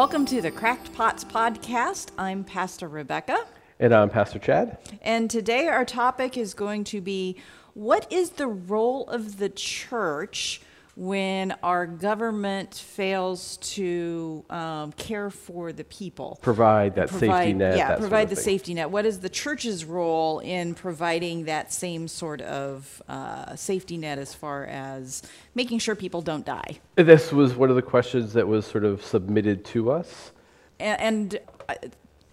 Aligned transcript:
Welcome 0.00 0.24
to 0.28 0.40
the 0.40 0.50
Cracked 0.50 0.94
Pots 0.94 1.24
podcast. 1.24 2.12
I'm 2.16 2.42
Pastor 2.42 2.88
Rebecca. 2.88 3.44
And 3.78 3.94
I'm 3.94 4.08
Pastor 4.08 4.38
Chad. 4.38 4.78
And 5.02 5.28
today 5.28 5.68
our 5.68 5.84
topic 5.84 6.38
is 6.38 6.54
going 6.54 6.84
to 6.84 7.02
be 7.02 7.36
what 7.74 8.10
is 8.10 8.30
the 8.30 8.46
role 8.46 9.06
of 9.08 9.36
the 9.36 9.50
church 9.50 10.62
when 11.00 11.50
our 11.62 11.86
government 11.86 12.74
fails 12.74 13.56
to 13.56 14.44
um, 14.50 14.92
care 14.92 15.30
for 15.30 15.72
the 15.72 15.84
people? 15.84 16.38
Provide 16.42 16.94
that 16.96 17.08
safety 17.08 17.54
net. 17.54 17.78
Yeah, 17.78 17.96
provide 17.96 18.28
the 18.28 18.34
thing. 18.36 18.44
safety 18.44 18.74
net. 18.74 18.90
What 18.90 19.06
is 19.06 19.20
the 19.20 19.30
church's 19.30 19.86
role 19.86 20.40
in 20.40 20.74
providing 20.74 21.46
that 21.46 21.72
same 21.72 22.06
sort 22.06 22.42
of 22.42 23.02
uh, 23.08 23.56
safety 23.56 23.96
net 23.96 24.18
as 24.18 24.34
far 24.34 24.66
as 24.66 25.22
making 25.54 25.78
sure 25.78 25.94
people 25.94 26.20
don't 26.20 26.44
die? 26.44 26.80
This 26.96 27.32
was 27.32 27.54
one 27.54 27.70
of 27.70 27.76
the 27.76 27.82
questions 27.82 28.34
that 28.34 28.46
was 28.46 28.66
sort 28.66 28.84
of 28.84 29.02
submitted 29.02 29.64
to 29.66 29.90
us. 29.90 30.32
And, 30.78 31.00
and 31.00 31.40
uh, 31.70 31.74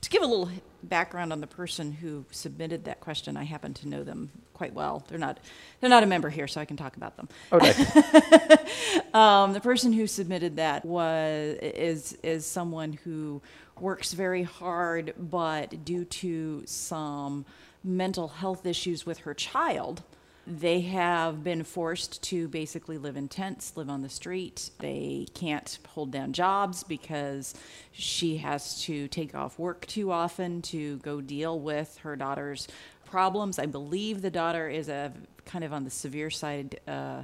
to 0.01 0.09
give 0.09 0.21
a 0.21 0.25
little 0.25 0.49
background 0.83 1.31
on 1.31 1.39
the 1.39 1.47
person 1.47 1.93
who 1.93 2.25
submitted 2.31 2.83
that 2.83 2.99
question, 2.99 3.37
I 3.37 3.43
happen 3.43 3.73
to 3.75 3.87
know 3.87 4.03
them 4.03 4.29
quite 4.57 4.73
well. 4.73 5.03
They're 5.07 5.19
not 5.19 5.39
they're 5.79 5.89
not 5.89 6.03
a 6.03 6.07
member 6.07 6.29
here, 6.29 6.47
so 6.47 6.59
I 6.59 6.65
can 6.65 6.77
talk 6.77 6.97
about 6.97 7.15
them. 7.15 7.29
Nice. 7.51 7.77
Um, 9.13 9.53
the 9.53 9.61
person 9.61 9.93
who 9.93 10.05
submitted 10.05 10.57
that 10.57 10.85
was 10.85 11.57
is 11.61 12.17
is 12.23 12.45
someone 12.45 12.93
who 12.93 13.41
works 13.79 14.13
very 14.13 14.43
hard, 14.43 15.13
but 15.17 15.85
due 15.85 16.05
to 16.05 16.63
some 16.65 17.45
mental 17.83 18.27
health 18.27 18.65
issues 18.65 19.05
with 19.05 19.19
her 19.19 19.33
child, 19.33 20.03
they 20.47 20.79
have 20.81 21.43
been 21.43 21.63
forced 21.63 22.23
to 22.23 22.47
basically 22.47 22.97
live 22.97 23.17
in 23.17 23.27
tents, 23.27 23.75
live 23.75 23.89
on 23.89 24.01
the 24.01 24.09
street. 24.09 24.69
They 24.79 25.27
can't 25.33 25.77
hold 25.89 26.11
down 26.11 26.31
jobs 26.31 26.83
because 26.83 27.53
she 27.91 28.37
has 28.37 28.81
to 28.83 29.09
take 29.09 29.35
off 29.35 29.59
work 29.59 29.85
too 29.87 30.09
often 30.09 30.61
to 30.63 30.97
go 30.97 31.19
deal 31.19 31.59
with 31.59 31.97
her 31.99 32.15
daughter's 32.15 32.67
problems. 33.09 33.59
I 33.59 33.65
believe 33.65 34.21
the 34.21 34.31
daughter 34.31 34.69
is 34.69 34.89
a 34.89 35.11
kind 35.45 35.63
of 35.63 35.73
on 35.73 35.83
the 35.83 35.89
severe 35.89 36.29
side 36.29 36.79
uh, 36.87 37.21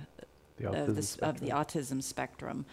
The 0.58 0.90
of, 0.90 0.95
this, 0.95 1.16
of 1.17 1.40
the 1.40 1.50
autism 1.50 2.02
spectrum. 2.02 2.66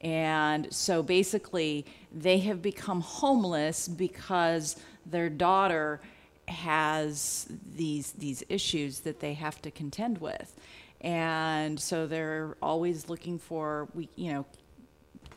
And 0.00 0.72
so 0.72 1.02
basically, 1.02 1.86
they 2.12 2.38
have 2.38 2.60
become 2.60 3.00
homeless 3.00 3.86
because 3.88 4.76
their 5.06 5.30
daughter 5.30 6.00
has 6.48 7.46
these 7.76 8.12
these 8.12 8.42
issues 8.48 9.00
that 9.00 9.20
they 9.20 9.34
have 9.34 9.62
to 9.62 9.70
contend 9.70 10.18
with, 10.18 10.58
and 11.00 11.78
so 11.78 12.06
they're 12.06 12.56
always 12.60 13.08
looking 13.08 13.38
for 13.38 13.88
we 13.94 14.08
you 14.16 14.32
know 14.32 14.44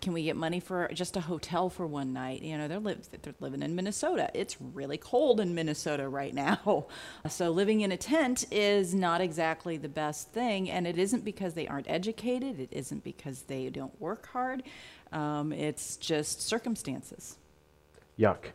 can 0.05 0.13
we 0.13 0.21
get 0.21 0.35
money 0.35 0.59
for 0.59 0.87
just 0.93 1.17
a 1.17 1.19
hotel 1.19 1.67
for 1.67 1.87
one 1.87 2.13
night? 2.13 2.43
You 2.43 2.59
know, 2.59 2.67
they're, 2.67 2.79
live, 2.79 3.09
they're 3.23 3.33
living 3.39 3.63
in 3.63 3.73
Minnesota. 3.73 4.29
It's 4.35 4.55
really 4.61 4.99
cold 4.99 5.39
in 5.39 5.55
Minnesota 5.55 6.07
right 6.07 6.31
now. 6.45 6.85
So 7.27 7.49
living 7.49 7.81
in 7.81 7.91
a 7.91 7.97
tent 7.97 8.45
is 8.51 8.93
not 8.93 9.19
exactly 9.19 9.77
the 9.77 9.89
best 9.89 10.29
thing. 10.29 10.69
And 10.69 10.85
it 10.85 10.99
isn't 10.99 11.25
because 11.25 11.55
they 11.55 11.67
aren't 11.67 11.89
educated, 11.89 12.59
it 12.59 12.69
isn't 12.71 13.03
because 13.03 13.41
they 13.43 13.67
don't 13.69 13.99
work 13.99 14.27
hard. 14.27 14.61
Um, 15.11 15.51
it's 15.51 15.97
just 15.97 16.39
circumstances. 16.39 17.37
Yuck. 18.19 18.51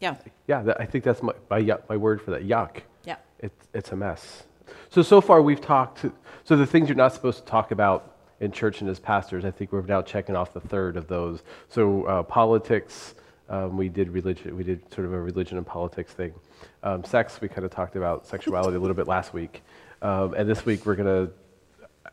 Yeah. 0.00 0.16
Yeah, 0.46 0.62
that, 0.62 0.80
I 0.80 0.86
think 0.86 1.04
that's 1.04 1.22
my, 1.22 1.34
my, 1.50 1.78
my 1.90 1.98
word 1.98 2.22
for 2.22 2.30
that. 2.30 2.48
Yuck. 2.48 2.80
Yeah. 3.04 3.16
It, 3.40 3.52
it's 3.74 3.92
a 3.92 3.96
mess. 3.96 4.44
So, 4.88 5.02
so 5.02 5.20
far 5.20 5.42
we've 5.42 5.60
talked, 5.60 6.06
so 6.44 6.56
the 6.56 6.64
things 6.64 6.88
you're 6.88 6.96
not 6.96 7.12
supposed 7.12 7.40
to 7.40 7.44
talk 7.44 7.72
about 7.72 8.11
in 8.42 8.50
church 8.50 8.80
and 8.80 8.90
as 8.90 8.98
pastors, 8.98 9.44
I 9.44 9.50
think 9.52 9.72
we're 9.72 9.82
now 9.82 10.02
checking 10.02 10.34
off 10.34 10.52
the 10.52 10.60
third 10.60 10.96
of 10.96 11.06
those. 11.06 11.42
So 11.68 12.04
uh, 12.04 12.22
politics, 12.24 13.14
um, 13.48 13.76
we 13.76 13.88
did 13.88 14.10
religion, 14.10 14.56
we 14.56 14.64
did 14.64 14.92
sort 14.92 15.06
of 15.06 15.12
a 15.12 15.20
religion 15.20 15.56
and 15.56 15.66
politics 15.66 16.12
thing. 16.12 16.34
Um, 16.82 17.04
sex, 17.04 17.40
we 17.40 17.48
kind 17.48 17.64
of 17.64 17.70
talked 17.70 17.94
about 17.94 18.26
sexuality 18.26 18.76
a 18.76 18.80
little 18.80 18.96
bit 18.96 19.06
last 19.06 19.32
week. 19.32 19.62
Um, 20.02 20.34
and 20.34 20.48
this 20.48 20.66
week 20.66 20.84
we're 20.84 20.96
going 20.96 21.26
to 21.28 21.32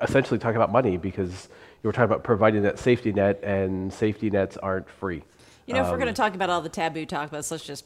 essentially 0.04 0.38
talk 0.38 0.56
about 0.56 0.72
money 0.72 0.98
because 0.98 1.50
you 1.82 1.88
were 1.88 1.92
talking 1.92 2.06
about 2.06 2.24
providing 2.24 2.62
that 2.62 2.78
safety 2.78 3.12
net 3.12 3.44
and 3.44 3.92
safety 3.92 4.30
nets 4.30 4.56
aren't 4.58 4.88
free. 4.88 5.24
You 5.66 5.74
know, 5.74 5.82
if 5.82 5.88
we're 5.88 5.94
Um, 5.94 6.00
going 6.00 6.14
to 6.14 6.22
talk 6.22 6.36
about 6.36 6.52
all 6.52 6.62
the 6.62 6.70
taboo 6.70 7.06
talk 7.08 7.30
about, 7.30 7.50
let's 7.50 7.66
just 7.66 7.86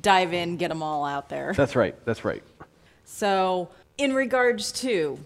dive 0.00 0.34
in, 0.34 0.58
get 0.58 0.68
them 0.68 0.82
all 0.82 1.04
out 1.06 1.30
there. 1.30 1.54
That's 1.54 1.74
right, 1.74 1.94
that's 2.04 2.24
right. 2.24 2.42
So, 3.04 3.68
in 3.96 4.14
regards 4.14 4.72
to 4.72 5.18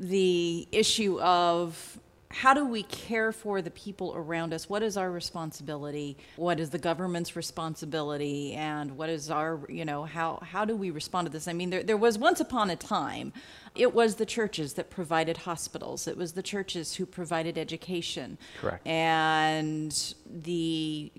the 0.00 0.66
issue 0.72 1.20
of 1.20 1.98
how 2.32 2.54
do 2.54 2.64
we 2.64 2.84
care 2.84 3.32
for 3.32 3.60
the 3.60 3.72
people 3.72 4.12
around 4.14 4.54
us? 4.54 4.68
What 4.68 4.82
is 4.84 4.96
our 4.96 5.10
responsibility? 5.10 6.16
What 6.36 6.60
is 6.60 6.70
the 6.70 6.78
government's 6.78 7.34
responsibility? 7.34 8.54
And 8.54 8.96
what 8.96 9.08
is 9.10 9.30
our, 9.30 9.60
you 9.68 9.84
know, 9.84 10.04
how, 10.04 10.38
how 10.42 10.64
do 10.64 10.76
we 10.76 10.90
respond 10.90 11.26
to 11.26 11.32
this? 11.32 11.48
I 11.48 11.52
mean, 11.52 11.70
there, 11.70 11.82
there 11.82 11.96
was 11.96 12.18
once 12.18 12.38
upon 12.40 12.70
a 12.70 12.76
time, 12.76 13.32
it 13.74 13.92
was 13.92 14.14
the 14.14 14.26
churches 14.26 14.74
that 14.74 14.90
provided 14.90 15.38
hospitals, 15.38 16.06
it 16.06 16.16
was 16.16 16.32
the 16.32 16.42
churches 16.42 16.94
who 16.94 17.04
provided 17.04 17.58
education. 17.58 18.38
Correct. 18.60 18.86
And 18.86 20.14
the 20.24 21.12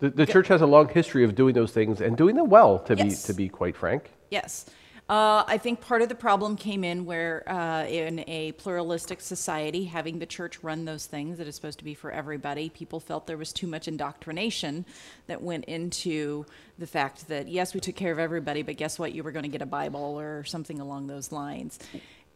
The, 0.00 0.10
the 0.10 0.26
church 0.26 0.48
has 0.48 0.62
a 0.62 0.66
long 0.66 0.88
history 0.88 1.22
of 1.22 1.34
doing 1.34 1.54
those 1.54 1.72
things 1.72 2.00
and 2.00 2.16
doing 2.16 2.34
them 2.36 2.48
well, 2.48 2.78
to 2.80 2.94
Yes. 2.96 3.26
be 3.26 3.32
to 3.32 3.36
be 3.36 3.48
quite 3.48 3.76
frank. 3.76 4.10
Yes. 4.30 4.66
Uh, 5.06 5.44
I 5.46 5.58
think 5.58 5.82
part 5.82 6.00
of 6.00 6.08
the 6.08 6.14
problem 6.14 6.56
came 6.56 6.82
in 6.82 7.04
where, 7.04 7.46
uh, 7.46 7.84
in 7.84 8.24
a 8.26 8.52
pluralistic 8.52 9.20
society, 9.20 9.84
having 9.84 10.18
the 10.18 10.24
church 10.24 10.62
run 10.62 10.86
those 10.86 11.04
things 11.04 11.36
that 11.36 11.46
is 11.46 11.54
supposed 11.54 11.78
to 11.80 11.84
be 11.84 11.92
for 11.92 12.10
everybody, 12.10 12.70
people 12.70 13.00
felt 13.00 13.26
there 13.26 13.36
was 13.36 13.52
too 13.52 13.66
much 13.66 13.86
indoctrination 13.86 14.86
that 15.26 15.42
went 15.42 15.66
into 15.66 16.46
the 16.78 16.86
fact 16.86 17.28
that, 17.28 17.48
yes, 17.48 17.74
we 17.74 17.80
took 17.80 17.96
care 17.96 18.12
of 18.12 18.18
everybody, 18.18 18.62
but 18.62 18.78
guess 18.78 18.98
what? 18.98 19.12
You 19.12 19.22
were 19.22 19.30
going 19.30 19.42
to 19.42 19.50
get 19.50 19.60
a 19.60 19.66
Bible 19.66 20.18
or 20.18 20.42
something 20.44 20.80
along 20.80 21.06
those 21.06 21.30
lines. 21.30 21.78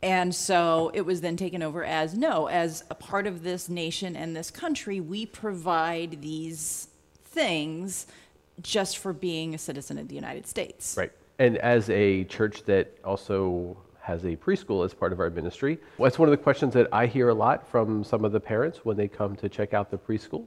And 0.03 0.35
so 0.35 0.91
it 0.93 1.01
was 1.01 1.23
then 1.23 1.39
taken 1.39 1.63
over 1.63 1.83
as 1.85 2.15
no, 2.15 2.49
as 2.49 2.85
a 2.91 2.95
part 2.95 3.27
of 3.27 3.45
this 3.45 3.71
nation 3.71 4.15
and 4.15 4.37
this 4.37 4.51
country, 4.51 5.01
we 5.01 5.25
provide 5.25 6.21
these 6.21 6.89
things 7.25 8.07
just 8.61 8.99
for 8.99 9.15
being 9.15 9.55
a 9.55 9.59
citizen 9.59 9.99
of 9.99 10.09
the 10.09 10.15
United 10.15 10.47
States. 10.47 10.97
Right. 10.99 11.13
And 11.39 11.57
as 11.59 11.89
a 11.91 12.25
church 12.25 12.65
that 12.65 12.99
also 13.05 13.77
has 14.01 14.25
a 14.25 14.35
preschool 14.37 14.85
as 14.85 14.93
part 14.95 15.13
of 15.13 15.21
our 15.21 15.31
ministry, 15.31 15.79
that's 15.99 16.19
one 16.19 16.29
of 16.29 16.31
the 16.33 16.43
questions 16.43 16.75
that 16.75 16.89
I 16.93 17.07
hear 17.07 17.29
a 17.29 17.35
lot 17.35 17.69
from 17.69 18.03
some 18.03 18.25
of 18.25 18.33
the 18.33 18.41
parents 18.41 18.85
when 18.85 18.97
they 18.97 19.07
come 19.07 19.37
to 19.37 19.49
check 19.49 19.75
out 19.75 19.91
the 19.91 19.99
preschool. 19.99 20.45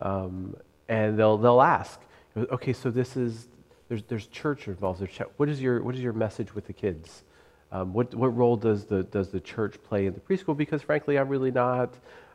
Um, 0.00 0.54
and 0.88 1.18
they'll, 1.18 1.38
they'll 1.38 1.62
ask, 1.62 2.00
okay, 2.36 2.72
so 2.72 2.90
this 2.90 3.16
is, 3.16 3.48
there's, 3.88 4.02
there's 4.02 4.26
church 4.26 4.68
involved. 4.68 5.00
There's 5.00 5.12
ch- 5.12 5.32
what, 5.38 5.48
is 5.48 5.62
your, 5.62 5.82
what 5.82 5.94
is 5.94 6.02
your 6.02 6.12
message 6.12 6.54
with 6.54 6.66
the 6.66 6.72
kids? 6.72 7.22
Um, 7.72 7.92
what, 7.92 8.14
what 8.14 8.36
role 8.36 8.56
does 8.56 8.84
the, 8.84 9.04
does 9.04 9.30
the 9.30 9.40
church 9.40 9.76
play 9.82 10.06
in 10.06 10.12
the 10.12 10.20
preschool? 10.20 10.56
Because 10.56 10.82
frankly, 10.82 11.18
I'm 11.18 11.28
really 11.28 11.50
not, 11.50 11.94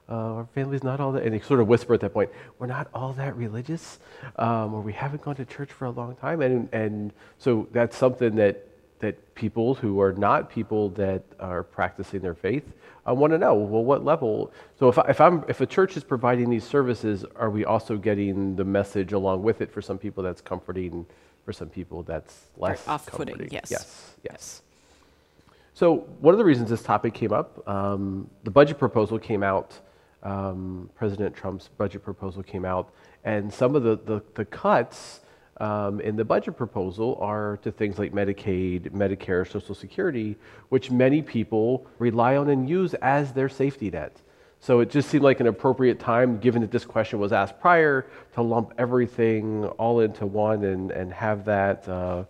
uh, 0.10 0.14
our 0.14 0.48
family's 0.56 0.84
not 0.84 1.00
all 1.00 1.12
that, 1.12 1.24
and 1.24 1.34
they 1.34 1.40
sort 1.40 1.60
of 1.60 1.68
whisper 1.68 1.94
at 1.94 2.00
that 2.00 2.14
point, 2.14 2.30
we're 2.58 2.68
not 2.68 2.88
all 2.94 3.14
that 3.14 3.36
religious, 3.36 4.00
um, 4.38 4.74
or 4.74 4.82
we 4.82 4.94
haven't 4.94 5.22
gone 5.22 5.36
to 5.36 5.46
church 5.46 5.72
for 5.72 5.86
a 5.86 5.92
long 5.92 6.16
time. 6.16 6.42
And, 6.42 6.68
and 6.74 7.14
so 7.38 7.68
that's 7.72 7.96
something 7.96 8.36
that, 8.36 8.66
that 9.00 9.36
people 9.36 9.76
who 9.76 10.02
are 10.02 10.12
not 10.14 10.50
people 10.50 10.90
that 10.90 11.24
are 11.40 11.64
practicing 11.64 12.22
their 12.22 12.34
faith 12.34 12.64
uh, 13.08 13.14
want 13.14 13.32
to 13.34 13.38
know, 13.38 13.54
well, 13.54 13.84
what 13.84 14.04
level? 14.04 14.52
So 14.80 14.90
if, 14.90 14.98
I, 14.98 15.06
if, 15.10 15.22
I'm, 15.22 15.46
if 15.48 15.62
a 15.62 15.66
church 15.66 15.96
is 15.96 16.04
providing 16.04 16.50
these 16.50 16.64
services, 16.64 17.24
are 17.36 17.50
we 17.50 17.64
also 17.64 17.96
getting 17.96 18.56
the 18.56 18.66
message 18.66 19.14
along 19.14 19.44
with 19.44 19.62
it 19.62 19.72
for 19.72 19.82
some 19.82 19.98
people 19.98 20.24
that's 20.24 20.42
comforting, 20.42 21.06
for 21.46 21.54
some 21.54 21.70
people 21.70 22.04
that's 22.04 22.48
less 22.58 22.88
off-putting, 22.88 23.36
comforting? 23.36 23.50
yes. 23.52 23.70
Yes, 23.70 24.16
yes. 24.24 24.62
So 25.76 26.08
one 26.20 26.34
of 26.34 26.40
the 26.40 26.44
reasons 26.44 26.70
this 26.70 26.84
topic 26.84 27.14
came 27.14 27.32
up, 27.32 27.68
um, 27.70 28.30
the 28.44 28.52
budget 28.52 28.80
proposal 28.80 29.20
came 29.20 29.44
out. 29.44 29.80
Um, 30.24 30.90
President 30.96 31.36
Trump's 31.36 31.70
budget 31.78 32.04
proposal 32.04 32.44
came 32.44 32.66
out, 32.66 32.94
and 33.24 33.54
some 33.54 33.76
of 33.76 33.84
the 33.84 33.98
the, 33.98 34.24
the 34.36 34.46
cuts 34.46 35.22
um, 35.60 36.00
in 36.00 36.16
the 36.16 36.26
budget 36.26 36.56
proposal 36.56 37.18
are 37.20 37.58
to 37.64 37.72
things 37.72 38.00
like 38.00 38.14
Medicaid, 38.14 38.92
Medicare, 38.92 39.50
Social 39.50 39.76
Security, 39.76 40.38
which 40.70 40.90
many 40.90 41.22
people 41.22 41.86
rely 42.00 42.38
on 42.38 42.50
and 42.50 42.70
use 42.70 42.94
as 42.96 43.34
their 43.34 43.50
safety 43.50 43.90
net. 43.90 44.16
So 44.62 44.82
it 44.82 44.90
just 44.90 45.10
seemed 45.10 45.24
like 45.24 45.40
an 45.40 45.48
appropriate 45.48 46.00
time, 46.00 46.40
given 46.40 46.62
that 46.62 46.72
this 46.72 46.86
question 46.86 47.20
was 47.20 47.32
asked 47.32 47.60
prior, 47.60 48.06
to 48.34 48.42
lump 48.42 48.74
everything 48.78 49.66
all 49.66 50.02
into 50.02 50.26
one 50.26 50.64
and, 50.64 50.92
and 50.92 51.14
have 51.14 51.46
that 51.46 51.88
uh, 51.88 52.26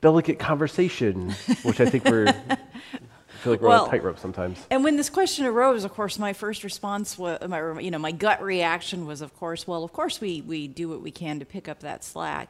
delicate 0.00 0.38
conversation, 0.38 1.30
which 1.62 1.80
I 1.80 1.86
think 1.88 2.04
we're 2.04 2.34
feel 3.42 3.52
like 3.52 3.60
we're 3.60 3.68
Well- 3.68 3.82
on 3.82 3.88
a 3.88 3.90
tightrope 3.90 4.18
sometimes. 4.18 4.64
And 4.70 4.84
when 4.84 4.96
this 4.96 5.10
question 5.10 5.44
arose, 5.46 5.84
of 5.84 5.92
course, 5.92 6.18
my 6.18 6.32
first 6.32 6.64
response 6.64 7.18
was, 7.18 7.38
my, 7.48 7.78
you 7.80 7.90
know, 7.90 7.98
my 7.98 8.12
gut 8.12 8.42
reaction 8.42 9.06
was, 9.06 9.20
of 9.20 9.34
course, 9.36 9.66
well, 9.66 9.84
of 9.84 9.92
course 9.92 10.20
we, 10.20 10.40
we 10.42 10.68
do 10.68 10.88
what 10.88 11.02
we 11.02 11.10
can 11.10 11.38
to 11.40 11.44
pick 11.44 11.68
up 11.68 11.80
that 11.80 12.04
slack. 12.04 12.48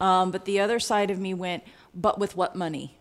Um, 0.00 0.30
but 0.30 0.46
the 0.46 0.60
other 0.60 0.80
side 0.80 1.10
of 1.10 1.18
me 1.18 1.34
went, 1.34 1.62
but 1.94 2.18
with 2.18 2.36
what 2.36 2.56
money? 2.56 2.96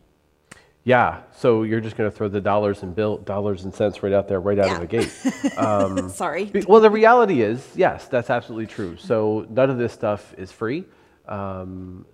Yeah, 0.84 1.22
so 1.38 1.64
you're 1.64 1.82
just 1.82 1.96
going 1.98 2.10
to 2.10 2.16
throw 2.16 2.30
the 2.30 2.42
dollars 2.42 2.84
and 2.84 2.96
bill 2.96 3.18
dollars 3.18 3.64
and 3.64 3.74
cents 3.74 4.02
right 4.02 4.14
out 4.14 4.28
there, 4.28 4.40
right 4.40 4.58
out 4.58 4.68
Yeah. 4.68 4.74
of 4.76 4.80
the 4.82 4.88
gate. 4.88 6.10
Sorry. 6.12 6.52
Well, 6.68 6.82
the 6.82 6.90
reality 6.90 7.42
is, 7.42 7.66
yes, 7.76 8.08
that's 8.08 8.30
absolutely 8.30 8.68
true. 8.68 8.98
So 8.98 9.46
none 9.50 9.70
of 9.70 9.78
this 9.78 9.94
stuff 9.94 10.34
is 10.38 10.52
free. 10.52 10.86
Um, 11.28 12.06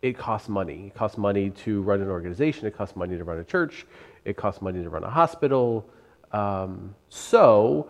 it 0.00 0.16
costs 0.18 0.48
money. 0.48 0.86
It 0.88 0.94
costs 0.94 1.18
money 1.18 1.50
to 1.50 1.82
run 1.82 2.00
an 2.02 2.08
organization. 2.08 2.66
It 2.66 2.76
costs 2.76 2.94
money 2.96 3.16
to 3.16 3.24
run 3.24 3.38
a 3.38 3.44
church. 3.44 3.86
It 4.24 4.36
costs 4.36 4.62
money 4.62 4.82
to 4.82 4.88
run 4.88 5.04
a 5.04 5.10
hospital. 5.10 5.88
Um, 6.32 6.94
so 7.08 7.88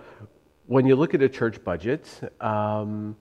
when 0.67 0.87
you 0.87 0.97
look 0.97 1.15
at 1.15 1.23
a 1.23 1.29
church 1.29 1.63
budget, 1.63 2.09
um, 2.41 3.17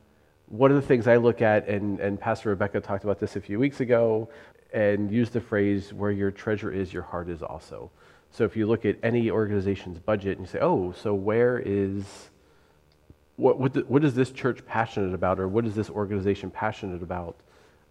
one 0.48 0.72
of 0.72 0.76
the 0.76 0.88
things 0.88 1.08
I 1.08 1.18
look 1.18 1.42
at, 1.42 1.68
and, 1.68 2.00
and 2.00 2.20
Pastor 2.20 2.50
Rebecca 2.50 2.80
talked 2.80 3.04
about 3.04 3.20
this 3.20 3.36
a 3.36 3.42
few 3.42 3.60
weeks 3.60 3.80
ago, 3.80 4.30
and 4.74 5.12
used 5.12 5.34
the 5.34 5.42
phrase, 5.42 5.94
where 5.94 6.12
your 6.12 6.32
treasure 6.32 6.72
is, 6.72 6.92
your 6.92 7.04
heart 7.04 7.30
is 7.30 7.44
also. 7.44 7.92
So 8.32 8.44
if 8.44 8.58
you 8.58 8.66
look 8.66 8.86
at 8.86 8.98
any 9.04 9.30
organization's 9.30 10.00
budget 10.00 10.38
and 10.38 10.48
you 10.48 10.52
say, 10.52 10.60
oh, 10.60 10.92
so 10.92 11.14
where 11.14 11.60
is 11.64 12.32
what, 13.36 13.60
what, 13.60 13.74
the, 13.74 13.82
what 13.82 14.04
is 14.04 14.16
this 14.16 14.32
church 14.32 14.66
passionate 14.66 15.14
about 15.14 15.40
or 15.40 15.48
what 15.48 15.66
is 15.66 15.76
this 15.76 15.90
organization 15.90 16.50
passionate 16.50 17.04
about 17.04 17.36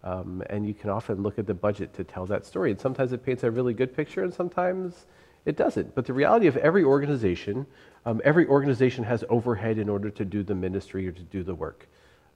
um, 0.03 0.43
and 0.49 0.67
you 0.67 0.73
can 0.73 0.89
often 0.89 1.23
look 1.23 1.39
at 1.39 1.47
the 1.47 1.53
budget 1.53 1.93
to 1.93 2.03
tell 2.03 2.25
that 2.25 2.45
story. 2.45 2.71
And 2.71 2.79
sometimes 2.79 3.13
it 3.13 3.25
paints 3.25 3.43
a 3.43 3.51
really 3.51 3.73
good 3.73 3.95
picture 3.95 4.23
and 4.23 4.33
sometimes 4.33 5.05
it 5.45 5.55
doesn't. 5.55 5.95
But 5.95 6.05
the 6.05 6.13
reality 6.13 6.47
of 6.47 6.57
every 6.57 6.83
organization 6.83 7.65
um, 8.05 8.21
every 8.25 8.45
organization 8.47 9.05
has 9.05 9.23
overhead 9.29 9.77
in 9.77 9.87
order 9.87 10.09
to 10.09 10.25
do 10.25 10.43
the 10.43 10.55
ministry 10.55 11.07
or 11.07 11.13
to 11.13 11.21
do 11.21 11.41
the 11.41 11.55
work. 11.55 11.87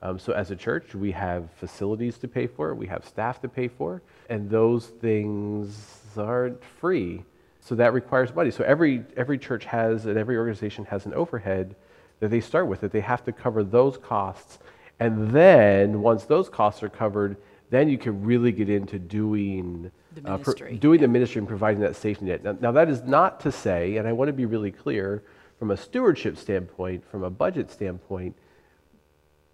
Um, 0.01 0.17
so 0.17 0.31
as 0.31 0.49
a 0.51 0.55
church 0.55 0.95
we 0.95 1.11
have 1.11 1.51
facilities 1.51 2.17
to 2.19 2.27
pay 2.27 2.47
for 2.47 2.73
we 2.73 2.87
have 2.87 3.05
staff 3.05 3.41
to 3.41 3.49
pay 3.49 3.67
for 3.67 4.01
and 4.29 4.49
those 4.49 4.87
things 4.87 6.01
aren't 6.17 6.63
free. 6.63 7.23
So 7.59 7.75
that 7.75 7.91
requires 7.91 8.33
money. 8.33 8.51
So 8.51 8.63
every 8.63 9.03
every 9.17 9.37
church 9.37 9.65
has 9.65 10.05
and 10.05 10.17
every 10.17 10.37
organization 10.37 10.85
has 10.85 11.05
an 11.05 11.13
overhead 11.13 11.75
that 12.19 12.29
they 12.29 12.39
start 12.39 12.67
with 12.67 12.81
that 12.81 12.91
they 12.91 13.01
have 13.01 13.25
to 13.25 13.33
cover 13.33 13.63
those 13.63 13.97
costs. 13.97 14.59
And 14.99 15.31
then 15.31 16.01
once 16.01 16.23
those 16.23 16.49
costs 16.49 16.81
are 16.81 16.89
covered 16.89 17.37
then 17.69 17.89
you 17.89 17.97
can 17.97 18.23
really 18.23 18.51
get 18.51 18.69
into 18.69 18.97
doing 18.97 19.91
The 20.15 20.27
uh, 20.27 20.37
ministry, 20.37 20.77
doing 20.77 21.01
the 21.01 21.07
ministry 21.07 21.39
and 21.39 21.47
providing 21.47 21.81
that 21.81 21.95
safety 21.95 22.25
net 22.25 22.43
now, 22.43 22.57
now 22.59 22.71
that 22.71 22.89
is 22.89 23.03
not 23.03 23.39
to 23.41 23.51
say 23.51 23.97
and 23.97 24.07
i 24.07 24.13
want 24.13 24.29
to 24.29 24.33
be 24.33 24.45
really 24.45 24.71
clear 24.71 25.23
from 25.59 25.71
a 25.71 25.77
stewardship 25.77 26.37
standpoint 26.37 27.03
from 27.09 27.23
a 27.23 27.29
budget 27.29 27.71
standpoint 27.71 28.35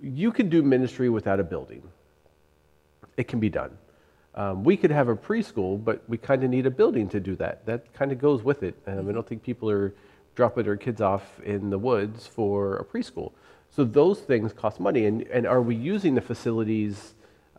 you 0.02 0.32
can 0.32 0.50
do 0.50 0.62
ministry 0.62 1.10
without 1.10 1.40
a 1.40 1.44
building 1.44 1.84
it 3.18 3.28
can 3.28 3.40
be 3.40 3.50
done 3.50 3.78
um, 4.36 4.64
we 4.64 4.76
could 4.78 4.90
have 4.90 5.10
a 5.10 5.16
preschool, 5.16 5.84
but 5.84 6.02
we 6.08 6.18
kind 6.18 6.44
of 6.44 6.50
need 6.50 6.66
a 6.66 6.72
building 6.72 7.08
to 7.10 7.20
do 7.20 7.36
that. 7.36 7.66
That 7.66 7.94
kind 7.94 8.12
of 8.12 8.20
goes 8.20 8.42
with 8.44 8.64
it. 8.64 8.76
Um, 8.88 9.08
I 9.08 9.12
don't 9.12 9.28
think 9.28 9.44
people 9.44 9.70
are 9.70 9.94
dropping 10.36 10.64
their 10.64 10.78
kids 10.78 11.02
off 11.02 11.40
in 11.42 11.70
the 11.70 11.78
woods 11.78 12.26
for 12.26 12.78
a 12.78 12.86
preschool. 12.86 13.32
So 13.70 13.84
those 13.84 14.20
things 14.20 14.52
cost 14.52 14.80
money. 14.80 15.06
And, 15.06 15.22
and 15.24 15.46
are 15.46 15.62
we 15.62 15.76
using 15.76 16.16
the 16.16 16.22
facilities 16.22 17.14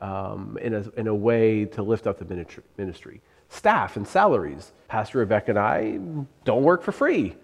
um, 0.05 0.59
in, 0.61 0.75
a, 0.75 0.85
in 0.97 1.07
a 1.07 1.15
way 1.15 1.65
to 1.65 1.83
lift 1.83 2.07
up 2.07 2.19
the 2.19 2.47
ministry? 2.77 3.21
Staff 3.49 3.97
and 3.97 4.07
salaries. 4.07 4.73
Pastor 4.89 5.19
Rebecca 5.19 5.51
and 5.53 5.59
I 5.59 5.99
don't 6.45 6.63
work 6.63 6.83
for 6.83 6.93
free. 6.93 7.37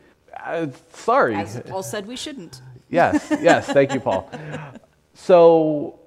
Uh, 0.44 0.68
sorry. 0.92 1.34
As 1.34 1.60
Paul 1.66 1.82
said, 1.82 2.06
we 2.06 2.16
shouldn't. 2.16 2.62
Yes, 2.92 3.28
yes, 3.40 3.66
thank 3.66 3.94
you, 3.94 4.00
Paul. 4.00 4.28
So, 5.14 6.00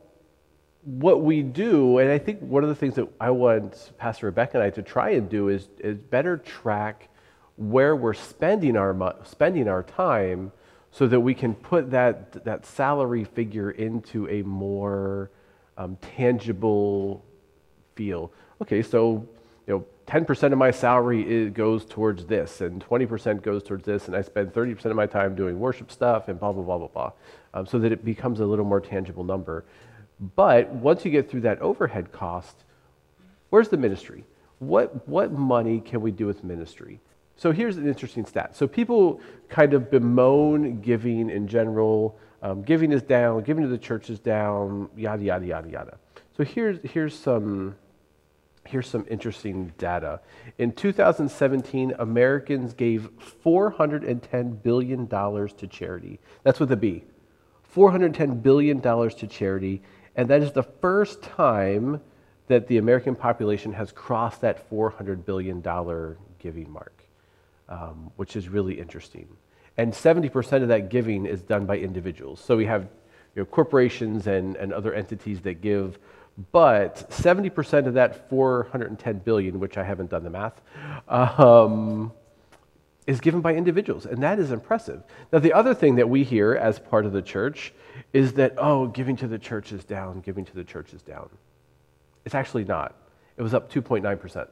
what 0.83 1.21
we 1.21 1.41
do, 1.41 1.99
and 1.99 2.11
I 2.11 2.17
think 2.17 2.41
one 2.41 2.63
of 2.63 2.67
the 2.67 2.75
things 2.75 2.95
that 2.95 3.07
I 3.21 3.29
want 3.29 3.93
Pastor 3.97 4.25
Rebecca 4.25 4.57
and 4.57 4.63
I 4.63 4.69
to 4.71 4.81
try 4.81 5.11
and 5.11 5.29
do 5.29 5.47
is, 5.47 5.69
is 5.79 5.97
better 5.97 6.35
track 6.35 7.07
where 7.55 7.95
we're 7.95 8.13
spending 8.13 8.75
our, 8.75 9.15
spending 9.23 9.69
our 9.69 9.83
time 9.83 10.51
so 10.91 11.07
that 11.07 11.19
we 11.19 11.33
can 11.33 11.55
put 11.55 11.91
that, 11.91 12.43
that 12.43 12.65
salary 12.65 13.23
figure 13.23 13.71
into 13.71 14.27
a 14.27 14.41
more 14.43 15.31
um, 15.77 15.97
tangible 16.15 17.23
feel. 17.95 18.31
Okay, 18.61 18.81
so 18.81 19.27
you 19.67 19.73
know, 19.73 19.85
10% 20.07 20.51
of 20.51 20.57
my 20.57 20.71
salary 20.71 21.49
goes 21.49 21.85
towards 21.85 22.25
this, 22.25 22.61
and 22.61 22.83
20% 22.85 23.41
goes 23.41 23.63
towards 23.63 23.85
this, 23.85 24.07
and 24.07 24.15
I 24.15 24.21
spend 24.21 24.53
30% 24.53 24.85
of 24.85 24.95
my 24.95 25.05
time 25.05 25.35
doing 25.35 25.59
worship 25.59 25.91
stuff, 25.91 26.27
and 26.27 26.39
blah 26.39 26.51
blah 26.51 26.63
blah 26.63 26.77
blah 26.77 26.87
blah, 26.87 27.11
um, 27.53 27.65
so 27.65 27.79
that 27.79 27.91
it 27.91 28.03
becomes 28.03 28.39
a 28.39 28.45
little 28.45 28.65
more 28.65 28.81
tangible 28.81 29.23
number. 29.23 29.63
But 30.35 30.69
once 30.69 31.05
you 31.05 31.11
get 31.11 31.29
through 31.29 31.41
that 31.41 31.61
overhead 31.61 32.11
cost, 32.11 32.63
where's 33.49 33.69
the 33.69 33.77
ministry? 33.77 34.23
What 34.59 35.07
what 35.07 35.31
money 35.31 35.79
can 35.79 36.01
we 36.01 36.11
do 36.11 36.25
with 36.25 36.43
ministry? 36.43 36.99
So 37.35 37.51
here's 37.51 37.77
an 37.77 37.87
interesting 37.87 38.25
stat. 38.25 38.55
So 38.55 38.67
people 38.67 39.19
kind 39.49 39.73
of 39.73 39.89
bemoan 39.89 40.81
giving 40.81 41.29
in 41.29 41.47
general. 41.47 42.17
Um, 42.43 42.61
giving 42.61 42.91
is 42.91 43.01
down. 43.01 43.41
Giving 43.43 43.63
to 43.63 43.69
the 43.69 43.77
church 43.77 44.09
is 44.09 44.19
down. 44.19 44.89
Yada 44.95 45.23
yada 45.23 45.45
yada 45.45 45.69
yada. 45.69 45.97
So 46.37 46.43
here's 46.43 46.77
here's 46.83 47.17
some 47.17 47.75
here's 48.65 48.87
some 48.87 49.05
interesting 49.09 49.73
data. 49.77 50.19
In 50.57 50.71
2017, 50.73 51.95
Americans 51.99 52.73
gave 52.73 53.09
410 53.19 54.51
billion 54.55 55.07
dollars 55.07 55.53
to 55.53 55.67
charity. 55.67 56.19
That's 56.43 56.59
with 56.59 56.71
a 56.71 56.77
B. 56.77 57.05
410 57.63 58.41
billion 58.41 58.79
dollars 58.79 59.15
to 59.15 59.27
charity, 59.27 59.81
and 60.15 60.29
that 60.29 60.43
is 60.43 60.51
the 60.51 60.63
first 60.63 61.23
time 61.23 62.01
that 62.47 62.67
the 62.67 62.77
American 62.77 63.15
population 63.15 63.71
has 63.73 63.91
crossed 63.91 64.41
that 64.41 64.69
400 64.69 65.25
billion 65.25 65.61
dollar 65.61 66.17
giving 66.39 66.69
mark 66.69 67.03
um, 67.69 68.11
which 68.15 68.35
is 68.35 68.49
really 68.49 68.79
interesting. 68.79 69.27
And 69.77 69.91
70% 69.91 70.61
of 70.61 70.67
that 70.67 70.89
giving 70.89 71.25
is 71.25 71.41
done 71.41 71.65
by 71.65 71.77
individuals. 71.77 72.39
So 72.39 72.55
we 72.55 72.65
have 72.65 72.83
you 73.35 73.41
know, 73.41 73.45
corporations 73.45 74.27
and, 74.27 74.55
and 74.55 74.71
other 74.71 74.93
entities 74.93 75.41
that 75.41 75.61
give, 75.61 75.97
but 76.51 77.09
70% 77.09 77.87
of 77.87 77.95
that 77.95 78.29
410 78.29 79.19
billion, 79.19 79.59
which 79.59 79.77
I 79.77 79.83
haven't 79.83 80.09
done 80.09 80.23
the 80.23 80.29
math, 80.29 80.61
um, 81.07 82.11
is 83.05 83.19
given 83.19 83.41
by 83.41 83.53
individuals, 83.53 84.05
and 84.05 84.23
that 84.23 84.39
is 84.39 84.51
impressive. 84.51 85.03
Now, 85.31 85.39
the 85.39 85.53
other 85.53 85.73
thing 85.73 85.95
that 85.95 86.07
we 86.07 86.23
hear 86.23 86.53
as 86.53 86.79
part 86.79 87.05
of 87.05 87.11
the 87.11 87.21
church 87.21 87.73
is 88.13 88.33
that, 88.33 88.53
oh, 88.57 88.87
giving 88.87 89.15
to 89.17 89.27
the 89.27 89.37
church 89.37 89.71
is 89.71 89.83
down, 89.83 90.21
giving 90.21 90.45
to 90.45 90.55
the 90.55 90.63
church 90.63 90.93
is 90.93 91.01
down. 91.01 91.29
It's 92.25 92.35
actually 92.35 92.63
not. 92.63 92.95
It 93.37 93.41
was 93.41 93.53
up 93.53 93.71
2.9%. 93.71 94.47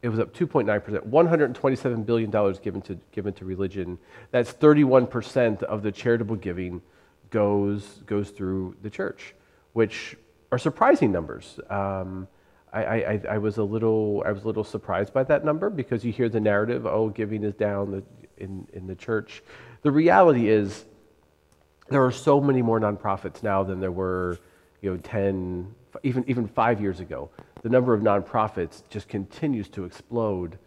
It 0.00 0.08
was 0.08 0.20
up 0.20 0.32
2.9%, 0.32 1.08
$127 1.08 2.06
billion 2.06 2.30
given 2.62 2.82
to, 2.82 2.98
given 3.10 3.34
to 3.34 3.44
religion. 3.44 3.98
That's 4.30 4.52
31% 4.52 5.62
of 5.64 5.82
the 5.82 5.90
charitable 5.90 6.36
giving 6.36 6.82
goes, 7.30 7.82
goes 8.06 8.30
through 8.30 8.76
the 8.82 8.90
church, 8.90 9.34
which 9.72 10.16
are 10.52 10.58
surprising 10.58 11.10
numbers. 11.10 11.58
Um, 11.68 12.28
I, 12.72 12.82
I, 12.82 13.20
I 13.30 13.38
was 13.38 13.56
a 13.56 13.62
little 13.62 14.22
I 14.26 14.32
was 14.32 14.44
a 14.44 14.46
little 14.46 14.64
surprised 14.64 15.14
by 15.14 15.24
that 15.24 15.42
number 15.42 15.70
because 15.70 16.04
you 16.04 16.12
hear 16.12 16.28
the 16.28 16.40
narrative, 16.40 16.86
oh, 16.86 17.08
giving 17.08 17.42
is 17.42 17.54
down 17.54 17.90
the, 17.90 18.02
in, 18.36 18.66
in 18.72 18.86
the 18.86 18.94
church. 18.94 19.42
The 19.82 19.90
reality 19.90 20.48
is 20.48 20.84
there 21.88 22.04
are 22.04 22.12
so 22.12 22.40
many 22.40 22.62
more 22.62 22.78
nonprofits 22.80 23.42
now 23.42 23.62
than 23.62 23.80
there 23.80 23.92
were, 23.92 24.38
you 24.82 24.90
know, 24.90 24.96
10, 24.98 25.74
even, 26.02 26.24
even 26.28 26.46
five 26.46 26.80
years 26.80 27.00
ago. 27.00 27.30
The 27.62 27.68
number 27.68 27.94
of 27.94 28.00
nonprofits 28.00 28.82
just 28.88 29.08
continues 29.08 29.68
to 29.70 29.84
explode. 29.84 30.58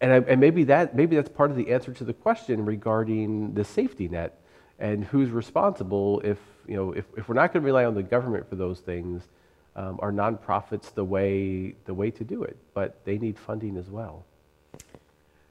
And, 0.00 0.12
I, 0.12 0.16
and 0.16 0.40
maybe, 0.40 0.64
that, 0.64 0.96
maybe 0.96 1.16
that's 1.16 1.28
part 1.28 1.50
of 1.50 1.56
the 1.56 1.72
answer 1.72 1.92
to 1.92 2.04
the 2.04 2.12
question 2.12 2.64
regarding 2.64 3.54
the 3.54 3.64
safety 3.64 4.08
net 4.08 4.40
and 4.78 5.04
who's 5.04 5.30
responsible 5.30 6.20
if, 6.24 6.38
you 6.66 6.74
know, 6.74 6.92
if, 6.92 7.04
if 7.16 7.28
we're 7.28 7.34
not 7.34 7.52
going 7.52 7.62
to 7.62 7.66
rely 7.66 7.84
on 7.84 7.94
the 7.94 8.02
government 8.02 8.48
for 8.48 8.56
those 8.56 8.80
things, 8.80 9.22
um, 9.76 9.98
are 10.02 10.12
nonprofits 10.12 10.92
the 10.92 11.04
way, 11.04 11.74
the 11.84 11.94
way 11.94 12.10
to 12.10 12.24
do 12.24 12.42
it? 12.42 12.56
But 12.74 13.04
they 13.04 13.18
need 13.18 13.38
funding 13.38 13.76
as 13.76 13.88
well. 13.88 14.24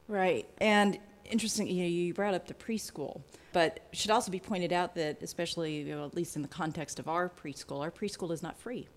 Right. 0.07 0.47
And 0.59 0.99
interesting, 1.25 1.67
you 1.67 1.83
know, 1.83 1.89
you 1.89 2.13
brought 2.13 2.33
up 2.33 2.47
the 2.47 2.53
preschool, 2.53 3.21
but 3.53 3.79
should 3.93 4.11
also 4.11 4.31
be 4.31 4.39
pointed 4.39 4.73
out 4.73 4.95
that, 4.95 5.23
especially, 5.23 5.77
you 5.77 5.95
know, 5.95 6.05
at 6.05 6.13
least 6.13 6.35
in 6.35 6.41
the 6.41 6.47
context 6.47 6.99
of 6.99 7.07
our 7.07 7.29
preschool, 7.29 7.81
our 7.81 7.91
preschool 7.91 8.31
is 8.31 8.43
not 8.43 8.59
free. 8.59 8.87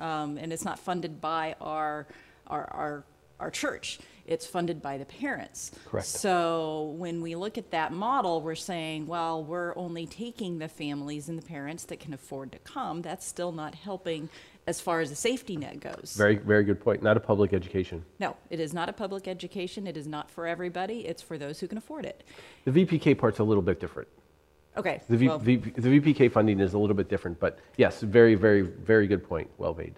Um, 0.00 0.38
and 0.38 0.52
it's 0.52 0.64
not 0.64 0.78
funded 0.78 1.20
by 1.20 1.54
our, 1.60 2.06
our, 2.46 2.64
our, 2.72 3.04
our 3.38 3.50
church. 3.50 3.98
It's 4.26 4.46
funded 4.46 4.80
by 4.80 4.96
the 4.96 5.04
parents. 5.04 5.72
Correct. 5.86 6.06
So 6.06 6.94
when 6.96 7.20
we 7.20 7.34
look 7.34 7.58
at 7.58 7.72
that 7.72 7.92
model, 7.92 8.40
we're 8.40 8.54
saying, 8.54 9.08
well, 9.08 9.42
we're 9.42 9.76
only 9.76 10.06
taking 10.06 10.58
the 10.58 10.68
families 10.68 11.28
and 11.28 11.36
the 11.36 11.46
parents 11.46 11.84
that 11.86 11.98
can 11.98 12.14
afford 12.14 12.52
to 12.52 12.58
come. 12.60 13.02
That's 13.02 13.26
still 13.26 13.50
not 13.50 13.74
helping 13.74 14.28
as 14.68 14.80
far 14.80 15.00
as 15.00 15.10
the 15.10 15.16
safety 15.16 15.56
net 15.56 15.80
goes. 15.80 16.14
Very, 16.16 16.36
very 16.36 16.62
good 16.62 16.80
point. 16.80 17.02
Not 17.02 17.16
a 17.16 17.20
public 17.20 17.52
education. 17.52 18.04
No, 18.20 18.36
it 18.50 18.60
is 18.60 18.72
not 18.72 18.88
a 18.88 18.92
public 18.92 19.26
education. 19.26 19.86
It 19.88 19.96
is 19.96 20.06
not 20.06 20.30
for 20.30 20.46
everybody. 20.46 21.06
It's 21.06 21.22
for 21.22 21.36
those 21.36 21.58
who 21.58 21.66
can 21.66 21.76
afford 21.76 22.04
it. 22.04 22.22
The 22.66 22.70
VPK 22.70 23.18
part's 23.18 23.40
a 23.40 23.44
little 23.44 23.62
bit 23.62 23.80
different. 23.80 24.08
Okay. 24.76 25.00
The, 25.08 25.16
v, 25.16 25.28
well, 25.28 25.38
v, 25.38 25.56
the 25.56 26.00
VPK 26.00 26.30
funding 26.30 26.60
is 26.60 26.74
a 26.74 26.78
little 26.78 26.96
bit 26.96 27.08
different, 27.08 27.40
but 27.40 27.58
yes, 27.76 28.00
very, 28.00 28.34
very, 28.34 28.62
very 28.62 29.06
good 29.06 29.26
point. 29.28 29.50
Well 29.58 29.74
made. 29.74 29.94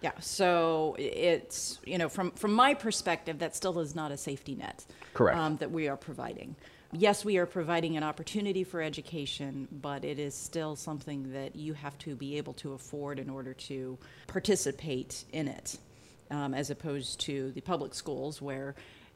Yeah, 0.00 0.12
so 0.20 0.96
it's, 0.98 1.78
you 1.84 1.96
know, 1.96 2.10
from, 2.10 2.30
from 2.32 2.52
my 2.52 2.74
perspective, 2.74 3.38
that 3.38 3.56
still 3.56 3.78
is 3.80 3.94
not 3.94 4.12
a 4.12 4.18
safety 4.18 4.54
net. 4.54 4.84
Correct. 5.14 5.38
um, 5.38 5.56
That 5.56 5.70
we 5.70 5.88
are 5.88 5.96
providing. 5.96 6.56
Yes, 6.92 7.24
we 7.24 7.38
are 7.38 7.46
providing 7.46 7.96
an 7.96 8.02
opportunity 8.02 8.64
for 8.64 8.82
education, 8.82 9.66
but 9.72 10.04
it 10.04 10.18
is 10.18 10.34
still 10.34 10.76
something 10.76 11.32
that 11.32 11.56
you 11.56 11.72
have 11.72 11.98
to 11.98 12.14
be 12.14 12.36
able 12.36 12.52
to 12.54 12.74
afford 12.74 13.18
in 13.18 13.28
order 13.30 13.54
to 13.54 13.98
participate 14.26 15.24
in 15.32 15.48
it, 15.48 15.78
um, 16.30 16.54
as 16.54 16.70
opposed 16.70 17.20
to 17.20 17.50
the 17.52 17.60
public 17.62 17.94
schools 17.94 18.40
where, 18.40 18.74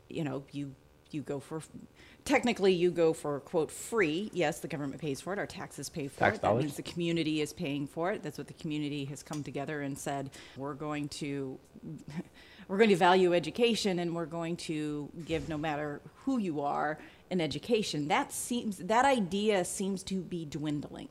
you 0.09 0.25
know, 0.25 0.43
you, 0.53 0.75
you 1.11 1.23
go 1.23 1.39
for, 1.39 1.63
technically 2.29 2.75
you 2.75 2.91
go 2.91 3.13
for 3.13 3.41
quote, 3.41 3.71
free. 3.71 4.31
Yes, 4.35 4.61
the 4.61 4.69
government 4.69 5.01
pays 5.01 5.21
for 5.21 5.33
it, 5.33 5.39
our 5.39 5.47
taxes 5.47 5.89
pay 5.89 6.09
for 6.09 6.19
Tax 6.19 6.37
it. 6.37 6.43
That 6.43 6.57
means 6.57 6.77
the 6.77 6.83
community 6.83 7.41
is 7.41 7.53
paying 7.53 7.87
for 7.87 8.13
it. 8.13 8.23
That's 8.23 8.37
what 8.37 8.47
the 8.47 8.53
community 8.55 9.07
has 9.07 9.23
come 9.23 9.43
together 9.43 9.81
and 9.81 9.99
said, 9.99 10.31
we're 10.57 10.75
going 10.75 11.09
to, 11.09 11.59
we're 12.69 12.77
going 12.77 12.91
to 12.91 12.97
value 12.97 13.33
education 13.33 13.99
and 14.01 14.15
we're 14.15 14.27
going 14.27 14.57
to 14.57 15.09
give 15.25 15.49
no 15.49 15.57
matter 15.57 16.03
who 16.25 16.39
you 16.39 16.61
are 16.61 16.99
an 17.31 17.41
education. 17.41 18.09
That 18.09 18.31
seems, 18.31 18.77
that 18.77 19.07
idea 19.07 19.65
seems 19.65 20.03
to 20.05 20.21
be 20.21 20.45
dwindling 20.45 21.09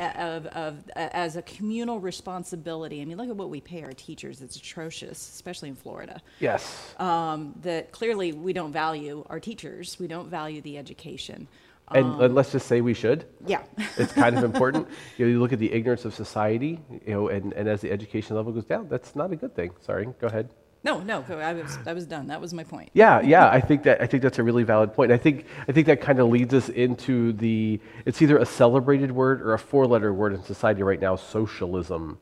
of, 0.00 0.46
of, 0.46 0.88
a- 0.96 1.16
as 1.16 1.36
a 1.36 1.42
communal 1.42 2.00
responsibility. 2.00 3.00
I 3.00 3.04
mean, 3.04 3.16
look 3.16 3.28
at 3.28 3.36
what 3.36 3.50
we 3.50 3.60
pay 3.60 3.82
our 3.82 3.92
teachers. 3.92 4.40
It's 4.42 4.56
atrocious, 4.56 5.18
especially 5.18 5.68
in 5.68 5.74
Florida. 5.76 6.20
Yes. 6.40 6.94
Um, 6.98 7.54
that 7.62 7.92
clearly 7.92 8.32
we 8.32 8.52
don't 8.52 8.72
value 8.72 9.24
our 9.28 9.40
teachers. 9.40 9.96
We 10.00 10.06
don't 10.06 10.28
value 10.28 10.60
the 10.62 10.78
education. 10.78 11.48
and, 11.92 12.20
and 12.22 12.34
let's 12.34 12.52
just 12.52 12.66
say 12.66 12.80
we 12.80 12.94
should. 12.94 13.24
Yeah. 13.46 13.62
It's 13.98 14.12
kind 14.12 14.36
of 14.38 14.44
important. 14.44 14.88
You, 15.18 15.26
know, 15.26 15.32
you 15.32 15.40
look 15.40 15.52
at 15.52 15.58
the 15.58 15.72
ignorance 15.72 16.04
of 16.04 16.14
society, 16.14 16.80
you 17.06 17.12
know, 17.14 17.28
and, 17.28 17.52
and 17.52 17.68
as 17.68 17.80
the 17.82 17.90
education 17.90 18.36
level 18.36 18.52
goes 18.52 18.64
down, 18.64 18.88
that's 18.88 19.14
not 19.14 19.32
a 19.32 19.36
good 19.36 19.54
thing. 19.54 19.70
Sorry, 19.80 20.06
go 20.20 20.26
ahead. 20.28 20.48
No, 20.82 21.00
no, 21.00 21.22
I 21.28 21.52
was, 21.52 21.78
I 21.86 21.92
was 21.92 22.06
done. 22.06 22.28
That 22.28 22.40
was 22.40 22.54
my 22.54 22.64
point. 22.64 22.90
Yeah, 22.94 23.20
yeah, 23.20 23.50
I 23.50 23.60
think 23.60 23.82
that 23.82 24.00
I 24.00 24.06
think 24.06 24.22
that's 24.22 24.38
a 24.38 24.42
really 24.42 24.62
valid 24.62 24.94
point. 24.94 25.12
I 25.12 25.18
think 25.18 25.44
I 25.68 25.72
think 25.72 25.86
that 25.88 26.00
kind 26.00 26.18
of 26.18 26.28
leads 26.28 26.54
us 26.54 26.70
into 26.70 27.32
the 27.34 27.80
it's 28.06 28.22
either 28.22 28.38
a 28.38 28.46
celebrated 28.46 29.12
word 29.12 29.42
or 29.42 29.52
a 29.52 29.58
four-letter 29.58 30.14
word 30.14 30.32
in 30.32 30.42
society 30.42 30.82
right 30.82 31.00
now, 31.00 31.16
socialism. 31.16 32.18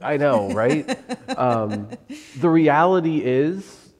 I 0.00 0.16
know, 0.16 0.50
right? 0.50 0.98
um, 1.38 1.88
the 2.38 2.50
reality 2.50 3.18
is 3.24 3.92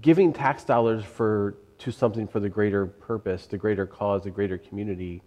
giving 0.00 0.32
tax 0.32 0.64
dollars 0.64 1.04
for 1.04 1.56
to 1.80 1.90
something 1.90 2.26
for 2.26 2.40
the 2.40 2.48
greater 2.48 2.86
purpose, 2.86 3.46
the 3.46 3.58
greater 3.58 3.86
cause, 3.86 4.24
the 4.24 4.30
greater 4.30 4.56
community 4.56 5.22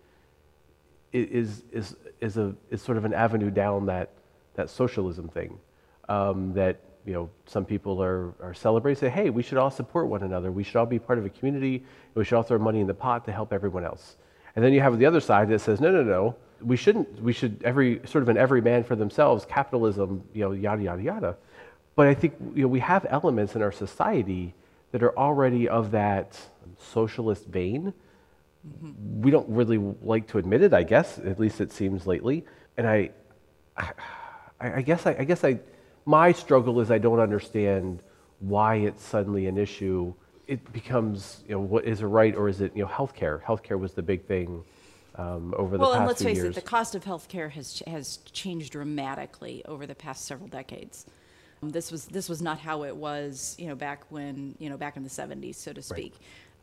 is 1.14 1.64
is 1.72 1.96
is 2.20 2.38
a 2.38 2.56
is 2.72 2.82
sort 2.82 2.98
of 2.98 3.06
an 3.06 3.14
avenue 3.14 3.52
down 3.52 3.86
that 3.86 4.10
that 4.56 4.72
socialism 4.72 5.28
thing 5.28 5.60
um, 6.10 6.54
that 6.54 6.82
you 7.06 7.14
know 7.14 7.30
some 7.46 7.66
people 7.66 8.02
are 8.04 8.34
are 8.42 8.54
celebrating. 8.54 9.00
Say, 9.00 9.10
hey, 9.10 9.30
we 9.30 9.44
should 9.44 9.58
all 9.58 9.72
support 9.72 10.08
one 10.08 10.24
another. 10.24 10.52
We 10.52 10.64
should 10.64 10.76
all 10.76 10.86
be 10.86 11.00
part 11.00 11.18
of 11.20 11.26
a 11.26 11.30
community. 11.30 11.76
and 11.78 12.16
We 12.16 12.26
should 12.26 12.36
all 12.36 12.44
throw 12.44 12.60
money 12.60 12.82
in 12.82 12.88
the 12.88 12.94
pot 12.94 13.26
to 13.26 13.32
help 13.32 13.54
everyone 13.54 13.86
else. 13.86 14.18
And 14.56 14.66
then 14.66 14.74
you 14.74 14.82
have 14.82 14.98
the 15.00 15.06
other 15.06 15.22
side 15.22 15.48
that 15.50 15.60
says, 15.60 15.80
no, 15.80 15.92
no, 15.92 16.04
no. 16.04 16.36
We 16.62 16.76
shouldn't. 16.76 17.22
We 17.22 17.32
should 17.32 17.62
every 17.64 18.02
sort 18.06 18.24
of 18.24 18.30
an 18.30 18.38
every 18.38 18.62
man 18.62 18.84
for 18.84 18.96
themselves. 18.98 19.46
Capitalism, 19.46 20.24
you 20.34 20.42
know, 20.42 20.52
yada 20.52 20.84
yada 20.84 21.02
yada. 21.02 21.38
But 21.96 22.08
I 22.08 22.14
think 22.14 22.34
you 22.54 22.64
know 22.64 22.68
we 22.68 22.80
have 22.80 23.06
elements 23.10 23.56
in 23.56 23.62
our 23.62 23.72
society 23.72 24.54
that 24.92 25.02
are 25.04 25.18
already 25.18 25.70
of 25.70 25.92
that 25.92 26.38
socialist 26.78 27.46
vein 27.46 27.94
we 29.20 29.32
don't 29.32 29.48
really 29.50 29.78
like 30.02 30.28
to 30.28 30.38
admit 30.38 30.62
it, 30.62 30.74
I 30.74 30.84
guess. 30.84 31.18
At 31.20 31.40
least 31.40 31.62
it 31.62 31.72
seems 31.72 32.06
lately. 32.06 32.46
And 32.78 32.88
I, 32.88 33.12
I, 33.78 33.92
I 34.60 34.82
guess 34.82 35.06
I, 35.06 35.16
I 35.20 35.24
guess 35.24 35.44
I, 35.44 35.60
my 36.10 36.32
struggle 36.32 36.80
is 36.80 36.90
I 36.90 36.98
don't 36.98 37.20
understand 37.20 38.02
why 38.40 38.76
it's 38.78 39.04
suddenly 39.04 39.46
an 39.46 39.60
issue. 39.60 40.12
It 40.48 40.74
becomes, 40.74 41.44
you 41.48 41.54
know, 41.54 41.60
what 41.60 41.86
is 41.86 42.02
it 42.02 42.08
right 42.08 42.36
or 42.36 42.50
is 42.50 42.62
it, 42.62 42.76
you 42.76 42.82
know, 42.82 42.90
healthcare? 42.90 43.44
Healthcare 43.44 43.78
was 43.78 43.94
the 43.94 44.02
big 44.02 44.26
thing 44.26 44.64
um, 45.16 45.54
over 45.56 45.78
the 45.78 45.82
Well, 45.84 45.94
and 45.94 46.08
let's 46.08 46.24
face 46.24 46.38
years. 46.38 46.58
it, 46.58 46.64
the 46.64 46.68
cost 46.68 46.96
of 46.96 47.04
healthcare 47.04 47.52
has 47.52 47.84
has 47.86 48.18
changed 48.32 48.72
dramatically 48.72 49.64
over 49.66 49.86
the 49.86 49.94
past 49.94 50.26
several 50.26 50.50
decades. 50.50 51.06
Um, 51.62 51.70
This 51.70 51.92
was 51.92 52.06
this 52.06 52.28
was 52.28 52.42
not 52.42 52.58
how 52.58 52.84
it 52.86 52.96
was, 52.96 53.56
you 53.60 53.68
know, 53.68 53.76
back 53.76 54.02
when 54.10 54.56
you 54.58 54.70
know 54.72 54.78
back 54.78 54.98
in 54.98 55.04
the 55.04 55.10
'70s, 55.10 55.56
so 55.56 55.74
to 55.74 55.82
speak. 55.84 56.16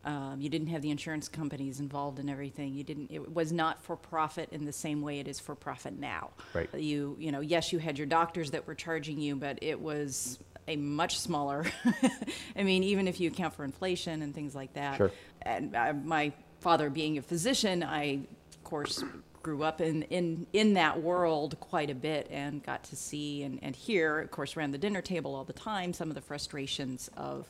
Um, 0.07 0.41
you 0.41 0.49
didn't 0.49 0.69
have 0.69 0.83
the 0.83 0.91
insurance 0.91 1.29
companies 1.29 1.81
involved 1.81 2.19
in 2.19 2.29
everything. 2.29 2.75
You 2.75 2.85
didn't. 2.85 3.11
It 3.11 3.35
was 3.35 3.53
not 3.53 3.83
for 3.83 3.97
profit 3.97 4.49
in 4.53 4.65
the 4.65 4.73
same 4.73 5.03
way 5.03 5.19
it 5.19 5.27
is 5.27 5.41
for 5.41 5.55
profit 5.55 5.99
now. 5.99 6.31
Right. 6.55 6.73
You 6.75 7.17
you 7.19 7.33
know, 7.33 7.41
yes, 7.41 7.73
you 7.73 7.81
had 7.81 7.99
your 7.99 8.07
doctors 8.07 8.53
that 8.53 8.67
were 8.67 8.75
charging 8.75 9.21
you, 9.21 9.35
but 9.37 9.59
it 9.63 9.81
was 9.81 10.39
a 10.69 10.77
much 10.77 11.19
smaller. 11.19 11.67
I 12.57 12.63
mean, 12.63 12.85
even 12.85 13.09
if 13.09 13.21
you 13.21 13.31
account 13.31 13.55
for 13.55 13.65
inflation 13.65 14.23
and 14.23 14.35
things 14.35 14.55
like 14.55 14.73
that. 14.75 14.97
Sure. 14.97 15.11
And 15.43 15.75
uh, 15.75 15.93
my 16.05 16.33
father 16.61 16.89
being 16.91 17.19
a 17.19 17.23
physician, 17.23 17.83
I 17.83 18.21
of 18.51 18.65
course 18.65 19.03
grew 19.47 19.63
up 19.63 19.81
in, 19.81 20.03
in, 20.05 20.45
in 20.53 20.75
that 20.75 21.01
world 21.01 21.59
quite 21.61 21.89
a 21.89 21.95
bit 21.95 22.27
and 22.33 22.65
got 22.65 22.83
to 22.83 22.97
see 22.97 23.45
and, 23.45 23.61
and 23.63 23.77
hear, 23.77 24.19
of 24.19 24.29
course, 24.33 24.57
around 24.57 24.73
the 24.73 24.79
dinner 24.79 25.01
table 25.01 25.37
all 25.37 25.45
the 25.45 25.53
time, 25.53 25.93
some 25.93 26.09
of 26.09 26.17
the 26.17 26.21
frustrations 26.21 27.09
of, 27.17 27.49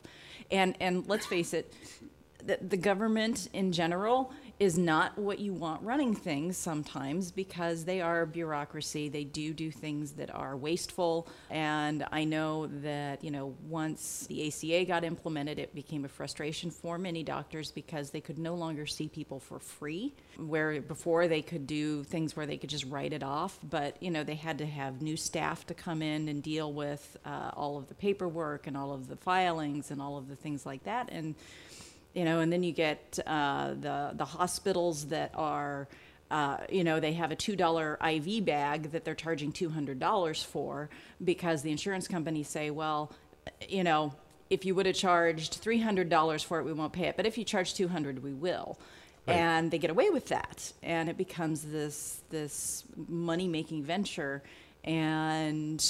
and, 0.51 0.77
and 0.79 1.09
let's 1.09 1.25
face 1.25 1.55
it, 1.55 1.73
the, 2.47 2.59
the 2.61 2.77
government 2.77 3.49
in 3.53 3.73
general 3.73 4.33
is 4.59 4.79
not 4.79 5.19
what 5.19 5.39
you 5.39 5.53
want 5.53 5.83
running 5.83 6.15
things 6.15 6.57
sometimes 6.57 7.31
because 7.31 7.85
they 7.85 8.01
are 8.01 8.25
bureaucracy. 8.25 9.09
They 9.09 9.25
do 9.25 9.53
do 9.53 9.71
things 9.71 10.13
that 10.13 10.35
are 10.35 10.57
wasteful. 10.57 11.29
And 11.51 12.07
I 12.11 12.25
know 12.25 12.67
that, 12.67 13.23
you 13.23 13.31
know, 13.31 13.55
once 13.69 14.27
the 14.29 14.49
ACA 14.49 14.87
got 14.87 15.05
implemented, 15.05 15.59
it 15.59 15.75
became 15.75 16.07
a 16.07 16.09
frustration 16.09 16.71
for 16.71 16.97
many 16.99 17.23
doctors 17.23 17.71
because 17.71 18.11
they 18.11 18.23
could 18.23 18.39
no 18.39 18.55
longer 18.55 18.87
see 18.87 19.09
people 19.09 19.41
for 19.41 19.59
free, 19.59 20.15
where 20.39 20.81
before 20.81 21.29
they 21.29 21.43
could 21.43 21.67
do 21.67 22.03
things 22.05 22.35
where 22.35 22.47
they 22.47 22.57
could 22.57 22.71
just 22.71 22.87
write 22.87 23.13
it 23.13 23.23
off. 23.23 23.59
But, 23.63 24.03
you 24.03 24.11
know, 24.11 24.25
they 24.25 24.37
had 24.37 24.57
to 24.59 24.67
have 24.67 25.03
new 25.03 25.19
staff 25.19 25.67
to 25.67 25.75
come 25.75 26.01
in 26.01 26.29
and 26.29 26.43
deal 26.43 26.73
with 26.73 27.19
uh, 27.27 27.51
all 27.55 27.77
of 27.77 27.89
the 27.89 27.95
paperwork 27.95 28.67
and 28.67 28.77
all 28.77 28.93
of 28.93 29.09
the 29.09 29.17
filings 29.17 29.91
and 29.91 30.01
all 30.01 30.17
of 30.17 30.29
the 30.29 30.37
things 30.37 30.65
like 30.65 30.85
that. 30.85 31.11
And, 31.13 31.35
you 32.17 32.25
know, 32.25 32.41
and 32.41 32.51
then 32.51 32.63
you 32.63 32.73
get 32.73 33.19
uh, 33.27 33.75
the 33.79 34.13
the 34.15 34.25
hospitals 34.25 35.05
that 35.09 35.33
are, 35.35 35.87
uh, 36.31 36.57
you 36.71 36.83
know, 36.83 36.99
they 36.99 37.13
have 37.13 37.31
a 37.31 37.37
two 37.37 37.55
dollar 37.55 37.99
IV 38.03 38.47
bag 38.47 38.91
that 38.93 39.05
they're 39.05 39.15
charging 39.15 39.53
two 39.53 39.69
hundred 39.69 40.01
dollars 40.01 40.43
for 40.43 40.89
because 41.23 41.61
the 41.61 41.71
insurance 41.71 42.09
companies 42.09 42.49
say, 42.49 42.71
well, 42.71 43.13
you 43.69 43.85
know, 43.85 44.15
if 44.49 44.65
you 44.65 44.75
would 44.75 44.87
have 44.87 44.97
charged 44.97 45.57
three 45.57 45.79
hundred 45.79 46.09
dollars 46.09 46.43
for 46.43 46.59
it, 46.59 46.65
we 46.65 46.73
won't 46.73 46.95
pay 46.95 47.09
it, 47.09 47.19
but 47.19 47.27
if 47.27 47.37
you 47.37 47.45
charge 47.45 47.75
two 47.75 47.87
hundred, 47.87 48.23
we 48.23 48.33
will. 48.33 48.79
Right. 49.29 49.37
And 49.37 49.71
they 49.71 49.79
get 49.79 49.91
away 49.91 50.09
with 50.09 50.29
that, 50.29 50.73
and 50.83 51.11
it 51.11 51.19
becomes 51.19 51.65
this 51.65 52.23
this 52.31 52.85
money 53.09 53.47
making 53.47 53.85
venture, 53.85 54.43
and 54.85 55.85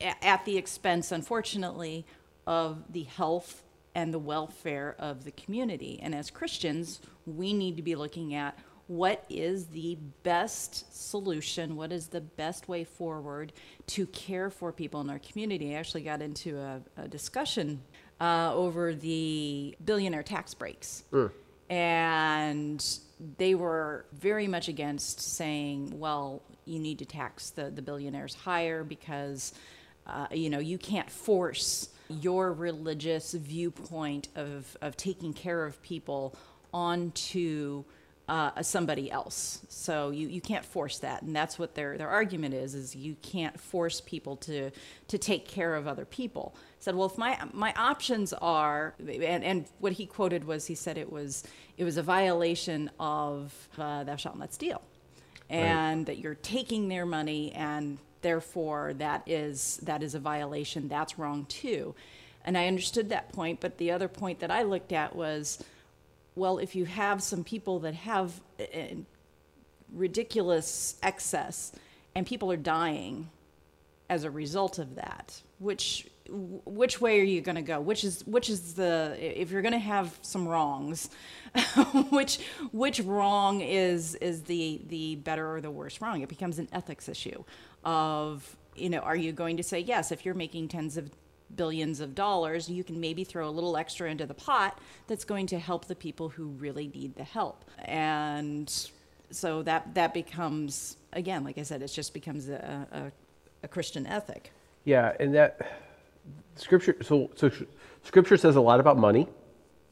at 0.00 0.46
the 0.46 0.56
expense, 0.56 1.12
unfortunately, 1.12 2.06
of 2.46 2.90
the 2.90 3.02
health 3.02 3.62
and 3.96 4.12
the 4.12 4.18
welfare 4.18 4.94
of 4.98 5.24
the 5.24 5.30
community. 5.32 5.98
And 6.02 6.14
as 6.14 6.30
Christians, 6.30 7.00
we 7.24 7.54
need 7.54 7.76
to 7.78 7.82
be 7.82 7.94
looking 7.94 8.34
at 8.34 8.56
what 8.88 9.24
is 9.30 9.66
the 9.68 9.96
best 10.22 10.94
solution, 10.94 11.76
what 11.76 11.90
is 11.90 12.08
the 12.08 12.20
best 12.20 12.68
way 12.68 12.84
forward 12.84 13.54
to 13.86 14.06
care 14.08 14.50
for 14.50 14.70
people 14.70 15.00
in 15.00 15.08
our 15.08 15.18
community. 15.18 15.74
I 15.74 15.78
actually 15.78 16.02
got 16.02 16.20
into 16.20 16.58
a, 16.58 16.82
a 16.98 17.08
discussion 17.08 17.80
uh, 18.20 18.52
over 18.54 18.94
the 18.94 19.74
billionaire 19.82 20.22
tax 20.22 20.52
breaks. 20.52 21.04
And 21.70 22.84
they 23.38 23.54
were 23.54 24.04
very 24.12 24.46
much 24.46 24.68
against 24.68 25.20
saying, 25.22 25.98
well, 25.98 26.42
you 26.66 26.78
need 26.78 26.98
to 26.98 27.06
tax 27.06 27.48
the, 27.48 27.70
the 27.70 27.82
billionaires 27.82 28.34
higher 28.34 28.84
because 28.84 29.54
uh, 30.06 30.26
you 30.30 30.50
know, 30.50 30.58
you 30.58 30.78
can't 30.78 31.10
force 31.10 31.88
your 32.08 32.52
religious 32.52 33.32
viewpoint 33.32 34.28
of, 34.34 34.76
of 34.80 34.96
taking 34.96 35.32
care 35.32 35.64
of 35.64 35.80
people 35.82 36.36
onto 36.72 37.84
uh, 38.28 38.60
somebody 38.62 39.10
else. 39.10 39.60
So 39.68 40.10
you, 40.10 40.26
you 40.28 40.40
can't 40.40 40.64
force 40.64 40.98
that, 40.98 41.22
and 41.22 41.34
that's 41.34 41.58
what 41.58 41.76
their, 41.76 41.96
their 41.96 42.08
argument 42.08 42.54
is: 42.54 42.74
is 42.74 42.96
you 42.96 43.16
can't 43.22 43.58
force 43.60 44.00
people 44.00 44.36
to 44.38 44.72
to 45.06 45.18
take 45.18 45.46
care 45.46 45.76
of 45.76 45.86
other 45.86 46.04
people. 46.04 46.56
Said, 46.80 46.96
well, 46.96 47.06
if 47.06 47.16
my 47.16 47.38
my 47.52 47.72
options 47.74 48.32
are, 48.32 48.94
and, 48.98 49.44
and 49.44 49.66
what 49.78 49.92
he 49.92 50.06
quoted 50.06 50.44
was 50.44 50.66
he 50.66 50.74
said 50.74 50.98
it 50.98 51.12
was 51.12 51.44
it 51.76 51.84
was 51.84 51.98
a 51.98 52.02
violation 52.02 52.90
of 52.98 53.54
uh, 53.78 54.02
thou 54.02 54.16
shalt 54.16 54.38
not 54.38 54.52
steal 54.52 54.82
and 55.48 56.06
that 56.06 56.18
you're 56.18 56.34
taking 56.34 56.88
their 56.88 57.06
money 57.06 57.52
and 57.52 57.98
therefore 58.26 58.92
that 58.94 59.22
is 59.26 59.78
that 59.82 60.02
is 60.02 60.14
a 60.14 60.18
violation 60.18 60.88
that's 60.88 61.18
wrong 61.18 61.46
too 61.46 61.94
and 62.44 62.58
i 62.58 62.66
understood 62.66 63.08
that 63.08 63.32
point 63.32 63.60
but 63.60 63.78
the 63.78 63.90
other 63.90 64.08
point 64.08 64.40
that 64.40 64.50
i 64.50 64.62
looked 64.62 64.92
at 64.92 65.14
was 65.14 65.62
well 66.34 66.58
if 66.58 66.74
you 66.74 66.84
have 66.84 67.22
some 67.22 67.44
people 67.44 67.78
that 67.78 67.94
have 67.94 68.40
uh, 68.60 68.64
ridiculous 69.92 70.96
excess 71.02 71.72
and 72.14 72.26
people 72.26 72.50
are 72.50 72.56
dying 72.56 73.28
as 74.08 74.24
a 74.24 74.30
result 74.30 74.78
of 74.78 74.96
that? 74.96 75.42
Which 75.58 76.06
which 76.28 77.00
way 77.00 77.20
are 77.20 77.24
you 77.24 77.40
going 77.40 77.56
to 77.56 77.62
go? 77.62 77.80
Which 77.80 78.02
is 78.02 78.26
which 78.26 78.50
is 78.50 78.74
the 78.74 79.16
if 79.18 79.50
you're 79.50 79.62
going 79.62 79.72
to 79.72 79.78
have 79.78 80.18
some 80.22 80.46
wrongs, 80.46 81.08
which 82.10 82.38
which 82.72 83.00
wrong 83.00 83.60
is 83.60 84.14
is 84.16 84.42
the 84.42 84.80
the 84.88 85.16
better 85.16 85.54
or 85.54 85.60
the 85.60 85.70
worse 85.70 86.00
wrong? 86.00 86.22
It 86.22 86.28
becomes 86.28 86.58
an 86.58 86.68
ethics 86.72 87.08
issue 87.08 87.44
of 87.86 88.56
you 88.74 88.90
know 88.90 88.98
are 88.98 89.16
you 89.16 89.32
going 89.32 89.56
to 89.56 89.62
say 89.62 89.78
yes 89.78 90.12
if 90.12 90.26
you're 90.26 90.34
making 90.34 90.68
tens 90.68 90.98
of 90.98 91.10
billions 91.54 92.00
of 92.00 92.14
dollars 92.14 92.68
you 92.68 92.82
can 92.82 93.00
maybe 93.00 93.24
throw 93.24 93.48
a 93.48 93.50
little 93.50 93.76
extra 93.76 94.10
into 94.10 94.26
the 94.26 94.34
pot 94.34 94.78
that's 95.06 95.24
going 95.24 95.46
to 95.46 95.58
help 95.58 95.86
the 95.86 95.94
people 95.94 96.28
who 96.28 96.46
really 96.48 96.88
need 96.88 97.14
the 97.14 97.24
help. 97.24 97.64
And 97.84 98.68
so 99.30 99.62
that 99.62 99.94
that 99.94 100.14
becomes 100.14 100.96
again 101.12 101.42
like 101.42 101.58
i 101.58 101.62
said 101.62 101.82
it 101.82 101.88
just 101.88 102.14
becomes 102.14 102.48
a, 102.48 102.86
a, 102.92 103.12
a 103.64 103.68
christian 103.68 104.06
ethic. 104.06 104.52
Yeah, 104.84 105.12
and 105.18 105.34
that 105.34 105.80
scripture. 106.54 106.96
So, 107.02 107.30
so 107.34 107.50
scripture 108.02 108.36
says 108.36 108.56
a 108.56 108.60
lot 108.60 108.80
about 108.80 108.96
money, 108.96 109.28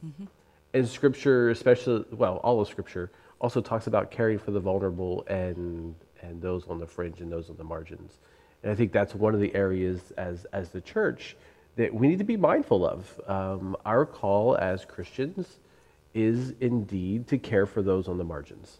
mm-hmm. 0.05 0.25
and 0.73 0.87
scripture, 0.87 1.49
especially 1.49 2.05
well, 2.11 2.37
all 2.37 2.61
of 2.61 2.67
scripture 2.67 3.11
also 3.39 3.61
talks 3.61 3.87
about 3.87 4.09
caring 4.09 4.39
for 4.39 4.51
the 4.51 4.59
vulnerable 4.59 5.25
and 5.27 5.95
and 6.27 6.41
those 6.41 6.67
on 6.67 6.79
the 6.79 6.87
fringe 6.87 7.21
and 7.21 7.31
those 7.31 7.49
on 7.49 7.57
the 7.57 7.63
margins. 7.63 8.19
And 8.63 8.71
I 8.71 8.75
think 8.75 8.91
that's 8.91 9.13
one 9.13 9.33
of 9.33 9.39
the 9.39 9.53
areas 9.55 10.11
as 10.17 10.45
as 10.53 10.69
the 10.69 10.81
church 10.81 11.35
that 11.75 11.93
we 11.93 12.07
need 12.07 12.19
to 12.19 12.25
be 12.25 12.37
mindful 12.37 12.85
of. 12.85 13.21
Um, 13.27 13.75
our 13.85 14.05
call 14.05 14.55
as 14.57 14.85
Christians 14.85 15.59
is 16.13 16.53
indeed 16.61 17.27
to 17.27 17.37
care 17.37 17.65
for 17.65 17.81
those 17.81 18.07
on 18.07 18.17
the 18.17 18.23
margins. 18.23 18.79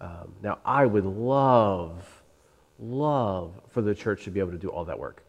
Um, 0.00 0.34
now, 0.42 0.58
I 0.64 0.84
would 0.84 1.06
love, 1.06 2.22
love 2.78 3.52
for 3.70 3.80
the 3.80 3.94
church 3.94 4.24
to 4.24 4.30
be 4.30 4.40
able 4.40 4.52
to 4.52 4.58
do 4.58 4.68
all 4.68 4.84
that 4.84 4.98
work. 4.98 5.22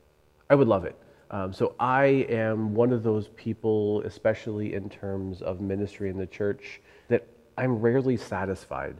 I 0.49 0.55
would 0.55 0.67
love 0.67 0.83
it. 0.83 0.95
Um, 1.31 1.53
so 1.53 1.75
I 1.79 2.05
am 2.29 2.73
one 2.73 2.91
of 2.91 3.03
those 3.03 3.29
people, 3.29 4.01
especially 4.01 4.73
in 4.73 4.89
terms 4.89 5.41
of 5.41 5.61
ministry 5.61 6.09
in 6.09 6.17
the 6.17 6.27
church, 6.27 6.81
that 7.07 7.25
I'm 7.57 7.79
rarely 7.79 8.17
satisfied. 8.17 8.97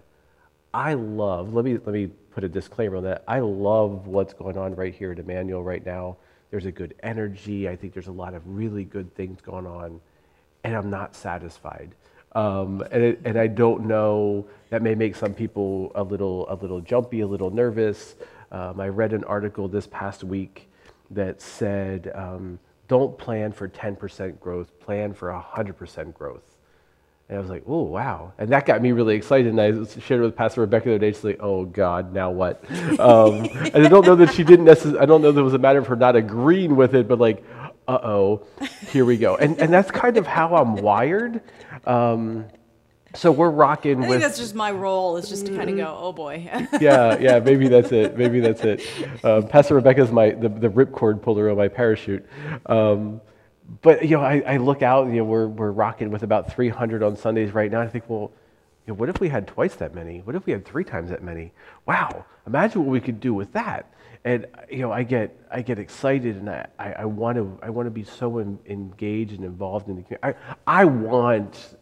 I 0.74 0.94
love. 0.94 1.54
Let 1.54 1.66
me 1.66 1.74
let 1.74 1.94
me 1.94 2.12
put 2.38 2.44
a 2.44 2.48
disclaimer 2.48 2.98
on 2.98 3.04
that. 3.04 3.24
I 3.28 3.40
love 3.40 4.06
what's 4.06 4.32
going 4.32 4.60
on 4.60 4.76
right 4.76 4.94
here 4.94 5.12
at 5.12 5.18
Emmanuel 5.18 5.64
right 5.64 5.84
now. 5.84 6.18
There's 6.52 6.68
a 6.68 6.72
good 6.72 6.94
energy. 7.02 7.68
I 7.68 7.76
think 7.76 7.94
there's 7.96 8.10
a 8.10 8.12
lot 8.12 8.36
of 8.36 8.44
really 8.46 8.84
good 8.84 9.12
things 9.16 9.42
going 9.42 9.66
on, 9.66 10.00
and 10.64 10.76
I'm 10.76 10.92
not 10.92 11.16
satisfied. 11.16 11.96
Um, 12.34 12.84
and, 12.92 13.02
it, 13.04 13.22
and 13.26 13.40
I 13.40 13.48
don't 13.48 13.88
know. 13.88 14.48
That 14.70 14.84
may 14.84 14.94
make 14.94 15.16
some 15.16 15.34
people 15.34 15.92
a 15.96 16.04
little 16.04 16.46
a 16.48 16.54
little 16.54 16.80
jumpy, 16.80 17.22
a 17.22 17.28
little 17.28 17.50
nervous. 17.50 18.16
Um, 18.52 18.80
I 18.80 18.90
read 18.90 19.14
an 19.14 19.24
article 19.24 19.68
this 19.68 19.88
past 19.88 20.24
week 20.24 20.70
that 21.10 21.42
said, 21.42 22.12
um, 22.14 22.60
"Don't 22.88 23.18
plan 23.18 23.52
for 23.52 23.68
10% 23.68 24.40
growth. 24.40 24.80
Plan 24.80 25.12
for 25.12 25.32
100% 25.32 26.14
growth." 26.14 26.57
And 27.30 27.38
I 27.38 27.42
was 27.42 27.50
like, 27.50 27.64
"Oh 27.68 27.84
wow!" 27.84 28.32
And 28.38 28.50
that 28.50 28.66
got 28.66 28.82
me 28.82 28.94
really 28.94 29.16
excited. 29.16 29.48
And 29.48 29.60
I 29.60 29.72
shared 30.00 30.22
it 30.22 30.24
with 30.24 30.36
Pastor 30.36 30.62
Rebecca 30.62 30.86
the 30.86 30.92
other 30.96 31.00
day. 31.00 31.12
She's 31.12 31.26
like, 31.26 31.40
"Oh 31.42 31.66
God, 31.66 32.14
now 32.14 32.32
what?" 32.32 32.64
Um, 33.00 33.50
and 33.74 33.86
I 33.86 33.90
don't 33.90 34.06
know 34.06 34.16
that 34.16 34.34
she 34.34 34.46
didn't 34.46 34.66
necessarily. 34.66 35.00
I 35.00 35.06
don't 35.06 35.22
know 35.22 35.32
that 35.34 35.40
it 35.40 35.44
was 35.44 35.54
a 35.54 35.60
matter 35.60 35.80
of 35.80 35.88
her 35.88 35.98
not 35.98 36.16
agreeing 36.16 36.78
with 36.78 36.96
it, 36.96 37.08
but 37.08 37.20
like, 37.20 37.44
"Uh 37.88 38.00
oh, 38.02 38.48
here 38.92 39.04
we 39.04 39.18
go." 39.18 39.36
And 39.36 39.60
and 39.60 39.74
that's 39.74 39.92
kind 39.92 40.16
of 40.16 40.26
how 40.26 40.56
I'm 40.56 40.78
wired. 40.78 41.42
Um, 41.86 42.46
so 43.14 43.32
we're 43.32 43.50
rocking 43.50 44.00
with 44.00 44.00
i 44.00 44.02
think 44.02 44.10
with 44.12 44.22
that's 44.22 44.38
just 44.38 44.54
my 44.54 44.70
role 44.70 45.18
is 45.18 45.28
just 45.28 45.46
to 45.48 45.56
kind 45.56 45.70
of 45.70 45.78
go 45.78 45.98
oh 46.00 46.12
boy 46.12 46.48
yeah, 46.82 47.18
yeah, 47.18 47.40
maybe 47.40 47.68
that's 47.68 47.92
it. 47.92 48.18
Maybe 48.18 48.40
that's 48.40 48.62
it. 48.62 48.82
Um, 49.24 49.48
Pastor 49.48 49.76
Rebecca's 49.76 50.12
my 50.12 50.32
the, 50.32 50.50
the 50.50 50.70
ripcord 50.70 51.22
puller 51.22 51.50
on 51.50 51.58
my 51.58 51.68
parachute. 51.68 52.26
Um, 52.68 53.22
but 53.82 54.04
you 54.04 54.18
know, 54.18 54.24
I, 54.24 54.42
I 54.46 54.58
look 54.58 54.82
out. 54.82 55.08
You 55.08 55.18
know, 55.18 55.24
we're 55.24 55.48
we're 55.48 55.72
rocking 55.72 56.12
with 56.12 56.24
about 56.24 56.54
300 56.54 57.04
on 57.04 57.16
Sundays 57.18 57.54
right 57.54 57.72
now. 57.72 57.82
I 57.82 57.88
think, 57.88 58.06
well, 58.10 58.32
you 58.86 58.94
know, 58.94 58.96
what 58.96 59.10
if 59.10 59.20
we 59.20 59.30
had 59.30 59.48
twice 59.48 59.76
that 59.76 59.94
many? 59.94 60.20
What 60.20 60.36
if 60.36 60.46
we 60.46 60.54
had 60.54 60.66
three 60.66 60.84
times 60.84 61.10
that 61.10 61.24
many? 61.24 61.52
Wow! 61.86 62.26
Imagine 62.46 62.86
what 62.86 62.92
we 62.92 63.02
could 63.02 63.20
do 63.20 63.34
with 63.34 63.52
that. 63.54 63.94
And 64.24 64.46
you 64.70 64.80
know, 64.80 64.92
I 64.92 65.04
get 65.04 65.38
I 65.52 65.62
get 65.62 65.80
excited, 65.80 66.38
and 66.38 66.50
I, 66.50 66.68
I, 66.80 66.94
I 66.94 67.06
want 67.06 67.38
to 67.38 67.60
I 67.62 67.70
want 67.70 67.88
to 67.88 67.92
be 67.92 68.04
so 68.04 68.40
en- 68.40 68.60
engaged 68.66 69.34
and 69.34 69.44
involved 69.44 69.90
in 69.90 69.98
the 69.98 70.04
community. 70.04 70.38
I 70.66 70.82
I 70.82 70.86
want 70.86 71.76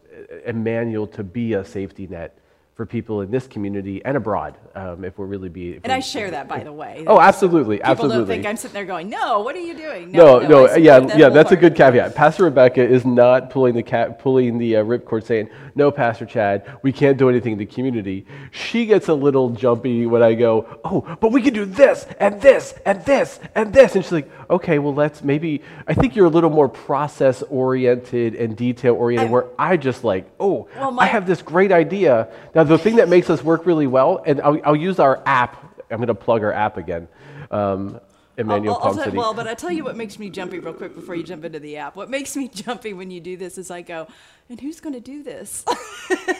Emmanuel 0.44 1.06
to 1.08 1.22
be 1.22 1.54
a 1.54 1.64
safety 1.64 2.06
net 2.06 2.38
for 2.76 2.84
people 2.84 3.22
in 3.22 3.30
this 3.30 3.46
community 3.46 4.04
and 4.04 4.18
abroad, 4.18 4.54
um, 4.74 5.02
if 5.02 5.16
we're 5.18 5.24
really 5.24 5.48
be. 5.48 5.72
if 5.72 5.84
and 5.84 5.90
i 5.92 5.98
share 5.98 6.30
that 6.30 6.46
by 6.46 6.62
the 6.62 6.72
way 6.72 7.04
Oh, 7.06 7.18
absolutely, 7.18 7.78
people 7.78 7.90
absolutely. 7.90 8.18
don't 8.18 8.26
think 8.26 8.46
i'm 8.46 8.56
sitting 8.58 8.74
there 8.74 8.84
going 8.84 9.08
no 9.08 9.40
what 9.40 9.56
are 9.56 9.60
you 9.60 9.74
doing 9.74 10.12
no, 10.12 10.40
no, 10.40 10.66
I 10.66 10.76
yeah, 10.76 11.00
that 11.00 11.18
yeah, 11.18 11.28
that's 11.30 11.52
a 11.52 11.56
good 11.56 11.74
caveat. 11.74 12.14
Pastor 12.14 12.44
Rebecca 12.44 12.86
is 12.86 13.06
not 13.06 13.48
pulling 13.48 13.74
the 13.74 13.82
cat, 13.82 14.18
pulling 14.18 14.58
the 14.58 14.76
uh, 14.76 14.84
ripcord, 14.84 15.24
saying, 15.24 15.48
"No, 15.74 15.90
Pastor 15.90 16.26
Chad, 16.26 16.70
we 16.82 16.92
can't 16.92 17.16
do 17.16 17.28
anything 17.30 17.52
in 17.52 17.58
the 17.58 17.66
community." 17.66 18.26
She 18.50 18.84
gets 18.86 19.08
a 19.08 19.14
little 19.14 19.50
jumpy 19.50 20.06
when 20.06 20.22
I 20.22 20.34
go, 20.34 20.66
"Oh, 20.84 21.16
but 21.20 21.32
we 21.32 21.40
can 21.40 21.54
do 21.54 21.64
this 21.64 22.06
and 22.20 22.40
this 22.42 22.74
and 22.84 23.02
this 23.04 23.40
and 23.54 23.72
this," 23.72 23.94
and 23.94 24.04
she's 24.04 24.12
like, 24.12 24.30
"Okay, 24.50 24.78
well, 24.78 24.94
let's 24.94 25.24
maybe." 25.24 25.62
I 25.86 25.94
think 25.94 26.14
you're 26.14 26.26
a 26.26 26.30
little 26.30 26.50
more 26.50 26.68
process 26.68 27.42
oriented 27.42 28.34
and 28.34 28.56
detail 28.56 28.94
oriented, 28.94 29.30
where 29.30 29.46
I 29.58 29.76
just 29.78 30.04
like, 30.04 30.30
"Oh, 30.38 30.68
Well, 30.76 31.00
I 31.00 31.06
have 31.06 31.26
this 31.26 31.40
great 31.42 31.72
idea." 31.72 32.28
Now, 32.54 32.64
the 32.66 32.78
thing 32.78 32.96
that 32.96 33.08
makes 33.08 33.30
us 33.30 33.42
work 33.42 33.66
really 33.66 33.86
well, 33.86 34.22
and 34.26 34.40
I'll, 34.40 34.60
I'll 34.64 34.76
use 34.76 34.98
our 34.98 35.22
app. 35.26 35.62
I'm 35.90 35.98
going 35.98 36.08
to 36.08 36.14
plug 36.14 36.42
our 36.42 36.52
app 36.52 36.76
again. 36.76 37.08
Um, 37.50 38.00
Emmanuel 38.38 38.74
I'll, 38.74 38.80
I'll 38.88 38.94
Palm 38.94 39.04
City. 39.04 39.16
well, 39.16 39.32
but 39.32 39.46
I 39.48 39.54
tell 39.54 39.70
you 39.72 39.82
what 39.82 39.96
makes 39.96 40.18
me 40.18 40.28
jumpy 40.28 40.58
real 40.58 40.74
quick 40.74 40.94
before 40.94 41.14
you 41.14 41.22
jump 41.22 41.44
into 41.46 41.58
the 41.58 41.78
app. 41.78 41.96
What 41.96 42.10
makes 42.10 42.36
me 42.36 42.48
jumpy 42.54 42.92
when 42.92 43.10
you 43.10 43.20
do 43.20 43.36
this 43.36 43.56
is 43.56 43.70
I 43.70 43.80
go, 43.82 44.08
and 44.50 44.60
who's 44.60 44.80
going 44.80 44.94
to 44.94 45.00
do 45.00 45.22
this? 45.22 45.64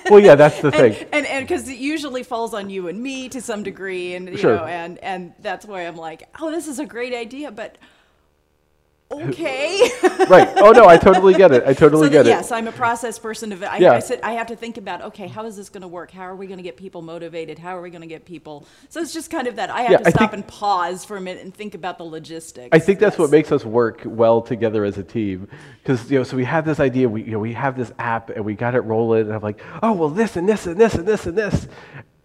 Well, 0.09 0.21
yeah, 0.21 0.37
that's 0.37 0.61
the 0.61 0.71
thing. 0.81 0.95
and 1.13 1.27
and 1.27 1.45
because 1.45 1.69
it 1.69 1.79
usually 1.79 2.23
falls 2.23 2.55
on 2.55 2.71
you 2.71 2.87
and 2.87 3.03
me 3.03 3.29
to 3.31 3.41
some 3.41 3.65
degree, 3.65 4.15
and 4.15 4.29
you 4.29 4.37
Sure. 4.37 4.55
know, 4.57 4.65
and 4.65 4.99
and 4.99 5.33
that's 5.41 5.67
why 5.67 5.81
I'm 5.85 5.97
like, 5.97 6.29
oh, 6.41 6.53
this 6.53 6.69
is 6.69 6.79
a 6.79 6.87
great 6.87 7.13
idea, 7.13 7.51
but 7.51 7.77
okay. 9.11 9.89
right. 10.29 10.49
Oh 10.57 10.73
no, 10.73 10.87
I 10.87 10.97
totally 10.97 11.35
get 11.35 11.53
it. 11.53 11.65
I 11.67 11.75
totally 11.75 12.09
so 12.09 12.11
get 12.13 12.25
that, 12.25 12.31
it. 12.31 12.33
yes, 12.33 12.53
I'm 12.53 12.67
a 12.69 12.73
process 12.73 13.19
person. 13.19 13.53
Of 13.53 13.63
I, 13.63 13.79
Yeah. 13.79 13.93
I, 13.93 13.99
sit, 14.01 14.21
I 14.23 14.33
have 14.33 14.49
to 14.49 14.57
think 14.57 14.77
about 14.77 15.03
okay, 15.03 15.29
how 15.29 15.45
is 15.47 15.57
this 15.57 15.69
going 15.69 15.83
to 15.83 15.89
work? 15.89 16.11
How 16.11 16.23
are 16.23 16.37
we 16.37 16.47
going 16.47 16.59
to 16.59 16.63
get 16.63 16.77
people 16.77 17.03
motivated? 17.03 17.59
How 17.59 17.77
are 17.77 17.83
we 17.83 17.91
going 17.91 18.01
to 18.03 18.07
get 18.09 18.25
people? 18.25 18.67
So 18.89 19.01
it's 19.01 19.13
just 19.13 19.31
kind 19.31 19.47
of 19.47 19.57
that 19.57 19.71
I 19.71 19.83
have 19.83 19.91
Yeah, 19.93 19.97
to 19.99 20.07
I 20.09 20.11
stop 20.11 20.31
think- 20.31 20.33
and 20.33 20.47
pause 20.47 21.05
for 21.05 21.17
a 21.17 21.21
minute 21.21 21.45
and 21.45 21.55
think 21.55 21.75
about 21.75 21.99
the 21.99 22.05
logistics. 22.05 22.71
I 22.73 22.79
think 22.79 22.99
that's 22.99 23.15
Yes. 23.15 23.19
what 23.21 23.31
makes 23.31 23.53
us 23.53 23.65
work 23.65 24.03
well 24.05 24.43
together 24.43 24.85
as 24.85 24.99
a 24.99 25.05
team. 25.05 25.49
Because 25.83 26.11
you 26.11 26.19
know, 26.19 26.25
so 26.25 26.37
we 26.37 26.45
have 26.45 26.65
this 26.65 26.81
idea, 26.81 27.09
we 27.09 27.23
you 27.23 27.31
know, 27.31 27.39
we 27.39 27.53
have 27.53 27.77
this 27.77 27.93
app, 27.99 28.31
and 28.31 28.45
we 28.45 28.55
got 28.55 28.75
it 28.75 28.81
rolling, 28.81 29.23
and 29.27 29.33
I'm 29.35 29.41
like, 29.43 29.61
oh 29.83 29.93
well, 29.93 30.09
this 30.09 30.37
and 30.37 30.49
this 30.49 30.67
and 30.67 30.81
this 30.81 30.95
and 30.95 31.07
this 31.07 31.27
and 31.27 31.39
this, 31.39 31.69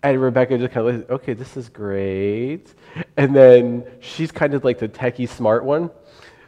and 0.04 0.20
Rebecca 0.20 0.58
just 0.58 0.74
kind 0.74 0.88
of 0.88 0.96
like, 0.96 1.10
okay, 1.12 1.34
this 1.34 1.56
is 1.56 1.70
great, 1.70 2.74
and 3.17 3.36
then 3.36 3.86
she's 4.00 4.32
kind 4.32 4.54
of 4.56 4.63
like 4.63 4.80
the 4.80 4.89
techie 4.89 5.30
smart 5.30 5.63
one. 5.63 5.91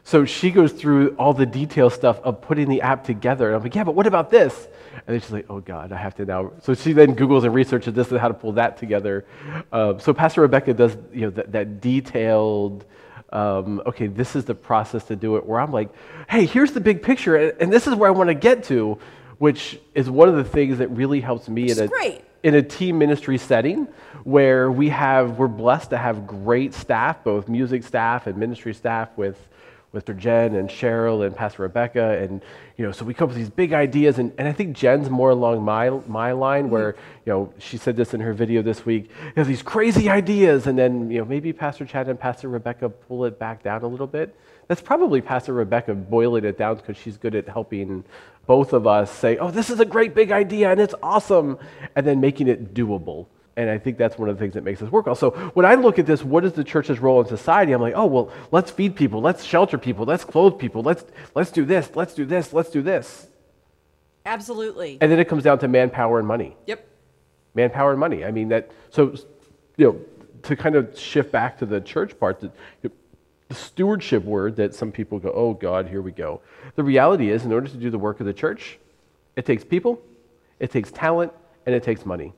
So 0.05 0.25
she 0.25 0.51
goes 0.51 0.73
through 0.73 1.15
all 1.15 1.33
the 1.33 1.45
detail 1.45 1.89
stuff 1.89 2.19
of 2.21 2.41
putting 2.41 2.67
the 2.67 2.81
app 2.81 3.05
together. 3.05 3.47
And 3.47 3.55
I'm 3.55 3.63
like, 3.63 3.73
yeah, 3.73 3.85
but 3.85 3.95
what 3.95 4.05
about 4.05 4.29
this? 4.29 4.67
And 4.95 5.13
then 5.13 5.21
she's 5.21 5.31
like, 5.31 5.45
oh 5.49 5.61
God, 5.61 5.91
I 5.91 5.97
have 5.97 6.15
to 6.15 6.25
now. 6.25 6.51
So 6.61 6.73
she 6.73 6.93
then 6.93 7.15
Googles 7.15 7.45
and 7.45 7.53
researches 7.53 7.93
this 7.93 8.11
and 8.11 8.19
how 8.19 8.27
to 8.27 8.33
pull 8.33 8.53
that 8.53 8.77
together. 8.77 9.25
Um, 9.71 9.99
so 9.99 10.13
Pastor 10.13 10.41
Rebecca 10.41 10.73
does, 10.73 10.97
you 11.13 11.21
know, 11.21 11.29
that, 11.31 11.51
that 11.53 11.81
detailed, 11.81 12.85
um, 13.31 13.81
okay, 13.85 14.07
this 14.07 14.35
is 14.35 14.45
the 14.45 14.55
process 14.55 15.05
to 15.05 15.15
do 15.15 15.37
it, 15.37 15.45
where 15.45 15.59
I'm 15.59 15.71
like, 15.71 15.89
hey, 16.29 16.45
here's 16.45 16.73
the 16.73 16.81
big 16.81 17.01
picture, 17.01 17.35
and, 17.35 17.61
and 17.61 17.73
this 17.73 17.87
is 17.87 17.95
where 17.95 18.07
I 18.07 18.11
want 18.11 18.27
to 18.27 18.35
get 18.35 18.65
to, 18.65 18.99
which 19.39 19.79
is 19.95 20.09
one 20.09 20.29
of 20.29 20.35
the 20.35 20.43
things 20.43 20.77
that 20.77 20.89
really 20.89 21.21
helps 21.21 21.49
me 21.49 21.71
in 21.71 21.79
a, 21.79 21.89
in 22.43 22.55
a 22.55 22.61
team 22.61 22.97
ministry 22.99 23.37
setting 23.37 23.87
where 24.23 24.71
we 24.71 24.89
have 24.89 25.39
we're 25.39 25.47
blessed 25.47 25.89
to 25.89 25.97
have 25.97 26.27
great 26.27 26.73
staff 26.73 27.23
both 27.23 27.49
music 27.49 27.83
staff 27.83 28.27
and 28.27 28.37
ministry 28.37 28.73
staff 28.73 29.09
with 29.17 29.49
Mr. 29.93 30.17
Jen 30.17 30.55
and 30.55 30.69
Cheryl 30.69 31.25
and 31.25 31.35
Pastor 31.35 31.63
Rebecca 31.63 32.17
and 32.19 32.41
you 32.77 32.85
know 32.85 32.91
so 32.91 33.05
we 33.05 33.13
come 33.13 33.25
up 33.25 33.29
with 33.29 33.37
these 33.37 33.49
big 33.49 33.73
ideas 33.73 34.17
and, 34.17 34.31
and 34.37 34.47
I 34.47 34.51
think 34.51 34.75
Jen's 34.75 35.09
more 35.09 35.29
along 35.29 35.63
my 35.63 35.89
my 36.07 36.31
line 36.31 36.69
where 36.69 36.95
you 37.25 37.33
know 37.33 37.53
she 37.59 37.77
said 37.77 37.95
this 37.95 38.13
in 38.13 38.19
her 38.21 38.33
video 38.33 38.61
this 38.61 38.85
week 38.85 39.09
you 39.23 39.33
know 39.37 39.43
these 39.43 39.61
crazy 39.61 40.09
ideas 40.09 40.67
and 40.67 40.77
then 40.77 41.11
you 41.11 41.19
know 41.19 41.25
maybe 41.25 41.53
Pastor 41.53 41.85
Chad 41.85 42.09
and 42.09 42.19
Pastor 42.19 42.49
Rebecca 42.49 42.89
pull 42.89 43.25
it 43.25 43.37
back 43.37 43.61
down 43.61 43.83
a 43.83 43.87
little 43.87 44.07
bit 44.07 44.35
that's 44.67 44.81
probably 44.81 45.21
Pastor 45.21 45.53
Rebecca 45.53 45.93
boiling 45.93 46.45
it 46.45 46.57
down 46.57 46.77
because 46.77 46.97
she's 46.97 47.17
good 47.17 47.35
at 47.35 47.47
helping 47.47 48.03
both 48.45 48.73
of 48.73 48.87
us 48.87 49.11
say, 49.11 49.37
oh, 49.37 49.51
this 49.51 49.69
is 49.69 49.79
a 49.79 49.85
great 49.85 50.15
big 50.15 50.31
idea 50.31 50.71
and 50.71 50.79
it's 50.79 50.95
awesome, 51.01 51.57
and 51.95 52.05
then 52.05 52.19
making 52.19 52.47
it 52.47 52.73
doable. 52.73 53.27
And 53.55 53.69
I 53.69 53.77
think 53.77 53.97
that's 53.97 54.17
one 54.17 54.29
of 54.29 54.35
the 54.35 54.39
things 54.39 54.55
that 54.55 54.63
makes 54.63 54.81
us 54.81 54.91
work. 54.91 55.07
Also, 55.07 55.31
when 55.53 55.65
I 55.65 55.75
look 55.75 55.99
at 55.99 56.07
this, 56.07 56.23
what 56.23 56.43
is 56.43 56.53
the 56.53 56.63
church's 56.63 56.99
role 56.99 57.21
in 57.21 57.27
society? 57.27 57.71
I'm 57.71 57.81
like, 57.81 57.93
oh, 57.95 58.07
well, 58.07 58.31
let's 58.51 58.71
feed 58.71 58.95
people, 58.95 59.21
let's 59.21 59.43
shelter 59.43 59.77
people, 59.77 60.05
let's 60.05 60.25
clothe 60.25 60.57
people, 60.57 60.81
let's, 60.81 61.05
let's 61.35 61.51
do 61.51 61.63
this, 61.63 61.91
let's 61.95 62.15
do 62.15 62.25
this, 62.25 62.51
let's 62.51 62.71
do 62.71 62.81
this. 62.81 63.27
Absolutely. 64.25 64.97
And 65.01 65.11
then 65.11 65.19
it 65.19 65.27
comes 65.27 65.43
down 65.43 65.59
to 65.59 65.67
manpower 65.67 66.17
and 66.17 66.27
money. 66.27 66.55
Yep. 66.65 66.87
Manpower 67.53 67.91
and 67.91 67.99
money. 67.99 68.25
I 68.25 68.31
mean, 68.31 68.49
that, 68.49 68.71
so, 68.89 69.15
you 69.77 69.85
know, 69.85 70.01
to 70.43 70.55
kind 70.55 70.75
of 70.75 70.97
shift 70.97 71.31
back 71.31 71.59
to 71.59 71.65
the 71.65 71.79
church 71.79 72.19
part, 72.19 72.39
that, 72.39 72.51
the 72.81 73.55
stewardship 73.55 74.23
word 74.23 74.55
that 74.55 74.73
some 74.73 74.91
people 74.91 75.19
go, 75.19 75.31
oh 75.31 75.53
God, 75.53 75.87
here 75.87 76.01
we 76.01 76.11
go. 76.11 76.41
The 76.75 76.83
reality 76.83 77.29
is, 77.29 77.45
in 77.45 77.53
order 77.53 77.67
to 77.67 77.77
do 77.77 77.91
the 77.91 77.99
work 77.99 78.19
of 78.19 78.25
the 78.25 78.33
church, 78.33 78.79
it 79.35 79.45
takes 79.45 79.63
people, 79.63 80.01
it 80.59 80.71
takes 80.71 80.91
talent, 80.91 81.31
and 81.65 81.75
it 81.75 81.83
takes 81.83 82.05
money. 82.05 82.33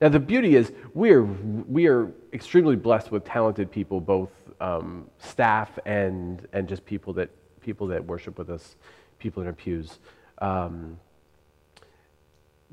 Now, 0.00 0.08
the 0.10 0.20
beauty 0.20 0.56
is, 0.56 0.72
we 0.94 1.10
are, 1.12 1.22
we 1.22 1.86
are 1.86 2.12
extremely 2.32 2.76
blessed 2.76 3.10
with 3.10 3.24
talented 3.24 3.70
people, 3.70 4.00
both 4.00 4.30
um, 4.60 5.08
staff 5.18 5.78
and, 5.86 6.46
and 6.52 6.68
just 6.68 6.84
people 6.84 7.12
that, 7.14 7.30
people 7.60 7.86
that 7.88 8.04
worship 8.04 8.38
with 8.38 8.50
us, 8.50 8.76
people 9.18 9.42
in 9.42 9.46
our 9.46 9.54
pews. 9.54 9.98
Um, 10.38 10.98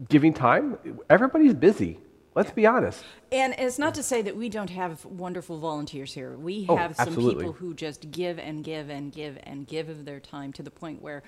giving 0.09 0.33
time, 0.33 0.77
everybody's 1.09 1.53
busy. 1.53 1.99
Let's 2.36 2.51
be 2.51 2.65
honest. 2.65 3.03
And 3.31 3.53
it's 3.59 3.77
not 3.77 3.93
to 3.93 4.03
say 4.03 4.23
that 4.23 4.36
we 4.36 4.49
don't 4.49 4.71
have 4.71 5.05
wonderful 5.05 5.59
volunteers 5.59 6.13
here. 6.13 6.36
We 6.36 6.65
Oh, 6.67 6.75
have 6.75 6.95
some 6.95 7.09
absolutely. 7.09 7.45
people 7.45 7.53
who 7.53 7.75
just 7.75 8.09
give 8.09 8.39
and 8.39 8.63
give 8.63 8.89
and 8.89 9.12
give 9.12 9.38
and 9.43 9.67
give 9.67 9.88
of 9.88 10.03
their 10.03 10.19
time 10.19 10.51
to 10.53 10.63
the 10.63 10.71
point 10.71 11.01
where 11.01 11.21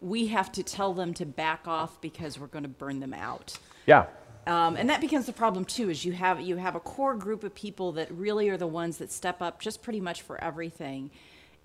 we 0.00 0.28
have 0.28 0.52
to 0.52 0.62
tell 0.62 0.94
them 0.94 1.14
to 1.14 1.26
back 1.26 1.66
off 1.66 2.00
because 2.00 2.38
we're 2.38 2.46
going 2.46 2.62
to 2.62 2.68
burn 2.68 3.00
them 3.00 3.12
out. 3.12 3.58
Yeah. 3.86 4.06
Um, 4.46 4.76
and 4.76 4.90
that 4.90 5.00
becomes 5.00 5.26
the 5.26 5.32
problem 5.32 5.64
too. 5.64 5.88
Is 5.90 6.04
you 6.04 6.12
have 6.12 6.40
you 6.40 6.56
have 6.56 6.74
a 6.74 6.80
core 6.80 7.14
group 7.14 7.44
of 7.44 7.54
people 7.54 7.92
that 7.92 8.10
really 8.10 8.48
are 8.48 8.56
the 8.56 8.66
ones 8.66 8.98
that 8.98 9.12
step 9.12 9.40
up 9.40 9.60
just 9.60 9.82
pretty 9.82 10.00
much 10.00 10.22
for 10.22 10.42
everything, 10.42 11.10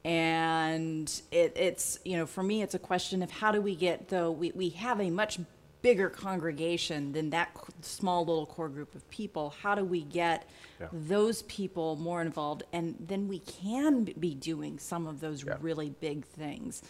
and 0.06 1.22
it, 1.32 1.54
it's 1.56 2.00
you 2.06 2.18
know 2.18 2.26
for 2.26 2.44
me 2.44 2.62
it's 2.62 2.76
a 2.76 2.80
question 2.80 3.24
of 3.24 3.32
how 3.32 3.52
do 3.52 3.62
we 3.62 3.76
get 3.76 4.10
though 4.10 4.30
we, 4.32 4.52
we 4.54 4.70
have 4.70 5.02
a 5.02 5.10
much 5.10 5.40
bigger 5.82 6.10
congregation 6.10 7.14
than 7.14 7.30
that 7.30 7.50
small 7.82 8.26
little 8.26 8.46
core 8.46 8.70
group 8.70 8.94
of 8.96 9.08
people. 9.10 9.54
How 9.62 9.76
do 9.76 9.84
we 9.84 10.02
get 10.02 10.48
Yeah. 10.80 10.88
those 10.92 11.42
people 11.44 11.96
more 11.96 12.22
involved, 12.22 12.62
and 12.72 12.96
then 13.00 13.28
we 13.28 13.40
can 13.40 14.04
be 14.20 14.36
doing 14.36 14.78
some 14.80 15.08
of 15.08 15.20
those 15.20 15.44
Yeah. 15.44 15.58
really 15.62 15.90
big 15.90 16.26
things, 16.26 16.84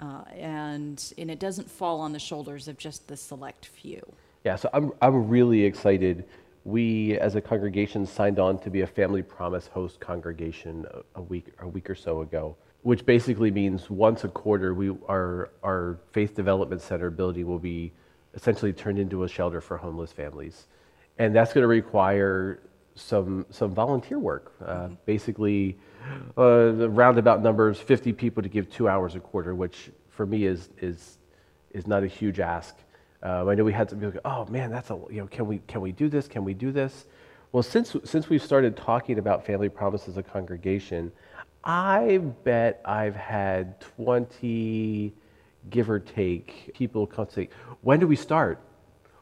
uh, 0.00 0.22
and 0.32 1.12
and 1.18 1.30
it 1.30 1.38
doesn't 1.38 1.70
fall 1.70 2.00
on 2.00 2.12
the 2.12 2.18
shoulders 2.18 2.68
of 2.68 2.78
just 2.78 3.08
the 3.08 3.16
select 3.18 3.66
few. 3.66 4.00
Yeah, 4.46 4.54
so 4.54 4.70
I'm, 4.72 4.92
I'm 5.02 5.26
really 5.26 5.64
excited. 5.64 6.24
We, 6.62 7.18
as 7.18 7.34
a 7.34 7.40
congregation, 7.40 8.06
signed 8.06 8.38
on 8.38 8.60
to 8.60 8.70
be 8.70 8.82
a 8.82 8.86
Family 8.86 9.20
Promise 9.20 9.66
host 9.66 9.98
congregation 9.98 10.86
a, 10.88 11.18
a 11.18 11.22
week 11.22 11.46
a 11.58 11.66
week 11.66 11.90
or 11.90 11.96
so 11.96 12.20
ago, 12.20 12.54
which 12.82 13.04
basically 13.04 13.50
means 13.50 13.90
once 13.90 14.22
a 14.22 14.28
quarter, 14.28 14.72
we 14.72 14.90
our 15.08 15.50
our 15.64 15.98
Faith 16.12 16.36
Development 16.36 16.80
Center 16.80 17.10
building 17.10 17.44
will 17.44 17.58
be 17.58 17.90
essentially 18.34 18.72
turned 18.72 19.00
into 19.00 19.24
a 19.24 19.28
shelter 19.28 19.60
for 19.60 19.76
homeless 19.76 20.12
families, 20.12 20.68
and 21.18 21.34
that's 21.34 21.52
going 21.52 21.62
to 21.62 21.66
require 21.82 22.60
some 22.94 23.46
some 23.50 23.74
volunteer 23.74 24.20
work. 24.20 24.52
Uh, 24.64 24.90
Basically, 25.06 25.76
uh, 26.36 26.70
the 26.70 26.88
roundabout 26.88 27.42
numbers: 27.42 27.80
50 27.80 28.12
people 28.12 28.44
to 28.44 28.48
give 28.48 28.70
two 28.70 28.88
hours 28.88 29.16
a 29.16 29.20
quarter, 29.20 29.56
which 29.56 29.90
for 30.08 30.24
me 30.24 30.44
is 30.44 30.68
is 30.78 31.18
is 31.72 31.88
not 31.88 32.04
a 32.04 32.06
huge 32.06 32.38
ask. 32.38 32.76
Um, 33.26 33.48
I 33.48 33.56
know 33.56 33.64
we 33.64 33.72
had 33.72 33.90
some 33.90 33.98
people 33.98 34.12
go, 34.12 34.20
"Oh 34.24 34.46
man, 34.46 34.70
that's 34.70 34.90
a 34.90 34.98
you 35.10 35.20
know, 35.20 35.26
can 35.26 35.48
we 35.48 35.58
can 35.66 35.80
we 35.80 35.90
do 35.90 36.08
this? 36.08 36.28
Can 36.28 36.44
we 36.44 36.54
do 36.54 36.70
this?" 36.70 37.06
Well, 37.50 37.62
since 37.62 37.96
since 38.04 38.28
we've 38.28 38.42
started 38.42 38.76
talking 38.76 39.18
about 39.18 39.44
Family 39.44 39.68
Promise 39.68 40.06
as 40.06 40.16
a 40.16 40.22
congregation, 40.22 41.10
I 41.64 42.18
bet 42.44 42.80
I've 42.84 43.16
had 43.16 43.80
20, 43.80 45.12
give 45.70 45.90
or 45.90 45.98
take, 45.98 46.70
people 46.74 47.04
come 47.04 47.26
say, 47.28 47.48
"When 47.80 47.98
do 47.98 48.06
we 48.06 48.14
start? 48.14 48.60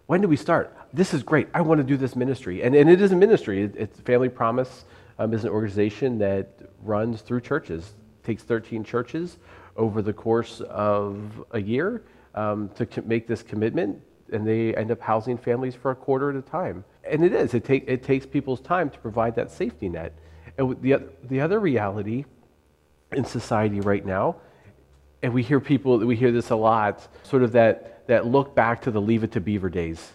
When 0.05 0.21
do 0.21 0.29
we 0.29 0.37
start? 0.37 0.77
This 0.93 1.15
is 1.15 1.23
great. 1.23 1.49
I 1.55 1.63
want 1.63 1.79
to 1.79 1.85
do 1.85 1.97
this 1.97 2.15
ministry." 2.15 2.63
And 2.63 2.75
and 2.75 2.91
it 2.91 3.01
is 3.01 3.13
a 3.13 3.17
ministry. 3.17 3.63
It, 3.63 3.75
it's 3.75 4.01
Family 4.01 4.29
Promise 4.29 4.85
um, 5.19 5.33
is 5.33 5.45
an 5.45 5.51
organization 5.51 6.19
that 6.19 6.61
runs 6.83 7.23
through 7.23 7.41
churches. 7.41 7.95
Takes 8.23 8.43
13 8.43 8.85
churches 8.85 9.39
over 9.79 10.03
the 10.03 10.13
course 10.13 10.61
of 10.61 11.43
a 11.53 11.61
year 11.61 12.03
um, 12.35 12.71
to 12.77 13.03
make 13.03 13.27
this 13.27 13.43
commitment, 13.43 14.01
and 14.33 14.47
they 14.47 14.75
end 14.75 14.91
up 14.91 15.01
housing 15.01 15.39
families 15.39 15.75
for 15.75 15.91
a 15.91 15.95
quarter 15.95 16.31
at 16.31 16.37
a 16.37 16.43
time. 16.43 16.85
And 17.09 17.25
it 17.25 17.33
is. 17.33 17.55
It, 17.55 17.65
take, 17.65 17.85
it 17.87 18.03
takes 18.03 18.27
people's 18.27 18.61
time 18.61 18.91
to 18.91 18.99
provide 18.99 19.35
that 19.37 19.51
safety 19.51 19.89
net. 19.89 20.15
And 20.59 20.81
the, 20.81 21.03
the 21.25 21.41
other 21.41 21.61
reality 21.61 22.25
in 23.13 23.25
society 23.25 23.81
right 23.81 24.05
now, 24.05 24.37
and 25.23 25.33
we 25.33 25.43
hear 25.43 25.61
people, 25.61 25.99
we 25.99 26.17
hear 26.17 26.33
this 26.33 26.51
a 26.51 26.57
lot, 26.57 27.09
sort 27.23 27.43
of 27.43 27.53
that, 27.53 28.07
that 28.09 28.27
look 28.27 28.55
back 28.55 28.83
to 28.83 28.91
the 28.91 29.01
Leave 29.01 29.25
It 29.25 29.33
to 29.33 29.41
Beaver 29.41 29.71
days 29.71 30.13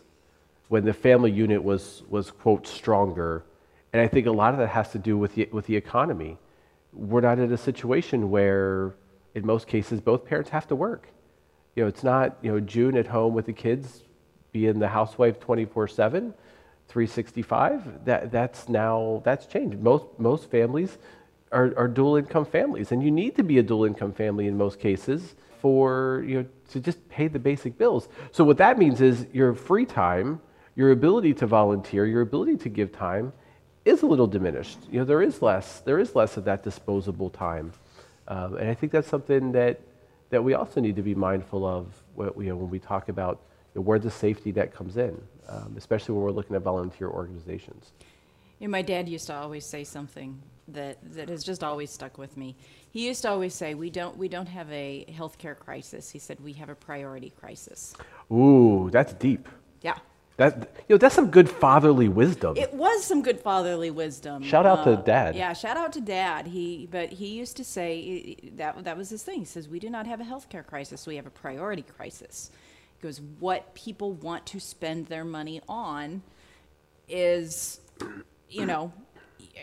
when 0.68 0.86
the 0.86 0.94
family 0.94 1.32
unit 1.32 1.64
was, 1.64 2.04
was 2.10 2.30
quote, 2.30 2.68
stronger. 2.68 3.44
And 3.92 4.02
I 4.02 4.08
think 4.08 4.28
a 4.28 4.32
lot 4.32 4.54
of 4.54 4.60
that 4.60 4.70
has 4.70 4.92
to 4.92 5.00
do 5.00 5.18
with 5.18 5.36
the, 5.36 5.50
with 5.52 5.66
the 5.66 5.76
economy. 5.76 6.38
We're 6.94 7.22
not 7.22 7.40
in 7.40 7.52
a 7.52 7.58
situation 7.58 8.30
where, 8.30 8.94
in 9.34 9.46
most 9.46 9.68
cases, 9.68 10.00
both 10.00 10.26
parents 10.26 10.52
have 10.52 10.68
to 10.68 10.76
work. 10.76 11.10
You 11.80 11.86
know, 11.86 11.88
it's 11.88 12.04
not, 12.04 12.36
you 12.42 12.52
know, 12.52 12.60
June 12.60 12.98
at 12.98 13.08
home 13.08 13.34
with 13.34 13.46
the 13.46 13.54
kids, 13.54 14.04
being 14.52 14.80
the 14.80 14.90
housewife 14.90 15.40
24 15.40 15.88
7, 15.88 16.34
365. 16.90 18.04
That, 18.04 18.34
that's 18.34 18.68
now, 18.68 19.22
that's 19.24 19.46
changed. 19.46 19.80
Most, 19.80 20.04
most 20.18 20.52
families 20.52 20.98
are, 21.54 21.74
are 21.78 21.88
dual 21.88 22.18
income 22.18 22.44
families, 22.44 22.92
and 22.92 23.02
you 23.02 23.12
need 23.12 23.38
to 23.38 23.44
be 23.44 23.60
a 23.60 23.64
dual 23.64 23.86
income 23.86 24.12
family 24.12 24.48
in 24.48 24.58
most 24.58 24.78
cases 24.78 25.36
for, 25.62 26.22
you 26.28 26.42
know, 26.42 26.46
to 26.72 26.82
just 26.82 27.08
pay 27.08 27.30
the 27.30 27.40
basic 27.40 27.78
bills. 27.78 28.10
So 28.34 28.44
what 28.44 28.58
that 28.58 28.78
means 28.78 29.00
is 29.00 29.26
your 29.32 29.54
free 29.54 29.86
time, 29.86 30.42
your 30.76 30.92
ability 30.92 31.34
to 31.36 31.48
volunteer, 31.48 32.06
your 32.06 32.24
ability 32.24 32.58
to 32.58 32.68
give 32.68 32.92
time 32.92 33.32
is 33.86 34.02
a 34.02 34.06
little 34.06 34.28
diminished. 34.28 34.80
You 34.92 35.00
know, 35.00 35.06
there 35.06 35.22
is 35.22 35.42
less, 35.42 35.80
there 35.80 36.00
is 36.00 36.14
less 36.14 36.36
of 36.36 36.44
that 36.44 36.62
disposable 36.62 37.30
time. 37.30 37.72
Um, 38.28 38.58
and 38.58 38.70
I 38.70 38.74
think 38.74 38.92
that's 38.92 39.08
something 39.08 39.54
that, 39.54 39.80
that 40.30 40.44
we 40.44 40.54
also 40.54 40.80
need 40.80 40.96
to 40.96 41.02
be 41.02 41.16
mindful 41.16 41.66
of 41.66 41.88
when, 42.16 42.32
you 42.38 42.50
know, 42.50 42.56
when 42.56 42.70
we 42.70 42.80
talk 42.80 43.10
about 43.10 43.42
you 43.74 43.82
know, 43.82 43.86
where 43.86 44.00
the 44.00 44.12
safety 44.12 44.52
net 44.52 44.74
comes 44.74 44.98
in, 44.98 45.20
um, 45.48 45.74
especially 45.78 46.16
when 46.16 46.24
we're 46.24 46.32
looking 46.32 46.56
at 46.56 46.62
volunteer 46.62 47.08
organizations. 47.08 47.94
You 48.60 48.68
know, 48.68 48.72
my 48.72 48.82
dad 48.82 49.08
used 49.08 49.28
to 49.28 49.34
always 49.34 49.66
say 49.66 49.84
something 49.84 50.42
that, 50.68 50.98
that 51.14 51.30
has 51.30 51.44
just 51.44 51.64
always 51.64 51.90
stuck 51.90 52.18
with 52.18 52.36
me. 52.38 52.56
He 52.92 53.08
used 53.08 53.22
to 53.22 53.30
always 53.30 53.54
say, 53.54 53.74
"We 53.74 53.90
don't 53.90 54.18
we 54.18 54.28
don't 54.28 54.48
have 54.48 54.70
a 54.72 55.06
healthcare 55.10 55.58
crisis." 55.58 56.10
He 56.10 56.20
said, 56.20 56.40
"We 56.40 56.54
have 56.54 56.70
a 56.70 56.76
priority 56.76 57.32
crisis." 57.40 57.96
Ooh, 58.32 58.90
that's 58.92 59.14
deep. 59.14 59.48
Yeah, 59.82 59.98
That, 60.40 60.70
you 60.88 60.94
know, 60.94 60.98
that's 60.98 61.16
some 61.16 61.30
good 61.32 61.50
fatherly 61.50 62.08
wisdom. 62.08 62.56
it 62.56 62.74
was 62.74 63.04
some 63.04 63.22
good 63.22 63.42
fatherly 63.42 63.92
wisdom. 63.92 64.42
Shout 64.42 64.66
out 64.66 64.86
to 64.86 64.94
Uh, 64.94 65.02
Dad. 65.02 65.36
Yeah, 65.36 65.52
shout 65.52 65.76
out 65.76 65.92
to 65.94 66.02
Dad. 66.02 66.48
He 66.48 66.88
but 66.90 67.10
he 67.12 67.28
used 67.28 67.58
to 67.58 67.66
say 67.66 68.38
that 68.56 68.86
that 68.86 68.96
was 68.96 69.10
his 69.10 69.22
thing. 69.22 69.40
He 69.40 69.46
says, 69.46 69.68
"We 69.68 69.80
do 69.80 69.90
not 69.90 70.08
have 70.08 70.22
a 70.22 70.24
healthcare 70.24 70.66
crisis. 70.66 71.06
We 71.06 71.18
have 71.18 71.26
a 71.28 71.30
priority 71.46 71.82
crisis." 71.82 72.52
He 72.98 73.04
goes, 73.06 73.20
"What 73.40 73.74
people 73.74 74.14
want 74.14 74.46
to 74.48 74.62
spend 74.62 75.08
their 75.08 75.26
money 75.26 75.60
on 75.68 76.24
is, 77.10 77.82
you 78.50 78.66
know." 78.66 78.94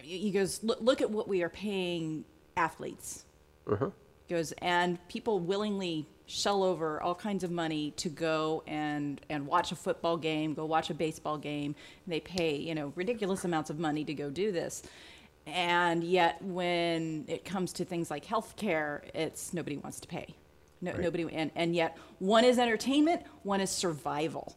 He 0.02 0.30
goes, 0.30 0.62
"Look, 0.62 0.78
look 0.82 1.00
at 1.00 1.10
what 1.10 1.26
we 1.26 1.42
are 1.42 1.48
paying 1.48 2.26
athletes." 2.54 3.24
He 3.66 4.34
goes 4.34 4.52
and 4.58 4.98
people 5.08 5.40
willingly 5.40 6.06
shell 6.26 6.64
over 6.64 7.00
all 7.00 7.14
kinds 7.14 7.44
of 7.44 7.50
money 7.50 7.92
to 7.92 8.08
go 8.08 8.62
and 8.66 9.20
and 9.30 9.46
watch 9.46 9.70
a 9.72 9.76
football 9.76 10.16
game 10.16 10.54
go 10.54 10.64
watch 10.64 10.90
a 10.90 10.94
baseball 10.94 11.38
game. 11.38 11.74
They 12.06 12.20
pay 12.20 12.56
you 12.56 12.74
know 12.74 12.92
ridiculous 12.96 13.44
amounts 13.44 13.70
of 13.70 13.78
money 13.78 14.04
to 14.04 14.14
go 14.14 14.30
do 14.30 14.50
this. 14.52 14.82
And 15.46 16.02
yet 16.02 16.42
when 16.42 17.24
it 17.28 17.44
comes 17.44 17.72
to 17.74 17.84
things 17.84 18.10
like 18.10 18.24
healthcare 18.24 19.02
it's 19.14 19.54
nobody 19.54 19.76
wants 19.76 20.00
to 20.00 20.08
pay. 20.08 20.34
No, 20.80 20.92
Right. 20.92 21.00
nobody 21.00 21.26
and, 21.32 21.50
and 21.54 21.74
yet 21.74 21.96
one 22.18 22.44
is 22.44 22.58
entertainment 22.58 23.22
one 23.44 23.60
is 23.60 23.70
survival 23.70 24.56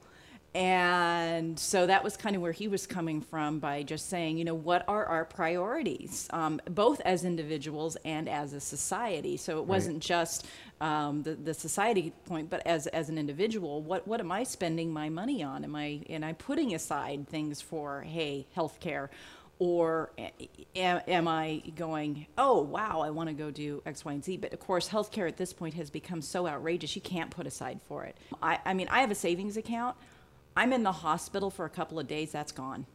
and 0.56 1.60
so 1.60 1.86
that 1.86 2.04
was 2.04 2.18
kind 2.18 2.36
of 2.36 2.42
where 2.42 2.52
he 2.52 2.68
was 2.68 2.88
coming 2.88 3.22
from 3.22 3.60
by 3.60 3.84
just 3.84 4.10
saying, 4.10 4.38
you 4.38 4.46
know, 4.46 4.56
what 4.56 4.84
are 4.88 5.06
our 5.06 5.26
priorities, 5.26 6.28
um, 6.32 6.60
both 6.66 7.02
as 7.02 7.24
individuals 7.24 7.98
and 8.04 8.28
as 8.28 8.54
a 8.54 8.60
society. 8.60 9.38
So 9.38 9.60
it 9.60 9.66
wasn't 9.66 10.02
just 10.02 10.48
um, 10.82 11.22
the, 11.22 11.36
the 11.36 11.54
society 11.54 12.14
point, 12.26 12.50
but 12.50 12.66
as, 12.66 12.88
as 12.88 13.10
an 13.10 13.20
individual, 13.20 13.84
what, 13.84 14.08
what 14.08 14.20
am 14.20 14.32
I 14.32 14.44
spending 14.44 14.92
my 14.92 15.10
money 15.10 15.44
on? 15.44 15.64
Am 15.64 15.76
I, 15.76 16.02
am 16.10 16.24
I 16.24 16.34
putting 16.34 16.74
aside 16.74 17.28
things 17.28 17.62
for, 17.62 18.02
hey, 18.02 18.48
healthcare? 18.58 19.10
Or 19.60 20.12
am, 20.74 21.02
am 21.06 21.28
I 21.28 21.62
going, 21.76 22.28
oh, 22.38 22.62
wow, 22.62 23.02
I 23.02 23.10
want 23.10 23.28
to 23.28 23.36
go 23.36 23.52
do 23.52 23.84
X, 23.86 24.06
Y, 24.06 24.14
and 24.14 24.24
Z? 24.24 24.38
But 24.38 24.54
of 24.54 24.60
course, 24.62 24.88
healthcare 24.88 25.28
at 25.28 25.36
this 25.36 25.52
point 25.52 25.74
has 25.74 25.90
become 25.90 26.22
so 26.22 26.48
outrageous, 26.48 26.96
you 26.96 27.02
can't 27.02 27.30
put 27.30 27.46
aside 27.46 27.82
for 27.86 28.06
it. 28.06 28.16
I, 28.42 28.60
I 28.66 28.74
mean, 28.74 28.88
I 28.90 29.02
have 29.02 29.12
a 29.12 29.16
savings 29.16 29.58
account. 29.58 29.98
I'm 30.60 30.74
in 30.74 30.84
the 30.84 30.92
hospital 30.92 31.50
for 31.50 31.64
a 31.64 31.70
couple 31.70 32.00
of 32.00 32.08
days, 32.08 32.34
that's 32.34 32.52
gone. 32.52 32.86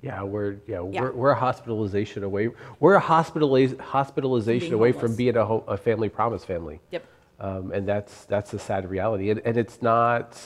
Yeah, 0.00 0.22
we're 0.22 0.58
yeah, 0.68 0.80
Yeah. 0.88 1.02
We're, 1.02 1.12
we're 1.12 1.30
a 1.30 1.40
hospitalization 1.48 2.22
away. 2.22 2.50
We're 2.78 2.94
a 2.94 3.02
hospitaliz- 3.02 3.78
hospitalization 3.80 4.74
away 4.74 4.92
from 4.92 5.16
being 5.16 5.36
a, 5.36 5.44
ho- 5.44 5.64
a 5.66 5.76
family 5.76 6.08
promise 6.08 6.44
family. 6.44 6.80
Yep. 6.92 7.04
Um, 7.40 7.72
and 7.72 7.86
that's 7.88 8.26
that's 8.26 8.52
a 8.54 8.58
sad 8.58 8.88
reality, 8.88 9.30
and, 9.30 9.40
and 9.44 9.56
it's 9.56 9.82
not 9.82 10.38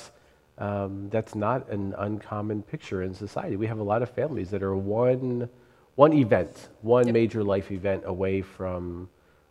um, 0.58 1.08
that's 1.10 1.34
not 1.34 1.68
an 1.68 1.94
uncommon 1.98 2.62
picture 2.62 3.02
in 3.02 3.12
society. 3.12 3.56
We 3.56 3.66
have 3.66 3.80
a 3.80 3.82
lot 3.82 4.00
of 4.02 4.08
families 4.10 4.48
that 4.50 4.62
are 4.62 4.74
one 4.76 5.48
one 5.96 6.12
event, 6.14 6.68
one 6.80 7.06
Yep. 7.06 7.12
major 7.14 7.44
life 7.44 7.70
event 7.72 8.04
away 8.06 8.40
from 8.42 9.08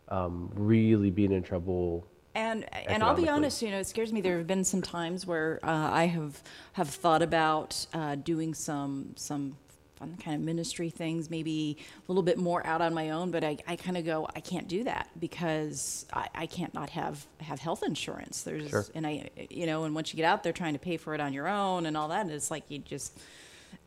um, 0.08 0.50
really 0.54 1.10
being 1.10 1.32
in 1.32 1.42
trouble. 1.44 2.06
And 2.34 2.64
and 2.88 3.02
I'll 3.02 3.14
be 3.14 3.28
honest, 3.28 3.62
you 3.62 3.70
know, 3.70 3.78
it 3.78 3.86
scares 3.86 4.12
me. 4.12 4.20
There 4.20 4.38
have 4.38 4.46
been 4.46 4.64
some 4.64 4.82
times 4.82 5.26
where 5.26 5.60
uh, 5.62 5.90
I 5.92 6.06
have 6.06 6.42
have 6.72 6.88
thought 6.90 7.22
about 7.22 7.86
uh, 7.94 8.16
doing 8.16 8.54
some 8.54 9.12
some 9.16 9.56
fun 9.96 10.16
kind 10.22 10.34
of 10.34 10.42
ministry 10.42 10.90
things, 10.90 11.30
maybe 11.30 11.76
a 11.96 12.10
little 12.10 12.24
bit 12.24 12.36
more 12.36 12.66
out 12.66 12.80
on 12.82 12.92
my 12.92 13.10
own. 13.10 13.30
But 13.30 13.44
I, 13.44 13.58
I 13.68 13.76
kind 13.76 13.96
of 13.96 14.04
go, 14.04 14.26
I 14.34 14.40
can't 14.40 14.66
do 14.66 14.82
that 14.82 15.08
because 15.20 16.06
I, 16.12 16.26
I 16.34 16.46
can't 16.46 16.74
not 16.74 16.90
have 16.90 17.24
have 17.40 17.60
health 17.60 17.84
insurance. 17.84 18.42
There's 18.42 18.68
Sure. 18.68 18.84
and 18.96 19.06
I 19.06 19.30
you 19.50 19.66
know, 19.66 19.84
and 19.84 19.94
once 19.94 20.12
you 20.12 20.16
get 20.16 20.26
out 20.26 20.42
there 20.42 20.52
trying 20.52 20.72
to 20.72 20.80
pay 20.80 20.96
for 20.96 21.14
it 21.14 21.20
on 21.20 21.32
your 21.32 21.46
own 21.46 21.86
and 21.86 21.96
all 21.96 22.08
that, 22.08 22.22
and 22.22 22.30
it's 22.32 22.50
like 22.50 22.64
you 22.68 22.80
just. 22.80 23.16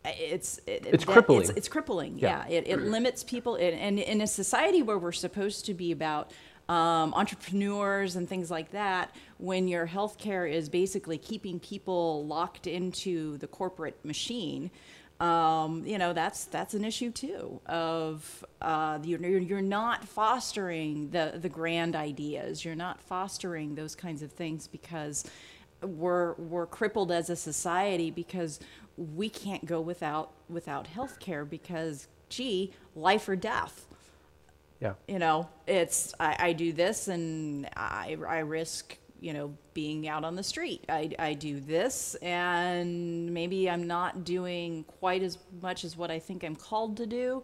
It's 0.06 0.60
it, 0.68 0.86
It's 0.86 1.04
that- 1.06 1.12
crippling. 1.12 1.42
It's, 1.42 1.50
it's 1.50 1.68
crippling. 1.68 2.18
Yeah. 2.18 2.46
Yeah, 2.48 2.58
it, 2.60 2.68
it 2.68 2.82
limits 2.82 3.24
people, 3.26 3.56
and, 3.56 3.76
and 3.78 4.00
in 4.00 4.22
a 4.22 4.28
society 4.28 4.82
where 4.82 4.98
we're 4.98 5.12
supposed 5.12 5.66
to 5.66 5.74
be 5.74 5.92
about 5.92 6.32
um, 6.70 7.14
entrepreneurs 7.14 8.16
and 8.16 8.28
things 8.28 8.52
like 8.52 8.72
that, 8.72 9.16
when 9.38 9.68
your 9.68 9.88
healthcare 9.88 10.50
is 10.52 10.70
basically 10.70 11.18
keeping 11.18 11.60
people 11.60 12.26
locked 12.26 12.68
into 12.68 13.38
the 13.38 13.48
corporate 13.48 14.04
machine, 14.04 14.70
um, 15.20 15.84
you 15.86 15.98
know 15.98 16.14
that's 16.14 16.46
that's 16.46 16.74
an 16.74 16.86
issue 16.86 17.12
too. 17.12 17.60
Of 17.66 18.46
uh, 18.62 19.00
you're, 19.04 19.20
you're 19.40 19.62
not 19.62 20.06
fostering 20.06 21.10
the 21.10 21.40
the 21.42 21.50
grand 21.50 21.96
ideas. 21.96 22.64
You're 22.64 22.76
not 22.76 23.02
fostering 23.02 23.76
those 23.76 23.96
kinds 23.96 24.22
of 24.22 24.32
things 24.32 24.68
because 24.68 25.26
we're 25.82 26.34
we're 26.34 26.68
crippled 26.68 27.12
as 27.12 27.30
a 27.30 27.36
society 27.36 28.12
because 28.12 28.60
we 28.98 29.30
can't 29.30 29.66
go 29.66 29.80
without 29.80 30.34
without 30.50 30.88
health 30.88 31.20
care 31.20 31.46
because 31.46 32.08
gee 32.30 32.74
life 32.96 33.30
or 33.30 33.36
death 33.36 33.87
Yeah. 34.80 34.94
you 35.08 35.20
know 35.20 35.50
it's 35.66 36.14
I, 36.20 36.36
I 36.40 36.54
do 36.54 36.72
this 36.72 37.08
and 37.08 37.68
I, 37.76 38.16
I 38.28 38.40
risk 38.40 38.98
you 39.20 39.34
know 39.34 39.58
being 39.74 40.08
out 40.08 40.24
on 40.24 40.36
the 40.36 40.44
street 40.44 40.86
I, 40.88 41.10
I 41.18 41.34
do 41.34 41.60
this 41.60 42.16
and 42.22 43.34
maybe 43.34 43.70
i'm 43.70 43.88
not 43.88 44.24
doing 44.24 44.84
quite 44.84 45.24
as 45.24 45.40
much 45.62 45.84
as 45.84 45.98
what 45.98 46.12
i 46.12 46.20
think 46.20 46.44
i'm 46.44 46.56
called 46.56 46.98
to 46.98 47.08
do 47.08 47.44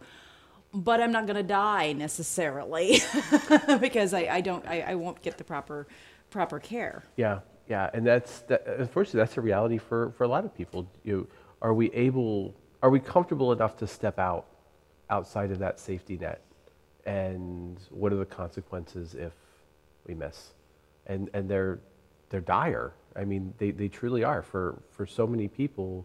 but 0.72 1.00
i'm 1.00 1.10
not 1.10 1.26
going 1.26 1.36
to 1.36 1.42
die 1.42 1.92
necessarily 1.92 3.00
because 3.80 4.14
I, 4.14 4.28
I 4.30 4.40
don't 4.40 4.64
I, 4.66 4.80
I 4.88 4.94
won't 4.94 5.20
get 5.20 5.36
the 5.36 5.44
proper 5.44 5.88
proper 6.30 6.58
care 6.60 7.04
Yeah, 7.16 7.40
yeah, 7.68 7.90
and 7.94 8.06
that's 8.06 8.40
that, 8.42 8.66
unfortunately 8.66 9.18
that's 9.20 9.36
a 9.36 9.40
reality 9.40 9.78
for, 9.78 10.12
for 10.12 10.24
a 10.24 10.28
lot 10.28 10.44
of 10.44 10.54
people. 10.54 10.86
You 11.02 11.26
are 11.62 11.72
we 11.72 11.90
able, 11.92 12.54
are 12.82 12.90
we 12.90 13.00
comfortable 13.00 13.52
enough 13.52 13.76
to 13.78 13.86
step 13.86 14.18
out 14.18 14.46
outside 15.08 15.50
of 15.50 15.58
that 15.60 15.80
safety 15.80 16.18
net, 16.18 16.42
and 17.06 17.78
what 17.90 18.12
are 18.12 18.16
the 18.16 18.24
consequences 18.24 19.14
if 19.14 19.32
we 20.06 20.14
miss? 20.14 20.52
And 21.06 21.30
and 21.34 21.48
they're 21.48 21.80
they're 22.30 22.40
dire. 22.40 22.92
I 23.16 23.24
mean, 23.24 23.54
they, 23.58 23.70
they 23.70 23.88
truly 23.88 24.24
are 24.24 24.42
for 24.42 24.82
for 24.90 25.06
so 25.06 25.26
many 25.26 25.48
people. 25.48 26.04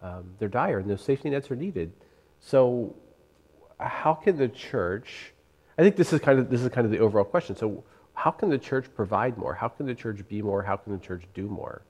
Um, 0.00 0.30
they're 0.38 0.48
dire, 0.48 0.78
and 0.78 0.88
those 0.88 1.02
safety 1.02 1.28
nets 1.30 1.50
are 1.50 1.56
needed. 1.56 1.92
So, 2.40 2.94
how 3.78 4.14
can 4.14 4.36
the 4.36 4.48
church? 4.48 5.32
I 5.76 5.82
think 5.82 5.96
this 5.96 6.12
is 6.12 6.20
kind 6.20 6.38
of 6.38 6.50
this 6.50 6.62
is 6.62 6.68
kind 6.68 6.84
of 6.84 6.90
the 6.90 7.00
overall 7.00 7.24
question. 7.24 7.56
So, 7.56 7.84
how 8.14 8.30
can 8.30 8.48
the 8.48 8.58
church 8.58 8.86
provide 8.94 9.36
more? 9.36 9.54
How 9.54 9.68
can 9.68 9.86
the 9.86 9.94
church 9.94 10.26
be 10.28 10.40
more? 10.42 10.62
How 10.62 10.76
can 10.76 10.92
the 10.92 11.04
church 11.04 11.24
do 11.34 11.48
more? 11.48 11.82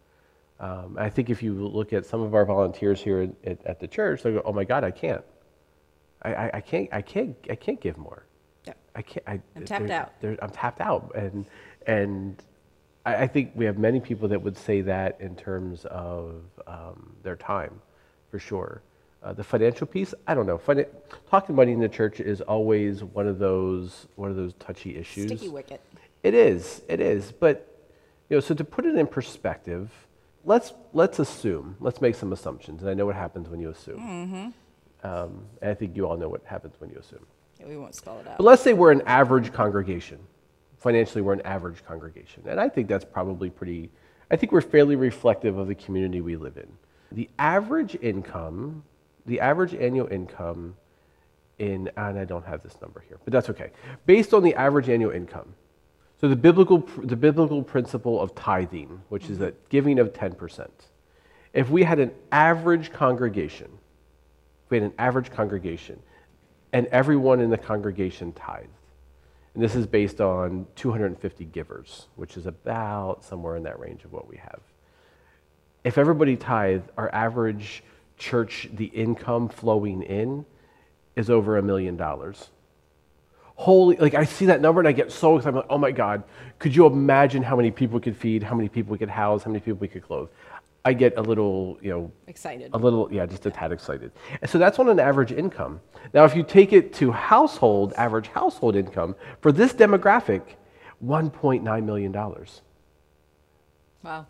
Um, 0.60 0.96
I 0.98 1.08
think 1.08 1.30
if 1.30 1.42
you 1.42 1.54
look 1.54 1.92
at 1.92 2.04
some 2.04 2.20
of 2.20 2.34
our 2.34 2.44
volunteers 2.44 3.00
here 3.00 3.30
at, 3.44 3.64
at, 3.64 3.78
the 3.78 3.86
church, 3.86 4.22
they 4.22 4.32
go, 4.32 4.42
"Oh 4.44 4.52
my 4.52 4.64
God, 4.64 4.82
I 4.82 4.90
can't. 4.90 5.22
I, 6.22 6.34
I, 6.34 6.50
I 6.54 6.60
can't. 6.60 6.88
I 6.92 7.02
can't. 7.02 7.36
I 7.48 7.54
can't 7.54 7.80
give 7.80 7.96
more. 7.96 8.24
I 8.98 9.02
can't. 9.02 9.28
I, 9.28 9.40
I'm 9.54 9.64
tapped 9.64 9.90
out. 9.90 10.12
I'm 10.42 10.50
tapped 10.50 10.80
out, 10.80 11.12
and 11.14 11.46
and 11.86 12.42
I, 13.06 13.14
I 13.14 13.26
think 13.28 13.52
we 13.54 13.64
have 13.64 13.78
many 13.78 14.00
people 14.00 14.26
that 14.28 14.42
would 14.42 14.58
say 14.58 14.80
that 14.80 15.20
in 15.20 15.36
terms 15.36 15.84
of 15.84 16.42
um, 16.66 17.14
their 17.22 17.36
time, 17.36 17.80
for 18.30 18.40
sure. 18.40 18.82
Uh, 19.22 19.32
the 19.32 19.44
financial 19.44 19.86
piece, 19.86 20.14
I 20.26 20.34
don't 20.34 20.46
know. 20.46 20.58
Finan- 20.58 20.88
talking 21.30 21.54
money 21.54 21.72
in 21.72 21.80
the 21.80 21.88
church 21.88 22.20
is 22.20 22.40
always 22.40 23.04
one 23.04 23.28
of 23.28 23.38
those 23.38 24.08
one 24.16 24.30
of 24.30 24.36
those 24.36 24.54
touchy 24.54 24.96
issues. 24.96 25.26
sticky 25.26 25.48
wicket 25.48 25.80
It 26.24 26.34
is. 26.34 26.82
It 26.88 27.00
is. 27.00 27.30
But 27.30 27.68
you 28.28 28.36
know, 28.36 28.40
so 28.40 28.54
to 28.54 28.64
put 28.64 28.84
it 28.84 28.96
in 28.96 29.06
perspective, 29.06 29.90
let's 30.44 30.72
let's 30.92 31.20
assume. 31.20 31.76
Let's 31.78 32.00
make 32.00 32.16
some 32.16 32.32
assumptions, 32.32 32.82
and 32.82 32.90
I 32.90 32.94
know 32.94 33.06
what 33.06 33.16
happens 33.16 33.48
when 33.48 33.60
you 33.60 33.70
assume. 33.70 34.00
Mm-hmm. 34.00 35.08
Um, 35.08 35.44
and 35.62 35.70
I 35.70 35.74
think 35.74 35.96
you 35.96 36.08
all 36.08 36.16
know 36.16 36.28
what 36.28 36.42
happens 36.44 36.74
when 36.80 36.90
you 36.90 36.98
assume. 36.98 37.24
We 37.66 37.76
won't 37.76 37.94
spell 37.94 38.18
it 38.20 38.26
out 38.26 38.38
But 38.38 38.44
let's 38.44 38.62
say 38.62 38.72
we're 38.72 38.92
an 38.92 39.02
average 39.06 39.52
congregation. 39.52 40.18
Financially, 40.78 41.22
we're 41.22 41.32
an 41.32 41.42
average 41.42 41.84
congregation. 41.84 42.44
And 42.46 42.60
I 42.60 42.68
think 42.68 42.88
that's 42.88 43.04
probably 43.04 43.50
pretty, 43.50 43.90
I 44.30 44.36
think 44.36 44.52
we're 44.52 44.60
fairly 44.60 44.96
reflective 44.96 45.58
of 45.58 45.68
the 45.68 45.74
community 45.74 46.20
we 46.20 46.36
live 46.36 46.56
in. 46.56 46.68
The 47.10 47.28
average 47.38 47.96
income, 48.00 48.84
the 49.26 49.40
average 49.40 49.74
annual 49.74 50.06
income 50.08 50.76
in, 51.58 51.90
and 51.96 52.18
I 52.18 52.24
don't 52.24 52.46
have 52.46 52.62
this 52.62 52.80
number 52.80 53.02
here, 53.08 53.18
but 53.24 53.32
that's 53.32 53.50
okay. 53.50 53.70
Based 54.06 54.32
on 54.32 54.42
the 54.42 54.54
average 54.54 54.88
annual 54.88 55.10
income, 55.10 55.54
so 56.20 56.28
the 56.28 56.36
biblical, 56.36 56.78
the 57.02 57.16
biblical 57.16 57.62
principle 57.62 58.20
of 58.20 58.34
tithing, 58.34 59.02
which 59.08 59.24
is 59.24 59.32
mm-hmm. 59.32 59.44
that 59.44 59.68
giving 59.68 59.98
of 59.98 60.12
10%. 60.12 60.68
If 61.52 61.70
we 61.70 61.82
had 61.82 61.98
an 61.98 62.12
average 62.30 62.92
congregation, 62.92 63.68
if 64.64 64.70
we 64.70 64.78
had 64.78 64.84
an 64.84 64.94
average 64.98 65.30
congregation, 65.30 66.00
and 66.72 66.86
everyone 66.88 67.40
in 67.40 67.50
the 67.50 67.58
congregation 67.58 68.32
tithed. 68.32 68.68
And 69.54 69.62
this 69.62 69.74
is 69.74 69.86
based 69.86 70.20
on 70.20 70.66
250 70.76 71.44
givers, 71.46 72.06
which 72.16 72.36
is 72.36 72.46
about 72.46 73.24
somewhere 73.24 73.56
in 73.56 73.64
that 73.64 73.80
range 73.80 74.04
of 74.04 74.12
what 74.12 74.28
we 74.28 74.36
have. 74.36 74.60
If 75.84 75.98
everybody 75.98 76.36
tithed, 76.36 76.90
our 76.96 77.12
average 77.14 77.82
church, 78.18 78.68
the 78.72 78.86
income 78.86 79.48
flowing 79.48 80.02
in 80.02 80.44
is 81.16 81.30
over 81.30 81.56
a 81.56 81.62
million 81.62 81.96
dollars. 81.96 82.50
Holy, 83.54 83.96
like 83.96 84.14
I 84.14 84.24
see 84.24 84.46
that 84.46 84.60
number 84.60 84.80
and 84.80 84.86
I 84.86 84.92
get 84.92 85.10
so 85.10 85.36
excited. 85.36 85.50
I'm 85.50 85.56
like, 85.56 85.66
oh 85.70 85.78
my 85.78 85.90
God, 85.90 86.22
could 86.60 86.76
you 86.76 86.86
imagine 86.86 87.42
how 87.42 87.56
many 87.56 87.72
people 87.72 87.96
we 87.96 88.02
could 88.02 88.16
feed, 88.16 88.44
how 88.44 88.54
many 88.54 88.68
people 88.68 88.92
we 88.92 88.98
could 88.98 89.08
house, 89.08 89.42
how 89.42 89.50
many 89.50 89.60
people 89.60 89.78
we 89.80 89.88
could 89.88 90.04
clothe? 90.04 90.28
I 90.84 90.92
get 90.92 91.16
a 91.18 91.22
little, 91.22 91.78
you 91.82 91.90
know, 91.90 92.12
excited 92.26 92.70
a 92.72 92.78
little, 92.78 93.12
yeah, 93.12 93.26
just 93.26 93.44
a 93.46 93.50
tad 93.50 93.72
excited. 93.72 94.12
And 94.40 94.50
so 94.50 94.58
that's 94.58 94.78
on 94.78 94.88
an 94.88 95.00
average 95.00 95.32
income. 95.32 95.80
Now, 96.14 96.24
if 96.24 96.34
you 96.34 96.42
take 96.42 96.72
it 96.72 96.94
to 96.94 97.10
household, 97.10 97.92
average 97.96 98.28
household 98.28 98.76
income, 98.76 99.16
for 99.40 99.52
this 99.52 99.72
demographic, 99.72 100.42
$1.9 101.04 101.84
million. 101.84 102.12
wow 104.02 104.26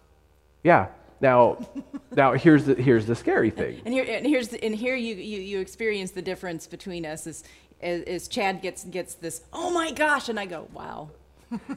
Yeah. 0.64 0.88
Now, 1.20 1.58
now 2.16 2.32
here's, 2.32 2.64
the, 2.64 2.74
here's 2.74 3.06
the 3.06 3.14
scary 3.14 3.50
thing. 3.50 3.80
And 3.84 3.92
here, 3.92 4.04
and 4.08 4.26
here's, 4.26 4.48
the, 4.48 4.62
and 4.64 4.74
here 4.74 4.96
you, 4.96 5.14
you, 5.16 5.40
you 5.40 5.60
experience 5.60 6.12
the 6.12 6.22
difference 6.22 6.66
between 6.66 7.04
us 7.06 7.26
is, 7.26 7.44
is, 7.82 8.02
is 8.02 8.28
Chad 8.28 8.62
gets, 8.62 8.84
gets 8.84 9.14
this, 9.14 9.42
oh 9.52 9.70
my 9.70 9.92
gosh, 9.92 10.28
and 10.28 10.40
I 10.40 10.46
go, 10.46 10.68
wow. 10.72 11.10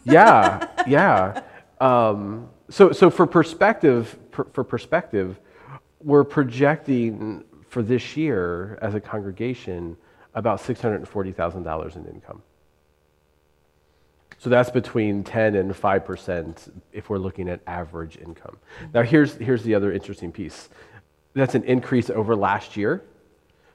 yeah, 0.04 0.68
yeah. 0.88 1.42
Um, 1.80 2.50
so, 2.70 2.92
so 2.92 3.10
for 3.10 3.26
perspective, 3.26 4.18
per, 4.32 4.46
for 4.46 4.64
perspective, 4.64 5.40
we're 6.04 6.24
projecting 6.24 7.44
for 7.68 7.82
this 7.84 8.18
year 8.18 8.78
as 8.82 8.96
a 8.96 9.00
congregation 9.00 9.98
about 10.34 10.60
six 10.60 10.82
hundred 10.82 10.98
and 10.98 11.08
forty 11.08 11.32
thousand 11.32 11.64
dollars 11.64 11.96
in 11.96 12.06
income. 12.06 12.42
So 14.38 14.50
that's 14.50 14.72
between 14.72 15.24
ten 15.24 15.56
and 15.56 15.76
five 15.76 16.04
percent 16.06 16.74
if 16.92 17.10
we're 17.10 17.20
looking 17.20 17.50
at 17.50 17.62
average 17.68 18.18
income. 18.18 18.58
Now, 18.94 19.04
here's 19.04 19.36
here's 19.36 19.64
the 19.64 19.76
other 19.76 19.92
interesting 19.92 20.32
piece. 20.32 20.70
That's 21.34 21.56
an 21.56 21.64
increase 21.64 22.10
over 22.10 22.36
last 22.36 22.76
year. 22.76 23.04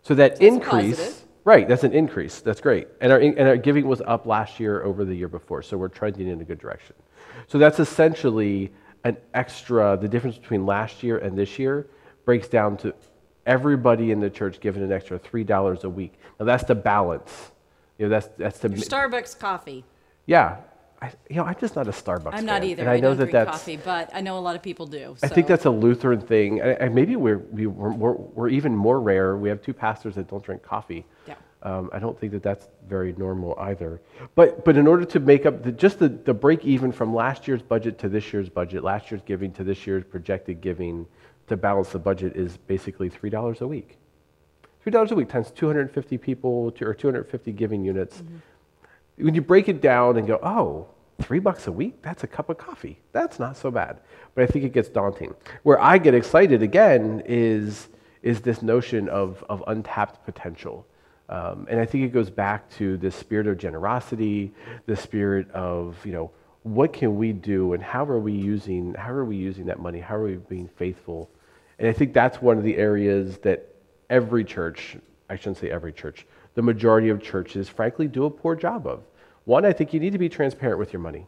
So 0.03 0.14
that 0.14 0.40
increase. 0.40 0.97
positive. 0.97 1.23
Right, 1.45 1.69
that's 1.69 1.85
an 1.85 1.92
increase. 1.92 2.40
That's 2.40 2.61
great. 2.61 2.88
And 3.01 3.12
our, 3.12 3.21
and 3.21 3.38
our 3.38 3.57
giving 3.57 3.87
was 3.87 4.01
up 4.01 4.27
last 4.27 4.59
year 4.59 4.83
over 4.83 5.05
the 5.05 5.14
year 5.14 5.29
before, 5.29 5.62
so 5.62 5.77
we're 5.77 5.87
trending 5.87 6.27
in 6.27 6.40
a 6.40 6.45
good 6.45 6.59
direction. 6.59 6.97
So 7.47 7.57
that's 7.57 7.79
essentially 7.79 8.73
an 9.07 9.16
extra, 9.35 9.97
the 10.01 10.09
difference 10.09 10.37
between 10.37 10.66
last 10.66 11.03
year 11.03 11.19
and 11.19 11.38
this 11.38 11.59
year 11.59 11.87
breaks 12.25 12.49
down 12.49 12.77
to 12.79 12.92
everybody 13.47 14.11
in 14.11 14.19
the 14.19 14.29
church 14.29 14.59
giving 14.59 14.83
an 14.83 14.90
extra 14.90 15.19
$3 15.19 15.85
a 15.85 15.88
week. 15.88 16.14
Now 16.40 16.47
that's 16.47 16.64
the 16.64 16.75
balance. 16.75 17.53
You 17.99 18.07
know, 18.07 18.11
that's, 18.11 18.29
that's 18.37 18.59
the, 18.59 18.69
Your 18.69 18.79
Starbucks 18.79 19.38
coffee. 19.38 19.85
yeah. 20.27 20.59
I, 21.01 21.12
you 21.29 21.37
know, 21.37 21.45
I'm 21.45 21.57
just 21.61 21.77
not 21.77 21.87
a 21.88 21.90
Starbucks 21.90 22.33
I'm 22.33 22.47
not 22.47 22.62
fan, 22.62 22.71
either. 22.71 22.83
And 22.83 22.90
I, 22.90 22.95
I 22.95 23.01
know 23.01 23.09
don't 23.09 23.19
that 23.19 23.25
drink 23.25 23.33
that's, 23.33 23.51
coffee, 23.51 23.77
but 23.77 24.11
I 24.14 24.23
know 24.23 24.38
a 24.38 24.40
lot 24.40 24.57
of 24.57 24.62
people 24.62 24.87
do. 24.87 25.14
I 25.23 25.29
think 25.29 25.47
that's 25.47 25.66
a 25.66 25.71
Lutheran 25.71 26.23
thing. 26.23 26.62
And 26.62 26.95
maybe 26.95 27.16
we're, 27.16 27.37
we, 27.37 27.66
we're, 27.66 27.92
we're, 27.92 28.12
we're 28.12 28.49
even 28.49 28.75
more 28.75 28.99
rare. 28.99 29.37
We 29.37 29.51
have 29.51 29.61
two 29.61 29.75
pastors 29.75 30.14
that 30.14 30.27
don't 30.29 30.42
drink 30.42 30.62
coffee. 30.62 31.05
Yeah. 31.29 31.35
Um, 31.67 31.91
I 31.93 31.99
don't 31.99 32.17
think 32.17 32.31
that 32.31 32.45
that's 32.45 32.69
very 32.87 33.13
normal 33.19 33.57
either. 33.59 34.01
But, 34.37 34.65
but 34.65 34.77
in 34.77 34.87
order 34.87 35.05
to 35.05 35.19
make 35.19 35.47
up 35.47 35.65
the, 35.65 35.73
just 35.73 35.99
the, 35.99 36.09
the 36.09 36.33
break 36.33 36.65
even 36.65 36.93
from 36.93 37.13
last 37.13 37.49
year's 37.49 37.61
budget 37.61 37.99
to 37.99 38.09
this 38.09 38.33
year's 38.33 38.49
budget, 38.49 38.85
last 38.85 39.11
year's 39.11 39.23
giving 39.27 39.51
to 39.55 39.65
this 39.65 39.85
year's 39.85 40.05
projected 40.05 40.61
giving 40.61 41.09
to 41.49 41.57
balance 41.57 41.89
the 41.89 41.99
budget 41.99 42.37
is 42.37 42.57
basically 42.57 43.11
$3 43.11 43.61
a 43.61 43.67
week. 43.67 43.99
$3 44.87 45.11
a 45.11 45.15
week 45.17 45.29
times 45.29 45.51
250 45.51 46.17
people 46.19 46.71
to, 46.71 46.87
or 46.87 46.95
250 46.95 47.51
giving 47.51 47.85
units. 47.85 48.23
when 49.17 49.35
you 49.35 49.43
break 49.43 49.69
it 49.69 49.81
down 49.81 50.19
and 50.19 50.29
go, 50.29 50.39
oh, 50.45 50.87
three 51.21 51.41
bucks 51.41 51.67
a 51.67 51.73
week? 51.73 52.01
That's 52.01 52.23
a 52.23 52.29
cup 52.29 52.49
of 52.49 52.59
coffee. 52.59 53.01
That's 53.11 53.41
not 53.41 53.57
so 53.57 53.73
bad. 53.73 53.99
But 54.37 54.45
I 54.45 54.47
think 54.47 54.65
it 54.65 54.73
gets 54.73 54.89
daunting. 54.89 55.35
Where 55.65 55.83
I 55.83 55.99
get 55.99 56.15
excited 56.15 56.63
again 56.63 57.25
is, 57.27 57.89
is 58.23 58.41
this 58.41 58.63
notion 58.63 59.09
of, 59.09 59.45
of 59.49 59.65
untapped 59.67 60.25
potential. 60.25 60.87
Um, 61.29 61.67
and 61.69 61.81
I 61.81 61.87
think 61.87 62.05
it 62.05 62.12
goes 62.12 62.31
back 62.31 62.71
to 62.77 62.97
the 62.97 63.11
spirit 63.11 63.47
of 63.47 63.59
generosity, 63.59 64.53
the 64.87 64.97
spirit 64.97 65.51
of, 65.51 65.97
you 66.07 66.12
know, 66.12 66.31
what 66.62 66.93
can 66.93 67.17
we 67.17 67.33
do 67.33 67.73
and 67.75 67.83
how 67.83 68.05
are 68.05 68.19
we 68.19 68.33
using, 68.33 68.95
how 68.95 69.11
are 69.11 69.25
we 69.25 69.37
using 69.37 69.67
that 69.67 69.79
money? 69.79 70.01
How 70.01 70.17
are 70.17 70.25
we 70.25 70.35
being 70.35 70.69
faithful? 70.69 71.31
And 71.79 71.89
I 71.89 71.93
think 71.93 72.12
that's 72.12 72.41
one 72.41 72.59
of 72.59 72.65
the 72.65 72.77
areas 72.77 73.39
that 73.39 73.75
every 74.09 74.45
church, 74.45 74.97
I 75.29 75.37
shouldn't 75.37 75.59
say 75.59 75.71
every 75.71 75.93
church, 75.93 76.27
the 76.55 76.62
majority 76.62 77.09
of 77.09 77.23
churches, 77.23 77.69
frankly, 77.69 78.09
do 78.09 78.25
a 78.25 78.31
poor 78.31 78.55
job 78.55 78.87
of. 78.87 79.03
One, 79.45 79.65
I 79.65 79.73
think 79.73 79.93
you 79.93 80.01
need 80.01 80.12
to 80.12 80.19
be 80.19 80.29
transparent 80.29 80.79
with 80.79 80.93
your 80.93 81.01
money. 81.01 81.27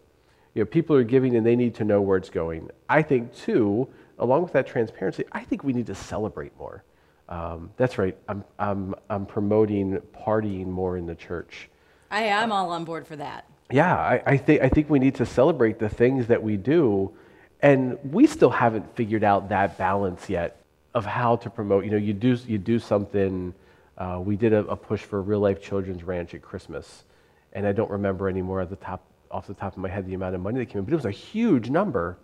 You 0.54 0.62
know, 0.62 0.66
people 0.66 0.96
are 0.96 1.04
giving 1.04 1.37
and 1.37 1.46
they 1.46 1.54
need 1.54 1.74
to 1.76 1.84
know 1.84 2.00
where 2.00 2.16
it's 2.16 2.30
going. 2.30 2.70
I 2.88 3.02
think, 3.02 3.34
two, 3.34 3.88
along 4.18 4.42
with 4.42 4.52
that 4.54 4.66
transparency, 4.66 5.24
I 5.30 5.44
think 5.44 5.62
we 5.62 5.72
need 5.72 5.87
to 5.87 5.94
celebrate 5.94 6.56
more. 6.58 6.82
Um, 7.28 7.70
that's 7.76 7.98
right. 7.98 8.16
I'm, 8.28 8.44
I'm, 8.58 8.94
I'm 9.10 9.26
promoting 9.26 10.00
partying 10.16 10.66
more 10.66 10.96
in 10.96 11.06
the 11.06 11.14
church. 11.14 11.68
I 12.10 12.22
am 12.22 12.52
all 12.52 12.70
on 12.70 12.84
board 12.84 13.06
for 13.06 13.16
that. 13.16 13.44
Yeah, 13.70 13.94
I, 13.94 14.22
I, 14.24 14.36
think, 14.38 14.62
I 14.62 14.68
think 14.68 14.88
we 14.88 14.98
need 14.98 15.16
to 15.16 15.26
celebrate 15.26 15.78
the 15.78 15.90
things 15.90 16.26
that 16.28 16.42
we 16.42 16.56
do. 16.56 17.12
And 17.60 17.98
we 18.12 18.26
still 18.26 18.50
haven't 18.50 18.94
figured 18.96 19.24
out 19.24 19.50
that 19.50 19.76
balance 19.76 20.30
yet 20.30 20.62
of 20.94 21.04
how 21.04 21.36
to 21.36 21.50
promote. 21.50 21.84
You 21.84 21.90
know, 21.90 21.96
you 21.98 22.14
do, 22.14 22.38
you 22.46 22.56
do 22.56 22.78
something. 22.78 23.52
Uh, 23.98 24.22
we 24.24 24.36
did 24.36 24.52
a, 24.54 24.60
a, 24.66 24.76
push 24.76 25.02
for 25.02 25.20
Real 25.20 25.40
Life 25.40 25.60
Children's 25.60 26.02
Ranch 26.04 26.32
at 26.32 26.40
Christmas. 26.40 27.04
And 27.52 27.66
I 27.66 27.72
don't 27.72 27.90
remember 27.90 28.28
anymore 28.28 28.62
at 28.62 28.70
the 28.70 28.76
top, 28.76 29.04
off 29.30 29.46
the 29.46 29.54
top 29.54 29.72
of 29.72 29.78
my 29.78 29.88
head 29.88 30.06
the 30.06 30.14
amount 30.14 30.34
of 30.34 30.40
money 30.40 30.60
that 30.60 30.66
came 30.66 30.78
in, 30.78 30.84
but 30.84 30.92
it 30.92 30.96
was 30.96 31.04
a 31.04 31.10
huge 31.10 31.68
number. 31.68 32.16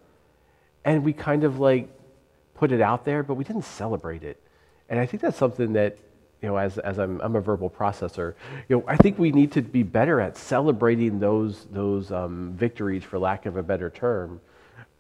And 0.85 1.05
we 1.05 1.13
kind 1.13 1.45
of 1.45 1.59
like 1.59 1.89
put 2.55 2.73
it 2.73 2.81
out 2.81 3.05
there, 3.05 3.23
but 3.23 3.35
we 3.35 3.45
didn't 3.45 3.65
celebrate 3.65 4.23
it. 4.23 4.41
And 4.89 5.01
I 5.01 5.07
think 5.07 5.23
that's 5.23 5.37
something 5.37 5.73
that, 5.75 5.97
you 6.43 6.49
know, 6.49 6.57
as, 6.57 6.77
as 6.79 6.99
I'm, 6.99 7.21
I'm 7.23 7.37
a 7.37 7.41
verbal 7.41 7.71
processor, 7.71 8.35
you 8.69 8.77
know, 8.77 8.85
I 8.87 8.97
think 8.97 9.19
we 9.19 9.33
need 9.33 9.53
to 9.53 9.63
be 9.63 9.83
better 9.83 10.21
at 10.21 10.37
celebrating 10.37 11.19
those, 11.19 11.67
those 11.71 12.13
um, 12.13 12.53
victories, 12.55 13.03
for 13.03 13.19
lack 13.19 13.47
of 13.47 13.57
a 13.57 13.63
better 13.63 13.89
term, 13.89 14.41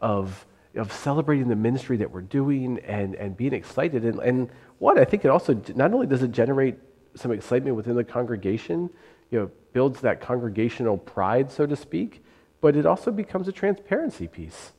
of, 0.00 0.46
of 0.74 0.90
celebrating 0.90 1.48
the 1.48 1.56
ministry 1.56 1.98
that 1.98 2.10
we're 2.10 2.22
doing 2.22 2.78
and, 2.80 3.14
and 3.16 3.36
being 3.36 3.52
excited. 3.52 4.04
And, 4.04 4.20
and 4.20 4.50
what 4.78 4.98
I 4.98 5.04
think 5.04 5.24
it 5.24 5.28
also, 5.28 5.60
not 5.74 5.92
only 5.92 6.06
does 6.06 6.22
it 6.22 6.32
generate 6.32 6.76
some 7.14 7.30
excitement 7.30 7.76
within 7.76 7.94
the 7.94 8.04
congregation, 8.04 8.88
you 9.30 9.38
know, 9.38 9.50
builds 9.72 10.00
that 10.00 10.20
congregational 10.20 10.96
pride, 10.96 11.50
so 11.50 11.66
to 11.66 11.76
speak, 11.76 12.24
but 12.60 12.74
it 12.74 12.86
also 12.86 13.10
becomes 13.10 13.48
a 13.48 13.52
transparency 13.52 14.28
piece. 14.28 14.72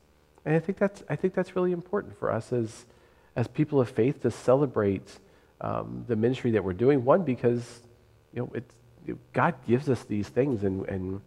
And 0.45 0.55
I 0.55 0.59
think 0.59 0.79
that's, 0.79 1.03
I 1.09 1.15
think 1.15 1.35
that's 1.35 1.55
really 1.55 1.71
important 1.71 2.17
for 2.17 2.31
us 2.31 2.51
as, 2.51 2.85
as 3.35 3.47
people 3.47 3.81
of 3.81 3.89
faith 3.89 4.21
to 4.21 4.31
celebrate 4.31 5.19
um, 5.61 6.05
the 6.07 6.15
ministry 6.15 6.51
that 6.51 6.63
we're 6.63 6.73
doing. 6.73 7.03
One, 7.03 7.23
because 7.23 7.81
you 8.33 8.41
know, 8.41 8.51
it's, 8.53 8.73
God 9.33 9.55
gives 9.67 9.89
us 9.89 10.03
these 10.03 10.27
things 10.29 10.63
and, 10.63 10.87
and 10.87 11.21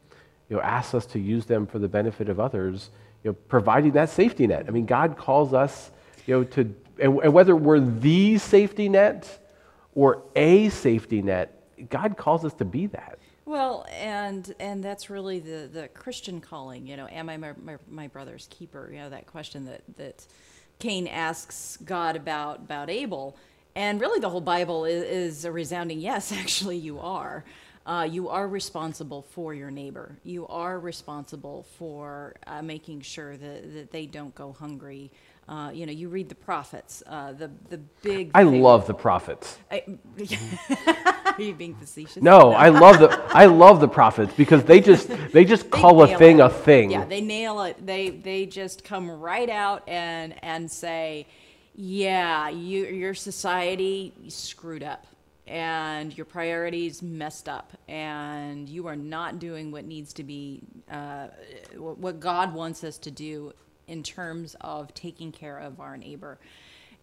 you 0.49 0.57
know, 0.57 0.61
asks 0.61 0.95
us 0.95 1.07
to 1.07 1.19
use 1.19 1.47
them 1.47 1.67
for 1.67 1.79
the 1.79 1.89
benefit 1.89 2.29
of 2.29 2.41
others, 2.41 2.91
you 3.23 3.31
know, 3.31 3.37
providing 3.49 3.93
that 3.93 4.11
safety 4.11 4.47
net. 4.47 4.65
I 4.69 4.71
mean, 4.71 4.87
God 4.87 5.17
calls 5.17 5.53
us 5.55 5.91
you 6.27 6.35
know, 6.35 6.45
to, 6.45 6.75
and, 7.01 7.19
and 7.21 7.33
whether 7.33 7.57
we're 7.57 7.81
the 7.81 8.39
safety 8.39 8.89
net 8.89 9.39
or 9.95 10.23
a 10.37 10.69
safety 10.69 11.23
net, 11.23 11.55
God 11.89 12.17
calls 12.17 12.45
us 12.45 12.53
to 12.55 12.65
be 12.65 12.87
that. 12.87 13.19
Well, 13.47 13.87
and 13.91 14.55
and 14.61 14.85
that's 14.85 15.09
really 15.09 15.41
the 15.41 15.71
the 15.73 15.89
Christian 15.89 16.39
calling. 16.43 16.87
You 16.87 16.99
know, 16.99 17.09
am 17.09 17.31
I 17.31 17.39
my, 17.39 17.53
my, 17.65 17.77
my 17.89 18.07
brother's 18.09 18.47
keeper? 18.51 18.91
You 18.93 18.99
know, 18.99 19.09
that 19.09 19.27
question 19.27 19.65
that 19.65 19.81
that 19.97 20.27
Cain 20.79 21.07
asks 21.07 21.79
God 21.85 22.17
about 22.17 22.59
about 22.59 22.91
Abel, 22.91 23.37
and 23.75 24.01
really 24.01 24.21
the 24.21 24.29
whole 24.31 24.41
Bible 24.41 24.85
is, 24.85 25.03
is 25.05 25.45
a 25.45 25.53
resounding 25.53 26.01
yes. 26.01 26.33
Actually, 26.43 26.79
you 26.79 26.99
are. 27.01 27.45
Uh, 27.87 28.03
you 28.05 28.29
are 28.29 28.47
responsible 28.47 29.23
for 29.23 29.55
your 29.55 29.71
neighbor. 29.71 30.19
You 30.23 30.47
are 30.49 30.79
responsible 30.79 31.65
for 31.79 32.37
uh, 32.47 32.61
making 32.61 33.01
sure 33.01 33.35
that, 33.37 33.73
that 33.73 33.91
they 33.91 34.05
don't 34.05 34.35
go 34.35 34.53
hungry. 34.53 35.11
Uh, 35.49 35.71
you 35.73 35.87
know, 35.87 35.93
you 35.93 36.11
read 36.11 36.29
the 36.29 36.35
prophets, 36.35 37.03
uh, 37.07 37.33
the 37.33 37.51
the 37.71 37.79
big. 38.03 38.31
I 38.35 38.43
love 38.43 38.87
the 38.87 38.95
prophets. 38.95 39.59
I, 39.71 39.85
Are 41.39 41.43
you 41.43 41.55
being 41.55 41.75
facetious? 41.75 42.23
No, 42.23 42.53
I 42.53 42.69
love 42.69 42.99
the 42.99 43.11
I 43.29 43.47
love 43.47 43.81
the 43.81 43.89
prophets 43.89 44.33
because 44.37 44.65
they 44.65 44.81
just 44.81 45.09
they 45.33 45.45
just 45.45 45.65
they 45.65 45.71
call 45.71 46.03
a 46.03 46.19
thing 46.19 46.41
it. 46.41 46.43
a 46.43 46.51
thing. 46.51 46.91
Yeah, 46.91 47.05
they 47.05 47.21
nail 47.21 47.63
it. 47.63 47.85
They 47.85 48.11
they 48.11 48.47
just 48.47 48.85
come 48.85 49.11
right 49.11 49.49
out 49.49 49.89
and 49.89 50.35
and 50.43 50.71
say, 50.71 51.27
yeah, 51.75 52.49
you 52.49 52.87
your 52.87 53.15
society 53.15 54.13
screwed 54.29 54.83
up 54.83 55.07
and 55.47 56.17
your 56.17 56.27
priorities 56.27 57.03
messed 57.03 57.49
up 57.49 57.73
and 57.89 58.69
you 58.69 58.87
are 58.87 58.97
not 58.97 59.39
doing 59.39 59.71
what 59.71 59.85
needs 59.85 60.13
to 60.13 60.23
be 60.23 60.61
uh, 60.91 61.29
what 61.77 62.21
god 62.21 62.53
wants 62.53 62.85
us 62.85 62.99
to 62.99 63.11
do 63.11 63.53
in 63.89 64.03
terms 64.03 64.55
of 64.61 64.93
taking 64.95 65.33
care 65.33 65.59
of 65.59 65.81
our 65.81 65.97
neighbor. 65.97 66.39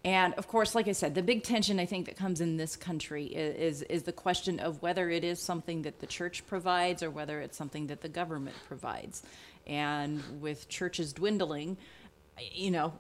And 0.05 0.35
of 0.35 0.47
course, 0.47 0.75
like 0.75 0.87
I 0.87 0.91
said, 0.91 1.15
the 1.15 1.23
big 1.23 1.41
tension 1.41 1.79
I 1.79 1.87
think 1.87 2.05
that 2.05 2.15
comes 2.15 2.39
in 2.39 2.57
this 2.57 2.75
country 2.75 3.25
is, 3.25 3.81
is, 3.81 3.81
is 3.89 4.03
the 4.03 4.11
question 4.11 4.59
of 4.59 4.79
whether 4.83 5.09
it 5.09 5.23
is 5.23 5.41
something 5.41 5.81
that 5.81 5.99
the 5.99 6.05
church 6.05 6.45
provides 6.45 7.01
or 7.01 7.09
whether 7.09 7.41
it's 7.41 7.57
something 7.57 7.87
that 7.87 8.01
the 8.01 8.07
government 8.07 8.55
provides. 8.67 9.23
And 9.65 10.21
with 10.39 10.69
churches 10.69 11.11
dwindling, 11.11 11.77
you 12.53 12.69
know, 12.69 12.93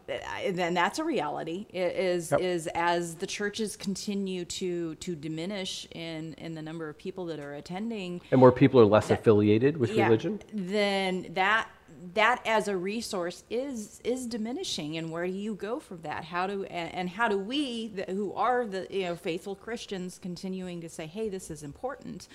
then 0.49 0.73
that's 0.73 0.97
a 0.97 1.03
reality. 1.03 1.67
Is 1.73 2.31
yep. 2.31 2.39
is 2.39 2.67
as 2.67 3.15
the 3.15 3.27
churches 3.27 3.75
continue 3.75 4.45
to 4.45 4.95
to 4.95 5.15
diminish 5.15 5.87
in 5.91 6.33
in 6.35 6.55
the 6.55 6.61
number 6.61 6.87
of 6.87 6.97
people 6.97 7.25
that 7.25 7.39
are 7.39 7.53
attending, 7.53 8.21
and 8.31 8.39
more 8.39 8.53
people 8.53 8.79
are 8.79 8.85
less 8.85 9.09
that, 9.09 9.19
affiliated 9.19 9.75
with 9.75 9.91
yeah, 9.91 10.05
religion, 10.05 10.41
then 10.53 11.27
that 11.33 11.67
that 12.13 12.41
as 12.45 12.67
a 12.67 12.77
resource 12.77 13.43
is 13.49 13.99
is 14.03 14.25
diminishing 14.27 14.97
and 14.97 15.11
where 15.11 15.25
do 15.25 15.33
you 15.33 15.55
go 15.55 15.79
from 15.79 16.01
that? 16.01 16.23
How 16.25 16.47
do 16.47 16.63
and, 16.65 17.09
how 17.09 17.27
do 17.27 17.37
we 17.37 17.93
who 18.07 18.33
are 18.33 18.65
the 18.65 18.87
you 18.89 19.03
know 19.03 19.15
faithful 19.15 19.55
christians 19.55 20.19
continuing 20.21 20.81
to 20.81 20.89
say 20.89 21.05
hey 21.05 21.29
this 21.29 21.49
is 21.49 21.63
important 21.63 22.27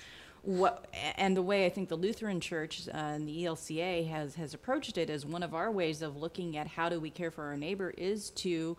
what 0.43 0.85
and 1.17 1.35
the 1.35 1.41
way 1.41 1.65
i 1.65 1.69
think 1.69 1.89
the 1.89 1.95
lutheran 1.95 2.39
church 2.39 2.87
uh, 2.87 2.97
and 2.97 3.27
the 3.27 3.43
elca 3.43 4.07
has 4.07 4.33
has 4.35 4.53
approached 4.53 4.97
it 4.97 5.09
as 5.09 5.25
one 5.25 5.43
of 5.43 5.53
our 5.53 5.69
ways 5.69 6.01
of 6.01 6.17
looking 6.17 6.57
at 6.57 6.65
how 6.67 6.89
do 6.89 6.99
we 6.99 7.09
care 7.09 7.29
for 7.29 7.43
our 7.43 7.57
neighbor 7.57 7.93
is 7.97 8.31
to 8.31 8.75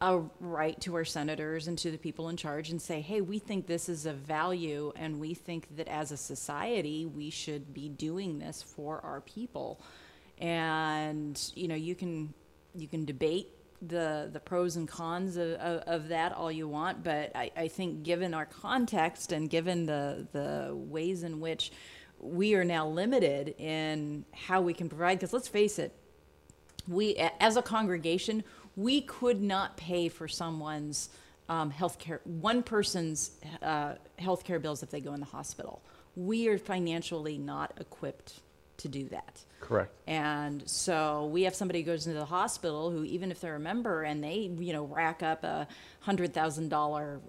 uh, 0.00 0.20
write 0.40 0.80
to 0.80 0.94
our 0.94 1.04
senators 1.04 1.68
and 1.68 1.78
to 1.78 1.90
the 1.90 1.98
people 1.98 2.28
in 2.28 2.36
charge 2.36 2.70
and 2.70 2.80
say, 2.82 3.00
hey, 3.00 3.22
we 3.22 3.38
think 3.38 3.66
this 3.66 3.88
is 3.88 4.04
a 4.04 4.12
value, 4.12 4.92
and 4.94 5.18
we 5.18 5.32
think 5.32 5.74
that 5.76 5.88
as 5.88 6.12
a 6.12 6.16
society 6.18 7.06
we 7.06 7.30
should 7.30 7.72
be 7.72 7.88
doing 7.88 8.38
this 8.38 8.62
for 8.62 9.00
our 9.00 9.22
people 9.22 9.80
and 10.38 11.52
you 11.54 11.68
know 11.68 11.74
you 11.74 11.94
can 11.94 12.32
you 12.74 12.88
can 12.88 13.04
debate 13.04 13.48
the 13.82 14.30
the 14.32 14.40
pros 14.40 14.76
and 14.76 14.88
cons 14.88 15.36
of, 15.36 15.52
of, 15.52 15.82
of, 15.86 16.08
that 16.08 16.32
all 16.32 16.50
you 16.50 16.66
want, 16.66 17.04
but 17.04 17.30
I, 17.34 17.50
I 17.56 17.68
think 17.68 18.02
given 18.02 18.32
our 18.32 18.46
context 18.46 19.32
and 19.32 19.50
given 19.50 19.86
the 19.86 20.26
the 20.32 20.74
ways 20.74 21.22
in 21.22 21.40
which 21.40 21.72
we 22.18 22.54
are 22.54 22.64
now 22.64 22.88
limited 22.88 23.54
in 23.58 24.24
how 24.32 24.62
we 24.62 24.72
can 24.72 24.88
provide, 24.88 25.18
because 25.18 25.34
let's 25.34 25.48
face 25.48 25.78
it, 25.78 25.92
we 26.88 27.16
as 27.40 27.56
a 27.56 27.62
congregation 27.62 28.42
we 28.76 29.00
could 29.00 29.42
not 29.42 29.76
pay 29.76 30.08
for 30.08 30.28
someone's 30.28 31.08
um, 31.48 31.70
health 31.70 31.98
care, 31.98 32.20
one 32.24 32.62
person's 32.62 33.32
uh, 33.62 33.94
health 34.18 34.44
care 34.44 34.58
bills 34.58 34.82
if 34.82 34.90
they 34.90 35.00
go 35.00 35.14
in 35.14 35.20
the 35.20 35.26
hospital. 35.26 35.82
We 36.14 36.48
are 36.48 36.58
financially 36.58 37.38
not 37.38 37.72
equipped 37.80 38.40
to 38.78 38.88
do 38.88 39.08
that. 39.08 39.42
Correct. 39.66 39.92
And 40.06 40.68
so 40.68 41.26
we 41.26 41.42
have 41.42 41.54
somebody 41.54 41.80
who 41.80 41.86
goes 41.86 42.06
into 42.06 42.18
the 42.18 42.26
hospital 42.26 42.90
who, 42.90 43.04
even 43.04 43.32
if 43.32 43.40
they're 43.40 43.56
a 43.56 43.60
member 43.60 44.04
and 44.04 44.22
they, 44.22 44.50
you 44.58 44.72
know, 44.72 44.84
rack 44.84 45.22
up 45.22 45.42
a 45.42 45.66
hundred 46.00 46.32
thousand 46.32 46.68
dollar 46.68 47.20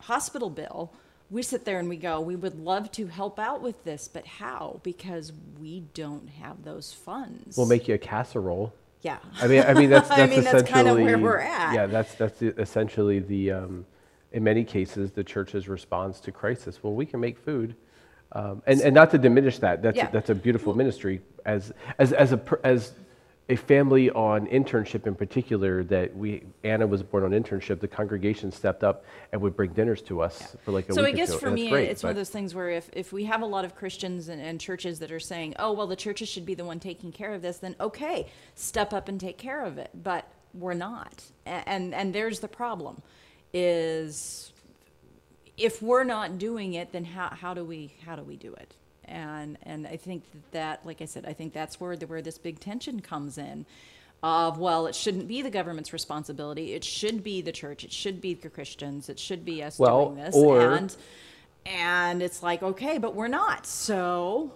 hospital 0.00 0.48
bill, 0.48 0.92
we 1.28 1.42
sit 1.42 1.64
there 1.64 1.80
and 1.80 1.88
we 1.88 1.96
go, 1.96 2.20
we 2.20 2.36
would 2.36 2.60
love 2.60 2.92
to 2.92 3.08
help 3.08 3.40
out 3.40 3.62
with 3.62 3.82
this, 3.82 4.06
but 4.06 4.24
how? 4.26 4.80
Because 4.84 5.32
we 5.60 5.80
don't 5.92 6.28
have 6.28 6.62
those 6.62 6.92
funds. 6.92 7.56
We'll 7.56 7.66
make 7.66 7.88
you 7.88 7.94
a 7.94 7.98
casserole. 7.98 8.72
Yeah. 9.02 9.18
I 9.40 9.48
mean, 9.48 9.64
I 9.66 9.74
mean 9.74 9.90
that's 9.90 10.08
that's 10.10 10.20
I 10.20 10.26
mean, 10.26 10.38
essentially 10.38 10.62
that's 10.62 10.72
kind 10.72 10.88
of 10.88 10.98
where 10.98 11.18
we're 11.18 11.38
at. 11.38 11.74
Yeah, 11.74 11.86
that's 11.86 12.14
that's 12.14 12.42
essentially 12.42 13.18
the. 13.18 13.52
Um, 13.52 13.86
in 14.32 14.44
many 14.44 14.64
cases, 14.64 15.12
the 15.12 15.24
church's 15.24 15.66
response 15.66 16.20
to 16.20 16.32
crisis. 16.32 16.82
Well, 16.82 16.92
we 16.92 17.06
can 17.06 17.20
make 17.20 17.38
food 17.38 17.74
um, 18.32 18.62
and, 18.66 18.80
and 18.80 18.94
not 18.94 19.10
to 19.12 19.18
diminish 19.18 19.58
that, 19.58 19.82
that's, 19.82 19.96
yeah. 19.96 20.10
that's 20.10 20.30
a 20.30 20.34
beautiful 20.34 20.74
ministry. 20.74 21.20
As, 21.44 21.72
as, 21.98 22.12
as, 22.12 22.32
a, 22.32 22.58
as 22.64 22.92
a 23.48 23.56
family 23.56 24.10
on 24.10 24.46
internship 24.48 25.06
in 25.06 25.14
particular 25.14 25.84
that 25.84 26.16
we 26.16 26.42
Anna 26.64 26.86
was 26.86 27.02
born 27.02 27.22
on 27.22 27.30
internship. 27.30 27.78
The 27.78 27.88
congregation 27.88 28.50
stepped 28.50 28.82
up 28.82 29.04
and 29.30 29.40
would 29.40 29.54
bring 29.54 29.72
dinners 29.72 30.02
to 30.02 30.20
us 30.20 30.56
for 30.64 30.72
like 30.72 30.86
a 30.86 30.88
week. 30.88 30.94
so 30.96 31.04
I 31.04 31.12
guess 31.12 31.34
for 31.34 31.50
me, 31.50 31.70
great, 31.70 31.88
it's 31.88 32.02
one 32.02 32.10
of 32.10 32.16
those 32.16 32.30
things 32.30 32.54
where 32.54 32.70
if, 32.70 32.90
if 32.92 33.12
we 33.12 33.24
have 33.24 33.42
a 33.42 33.46
lot 33.46 33.64
of 33.64 33.76
Christians 33.76 34.28
and, 34.28 34.42
and 34.42 34.60
churches 34.60 34.98
that 34.98 35.12
are 35.12 35.20
saying, 35.20 35.54
oh, 35.58 35.72
well, 35.72 35.86
the 35.86 35.96
churches 35.96 36.28
should 36.28 36.44
be 36.44 36.54
the 36.54 36.64
one 36.64 36.80
taking 36.80 37.12
care 37.12 37.32
of 37.32 37.42
this, 37.42 37.58
then 37.58 37.76
okay, 37.78 38.26
step 38.56 38.92
up 38.92 39.08
and 39.08 39.20
take 39.20 39.38
care 39.38 39.64
of 39.64 39.78
it. 39.78 39.90
But 39.94 40.28
we're 40.52 40.74
not. 40.74 41.22
A- 41.46 41.68
And, 41.68 41.94
and 41.94 42.12
there's 42.12 42.40
the 42.40 42.48
problem 42.48 43.00
is 43.52 44.52
if 45.56 45.80
we're 45.82 46.04
not 46.04 46.38
doing 46.38 46.74
it, 46.74 46.92
then 46.92 47.04
how, 47.04 47.28
how 47.28 47.54
do 47.54 47.64
we, 47.64 47.92
how 48.04 48.16
do 48.16 48.22
we 48.22 48.36
do 48.36 48.52
it? 48.54 48.74
And, 49.06 49.56
and 49.62 49.86
I 49.86 49.96
think 49.96 50.24
that, 50.32 50.52
that, 50.52 50.86
like 50.86 51.00
I 51.00 51.04
said, 51.04 51.24
I 51.26 51.32
think 51.32 51.52
that's 51.52 51.80
where, 51.80 51.96
the, 51.96 52.06
where 52.06 52.20
this 52.22 52.38
big 52.38 52.58
tension 52.60 53.00
comes 53.00 53.38
in 53.38 53.64
of, 54.22 54.58
well, 54.58 54.86
it 54.86 54.94
shouldn't 54.94 55.28
be 55.28 55.42
the 55.42 55.50
government's 55.50 55.92
responsibility. 55.92 56.72
It 56.74 56.82
should 56.84 57.22
be 57.22 57.40
the 57.40 57.52
church. 57.52 57.84
It 57.84 57.92
should 57.92 58.20
be 58.20 58.34
the 58.34 58.50
Christians. 58.50 59.08
It 59.08 59.18
should 59.18 59.44
be 59.44 59.62
us 59.62 59.78
Well, 59.78 60.06
doing 60.10 60.24
this. 60.24 60.34
or- 60.34 60.60
and, 60.74 60.96
and 61.64 62.22
it's 62.22 62.42
like, 62.42 62.62
okay, 62.62 62.98
but 62.98 63.14
we're 63.14 63.28
not. 63.28 63.66
So, 63.66 64.52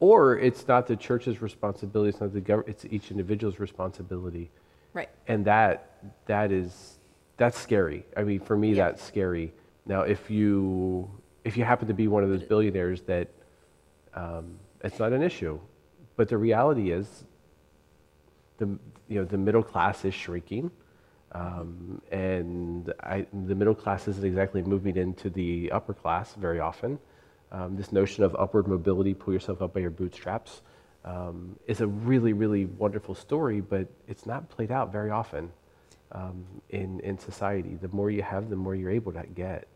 or 0.00 0.38
it's 0.38 0.66
not 0.66 0.86
the 0.86 0.96
church's 0.96 1.40
responsibility. 1.42 2.10
It's 2.10 2.20
not 2.20 2.32
the 2.32 2.40
government. 2.40 2.70
It's 2.82 2.84
each 2.92 3.10
individual's 3.10 3.58
responsibility. 3.60 4.50
right. 4.94 5.08
and 5.28 5.44
that 5.44 5.90
that 6.26 6.50
is 6.52 6.98
that's 7.38 7.58
scary 7.58 8.04
i 8.16 8.22
mean 8.22 8.38
for 8.40 8.56
me 8.56 8.74
Yeah. 8.74 8.86
that's 8.90 9.02
scary 9.02 9.52
now 9.86 10.02
if 10.02 10.30
you 10.30 11.10
if 11.44 11.56
you 11.56 11.64
happen 11.64 11.88
to 11.88 11.94
be 11.94 12.08
one 12.08 12.22
of 12.22 12.30
those 12.30 12.42
billionaires 12.42 13.02
that 13.02 13.28
um, 14.14 14.58
it's 14.82 14.98
not 14.98 15.12
an 15.12 15.22
issue 15.22 15.58
but 16.16 16.28
the 16.28 16.36
reality 16.36 16.90
is 16.92 17.24
the 18.58 18.66
you 19.08 19.18
know 19.18 19.24
the 19.24 19.38
middle 19.38 19.62
class 19.62 20.04
is 20.04 20.14
shrinking 20.14 20.70
um, 21.32 22.02
and 22.10 22.92
I, 23.00 23.26
the 23.32 23.54
middle 23.54 23.74
class 23.74 24.06
isn't 24.06 24.24
exactly 24.24 24.62
moving 24.62 24.96
into 24.96 25.30
the 25.30 25.72
upper 25.72 25.94
class 25.94 26.34
very 26.34 26.60
often 26.60 26.98
um, 27.50 27.76
this 27.76 27.92
notion 27.92 28.24
of 28.24 28.34
upward 28.38 28.66
mobility 28.68 29.14
pull 29.14 29.34
yourself 29.34 29.62
up 29.62 29.74
by 29.74 29.80
your 29.80 29.90
bootstraps 29.90 30.62
um, 31.04 31.58
is 31.66 31.80
a 31.80 31.86
really, 31.86 32.32
really 32.32 32.66
wonderful 32.66 33.14
story, 33.14 33.60
but 33.60 33.88
it's 34.06 34.26
not 34.26 34.48
played 34.48 34.70
out 34.70 34.92
very 34.92 35.10
often 35.10 35.50
um, 36.12 36.44
in, 36.70 37.00
in 37.00 37.18
society. 37.18 37.76
The 37.80 37.88
more 37.88 38.10
you 38.10 38.22
have, 38.22 38.50
the 38.50 38.56
more 38.56 38.74
you're 38.74 38.90
able 38.90 39.12
to 39.12 39.24
get. 39.26 39.66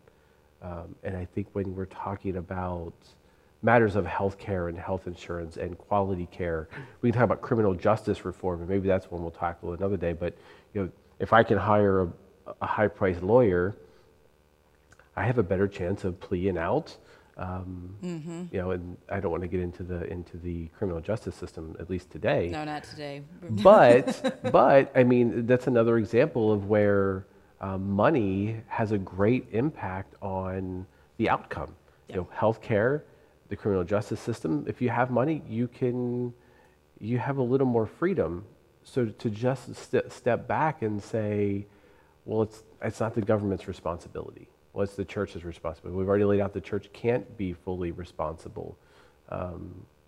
Um, 0.63 0.95
and 1.05 1.17
I 1.17 1.25
think 1.25 1.49
when 1.53 1.75
we're 1.75 1.87
talking 1.87 2.37
about 2.37 2.95
matters 3.63 3.97
of 3.97 4.07
health 4.07 4.39
care 4.39 4.69
and 4.69 4.79
health 4.79 5.07
insurance 5.07 5.57
and 5.57 5.77
quality 5.79 6.27
care, 6.31 6.69
we 7.01 7.11
can 7.11 7.19
talk 7.19 7.25
about 7.25 7.41
criminal 7.41 7.75
justice 7.75 8.25
reform, 8.25 8.61
and 8.61 8.69
maybe 8.69 8.89
that's 8.89 9.11
one 9.11 9.23
we'll 9.23 9.31
tackle 9.31 9.73
another 9.73 9.97
day. 9.97 10.13
But 10.13 10.37
you 10.75 10.83
know, 10.83 10.91
if 11.19 11.33
I 11.33 11.43
can 11.43 11.59
hire 11.59 12.03
a, 12.03 12.09
a 12.61 12.67
high-priced 12.67 13.23
lawyer, 13.23 13.77
I 15.17 15.25
have 15.25 15.39
a 15.39 15.43
better 15.43 15.67
chance 15.69 16.05
of 16.05 16.21
pleading 16.21 16.59
out. 16.59 16.97
Um, 17.39 17.97
Mm-hmm. 18.03 18.45
You 18.51 18.59
know, 18.61 18.71
and 18.71 18.97
I 19.11 19.21
don't 19.21 19.31
want 19.31 19.43
to 19.43 19.49
get 19.49 19.61
into 19.61 19.83
the 19.83 20.05
into 20.11 20.39
the 20.39 20.69
criminal 20.69 21.01
justice 21.03 21.35
system 21.35 21.77
at 21.79 21.91
least 21.91 22.11
today. 22.11 22.49
No, 22.51 22.65
not 22.65 22.85
today. 22.85 23.23
But 23.63 24.51
but 24.53 24.91
I 24.95 25.05
mean 25.05 25.47
that's 25.47 25.67
another 25.67 25.99
example 25.99 26.51
of 26.51 26.67
where 26.67 27.27
um, 27.61 27.91
money 27.91 28.61
has 28.69 28.93
a 28.93 28.99
great 28.99 29.47
impact 29.53 30.15
on 30.23 30.87
the 31.19 31.31
outcome. 31.31 31.75
You 32.09 32.17
know, 32.17 32.29
healthcare, 32.37 33.03
the 33.49 33.57
criminal 33.57 33.85
justice 33.85 34.21
system. 34.21 34.65
If 34.69 34.83
you 34.83 34.91
have 34.91 35.11
money, 35.11 35.43
you 35.49 35.69
can 35.69 36.33
you 37.01 37.19
have 37.19 37.39
a 37.39 37.43
little 37.43 37.67
more 37.67 37.87
freedom. 37.87 38.45
So 38.85 39.07
to 39.07 39.31
just 39.31 39.75
st- 39.75 40.13
step 40.13 40.47
back 40.49 40.83
and 40.83 41.03
say, 41.03 41.67
well, 42.25 42.43
it's 42.43 42.63
it's 42.83 43.01
not 43.01 43.15
the 43.15 43.23
government's 43.23 43.69
responsibility. 43.69 44.49
Well, 44.73 44.85
it's 44.85 44.95
the 44.95 45.05
church's 45.05 45.45
responsibility. 45.45 45.97
We've 45.99 46.09
already 46.09 46.25
laid 46.25 46.41
out 46.41 46.53
the 46.53 46.61
church 46.61 46.91
can't 46.93 47.37
be 47.39 47.55
fully 47.55 47.91
responsible. 47.93 48.77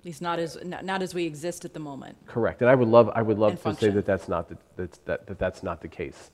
At 0.01 0.05
least 0.05 0.22
not 0.22 0.38
as 0.38 0.59
not, 0.64 0.84
not 0.84 1.03
as 1.03 1.14
we 1.14 1.24
exist 1.24 1.64
at 1.64 1.74
the 1.74 1.80
moment. 1.80 2.16
Correct, 2.26 2.61
and 2.61 2.70
I 2.70 2.74
would 2.76 2.88
love, 2.88 3.11
I 3.14 3.22
would 3.22 3.38
love 3.38 3.53
And 3.53 3.61
to 3.61 3.74
say 3.80 3.90
that 3.90 4.07
that's 4.07 4.28
not, 4.28 4.49
the, 4.49 4.59
that's, 4.76 4.99
that, 5.07 5.26
that 5.26 5.38
that's 5.38 5.62
not 5.62 5.80
the 5.80 5.88
case. 5.88 6.30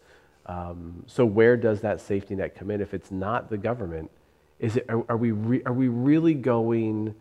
Um, 0.47 1.05
so 1.07 1.25
where 1.25 1.57
does 1.57 1.81
that 1.81 2.01
safety 2.01 2.35
net 2.35 2.55
come 2.55 2.71
in? 2.71 2.81
If 2.81 2.95
it's 2.95 3.11
not 3.11 3.49
the 3.49 3.57
government, 3.57 4.11
is 4.59 4.77
it, 4.77 4.87
are, 4.89 5.05
are 5.09 5.17
we, 5.17 5.33
re, 5.33 5.63
are 5.65 5.73
we 5.73 5.89
really 5.89 6.35
going 6.35 7.15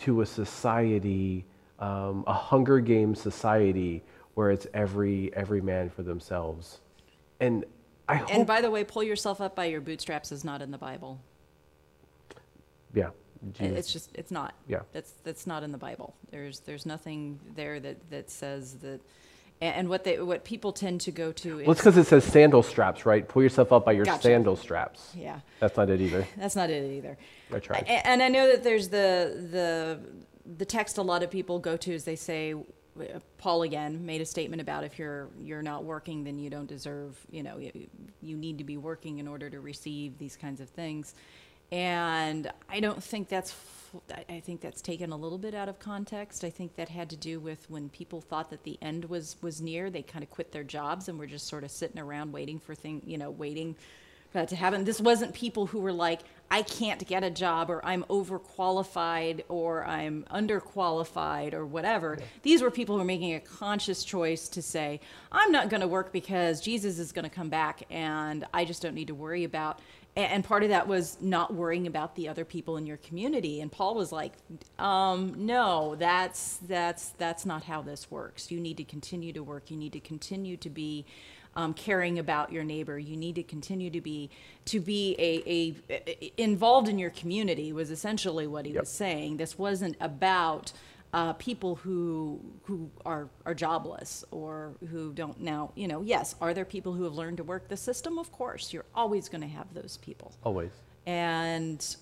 to 0.00 0.22
a 0.22 0.26
society, 0.26 1.44
um, 1.78 2.24
a 2.26 2.32
Hunger 2.32 2.80
Games 2.80 3.20
society, 3.20 4.02
where 4.34 4.50
it's 4.50 4.66
every, 4.74 5.32
every 5.34 5.60
man 5.60 5.88
for 5.88 6.02
themselves? 6.02 6.80
And 7.40 7.64
I 8.08 8.16
hope, 8.16 8.34
And 8.34 8.46
by 8.46 8.60
the 8.60 8.70
way, 8.70 8.84
pull 8.84 9.02
yourself 9.02 9.40
up 9.40 9.54
by 9.54 9.66
your 9.66 9.80
bootstraps 9.80 10.32
is 10.32 10.44
not 10.44 10.60
in 10.60 10.70
the 10.70 10.78
Bible. 10.78 11.20
yeah, 12.92 13.10
Jesus. 13.52 13.78
It's 13.78 13.92
just 13.92 14.10
it's 14.14 14.30
not. 14.30 14.54
Yeah. 14.68 14.80
That's 14.92 15.12
that's 15.22 15.46
not 15.46 15.62
in 15.62 15.72
the 15.72 15.78
Bible. 15.78 16.14
There's 16.30 16.60
there's 16.60 16.86
nothing 16.86 17.38
there 17.54 17.80
that 17.80 18.10
that 18.10 18.30
says 18.30 18.74
that. 18.82 19.00
And 19.72 19.88
what 19.88 20.04
they 20.04 20.20
what 20.20 20.44
people 20.44 20.72
tend 20.72 21.00
to 21.02 21.10
go 21.10 21.32
to 21.32 21.60
is 21.60 21.66
well, 21.66 21.72
it's 21.72 21.80
because 21.80 21.96
it 21.96 22.06
says 22.06 22.24
sandal 22.24 22.62
straps, 22.62 23.06
right? 23.06 23.26
Pull 23.26 23.42
yourself 23.42 23.72
up 23.72 23.84
by 23.84 23.92
your 23.92 24.04
Gotcha. 24.04 24.22
sandal 24.22 24.56
straps. 24.56 25.10
yeah. 25.16 25.40
That's 25.60 25.76
not 25.76 25.88
it 25.90 26.00
either. 26.00 26.26
That's 26.36 26.56
not 26.56 26.70
it 26.70 26.90
either. 26.92 27.16
I 27.52 27.58
tried. 27.58 27.84
And 27.86 28.22
I 28.22 28.28
know 28.28 28.48
that 28.48 28.62
there's 28.62 28.88
the 28.88 29.46
the 29.50 30.00
the 30.58 30.64
text 30.64 30.98
a 30.98 31.02
lot 31.02 31.22
of 31.22 31.30
people 31.30 31.58
go 31.58 31.76
to 31.76 31.92
is 31.92 32.04
they 32.04 32.16
say 32.16 32.54
Paul 33.38 33.62
again 33.62 34.04
made 34.06 34.20
a 34.20 34.26
statement 34.26 34.60
about 34.60 34.84
if 34.84 34.98
you're 34.98 35.28
you're 35.40 35.62
not 35.62 35.84
working 35.84 36.24
then 36.24 36.38
you 36.38 36.50
don't 36.50 36.66
deserve 36.66 37.18
you 37.30 37.42
know 37.42 37.58
you, 37.58 37.88
you 38.20 38.36
need 38.36 38.58
to 38.58 38.64
be 38.64 38.76
working 38.76 39.18
in 39.18 39.26
order 39.26 39.48
to 39.50 39.60
receive 39.60 40.18
these 40.18 40.36
kinds 40.36 40.60
of 40.60 40.68
things 40.68 41.14
and 41.72 42.50
I 42.68 42.80
don't 42.80 43.02
think 43.02 43.28
that's 43.28 43.50
I- 44.10 44.24
I 44.36 44.40
think 44.40 44.60
that's 44.60 44.80
taken 44.82 45.12
a 45.12 45.16
little 45.16 45.38
bit 45.38 45.54
out 45.54 45.68
of 45.68 45.78
context 45.78 46.44
I 46.44 46.50
think 46.50 46.76
that 46.76 46.88
had 46.88 47.10
to 47.10 47.16
do 47.16 47.40
with 47.40 47.68
when 47.70 47.88
people 47.88 48.20
thought 48.20 48.50
that 48.50 48.62
the 48.64 48.78
end 48.82 49.04
was 49.06 49.36
was 49.42 49.60
near 49.60 49.90
they 49.90 50.02
kind 50.02 50.22
of 50.22 50.30
quit 50.30 50.52
their 50.52 50.64
jobs 50.64 51.08
and 51.08 51.18
were 51.18 51.26
just 51.26 51.46
sort 51.46 51.64
of 51.64 51.70
sitting 51.70 51.98
around 52.00 52.32
waiting 52.32 52.58
for 52.58 52.74
thing 52.74 53.02
you 53.06 53.18
know 53.18 53.30
waiting 53.30 53.74
for 54.30 54.38
that 54.38 54.48
to 54.48 54.56
happen. 54.56 54.84
This 54.84 55.00
wasn't 55.00 55.32
people 55.32 55.66
who 55.66 55.78
were 55.78 55.92
like, 55.92 56.20
I 56.50 56.62
can't 56.62 57.06
get 57.06 57.22
a 57.22 57.30
job, 57.30 57.70
or 57.70 57.84
I'm 57.86 58.02
overqualified, 58.10 59.42
or 59.48 59.84
I'm 59.84 60.24
underqualified, 60.28 61.54
or 61.54 61.64
whatever. 61.64 62.18
These 62.42 62.60
were 62.60 62.70
people 62.70 62.96
who 62.96 63.00
were 63.00 63.04
making 63.06 63.34
a 63.34 63.40
conscious 63.40 64.02
choice 64.02 64.48
to 64.48 64.60
say, 64.62 65.00
I'm 65.30 65.52
not 65.52 65.68
going 65.68 65.82
to 65.82 65.86
work 65.88 66.12
because 66.12 66.60
Jesus 66.60 66.98
is 66.98 67.12
going 67.12 67.22
to 67.22 67.30
come 67.30 67.48
back, 67.48 67.84
and 67.90 68.44
I 68.52 68.64
just 68.64 68.82
don't 68.82 68.94
need 68.94 69.06
to 69.08 69.14
worry 69.14 69.44
about. 69.44 69.78
A- 70.16 70.20
And 70.20 70.44
part 70.44 70.62
of 70.62 70.68
that 70.70 70.86
was 70.88 71.16
not 71.20 71.54
worrying 71.54 71.86
about 71.86 72.14
the 72.16 72.28
other 72.28 72.44
people 72.44 72.76
in 72.76 72.86
your 72.86 72.96
community. 72.98 73.60
And 73.60 73.70
Paul 73.70 73.94
was 73.94 74.12
like, 74.12 74.32
um, 74.78 75.46
"No, 75.46 75.94
that's 75.96 76.58
that's 76.66 77.10
that's 77.10 77.44
not 77.46 77.64
how 77.64 77.82
this 77.82 78.10
works. 78.10 78.50
You 78.50 78.60
need 78.60 78.76
to 78.78 78.84
continue 78.84 79.32
to 79.32 79.42
work. 79.42 79.70
You 79.70 79.76
need 79.76 79.92
to 79.92 80.00
continue 80.00 80.56
to 80.58 80.70
be." 80.70 81.04
um, 81.56 81.72
caring 81.72 82.18
about 82.18 82.50
your 82.50 82.64
neighbor. 82.64 82.98
You 82.98 83.16
need 83.16 83.36
to 83.36 83.44
continue 83.44 83.88
to 83.90 84.00
be 84.00 84.28
to 84.64 84.80
be 84.80 85.14
a, 85.20 85.76
a, 86.08 86.32
involved 86.36 86.88
in 86.88 86.98
your 86.98 87.10
community 87.10 87.72
was 87.72 87.92
essentially 87.92 88.48
what 88.48 88.66
he 88.66 88.72
Yep. 88.72 88.80
was 88.82 88.88
saying. 88.88 89.36
This 89.36 89.56
wasn't 89.56 89.96
about 90.00 90.72
uh, 91.14 91.32
people 91.34 91.76
who 91.76 92.40
who 92.64 92.90
are 93.06 93.28
are 93.46 93.54
jobless 93.54 94.24
or 94.30 94.74
who 94.90 95.12
don't 95.12 95.40
now. 95.40 95.70
You 95.76 95.88
know, 95.88 96.02
yes, 96.02 96.34
are 96.40 96.52
there 96.52 96.64
people 96.66 96.92
who 96.92 97.04
have 97.04 97.14
learned 97.14 97.36
to 97.38 97.44
work 97.44 97.68
the 97.68 97.76
system? 97.76 98.18
Of 98.18 98.32
course, 98.32 98.72
you're 98.72 98.84
always 98.94 99.28
going 99.28 99.40
to 99.42 99.46
have 99.48 99.72
those 99.72 99.96
people 99.98 100.32
Always. 100.42 100.72
and 101.06 101.96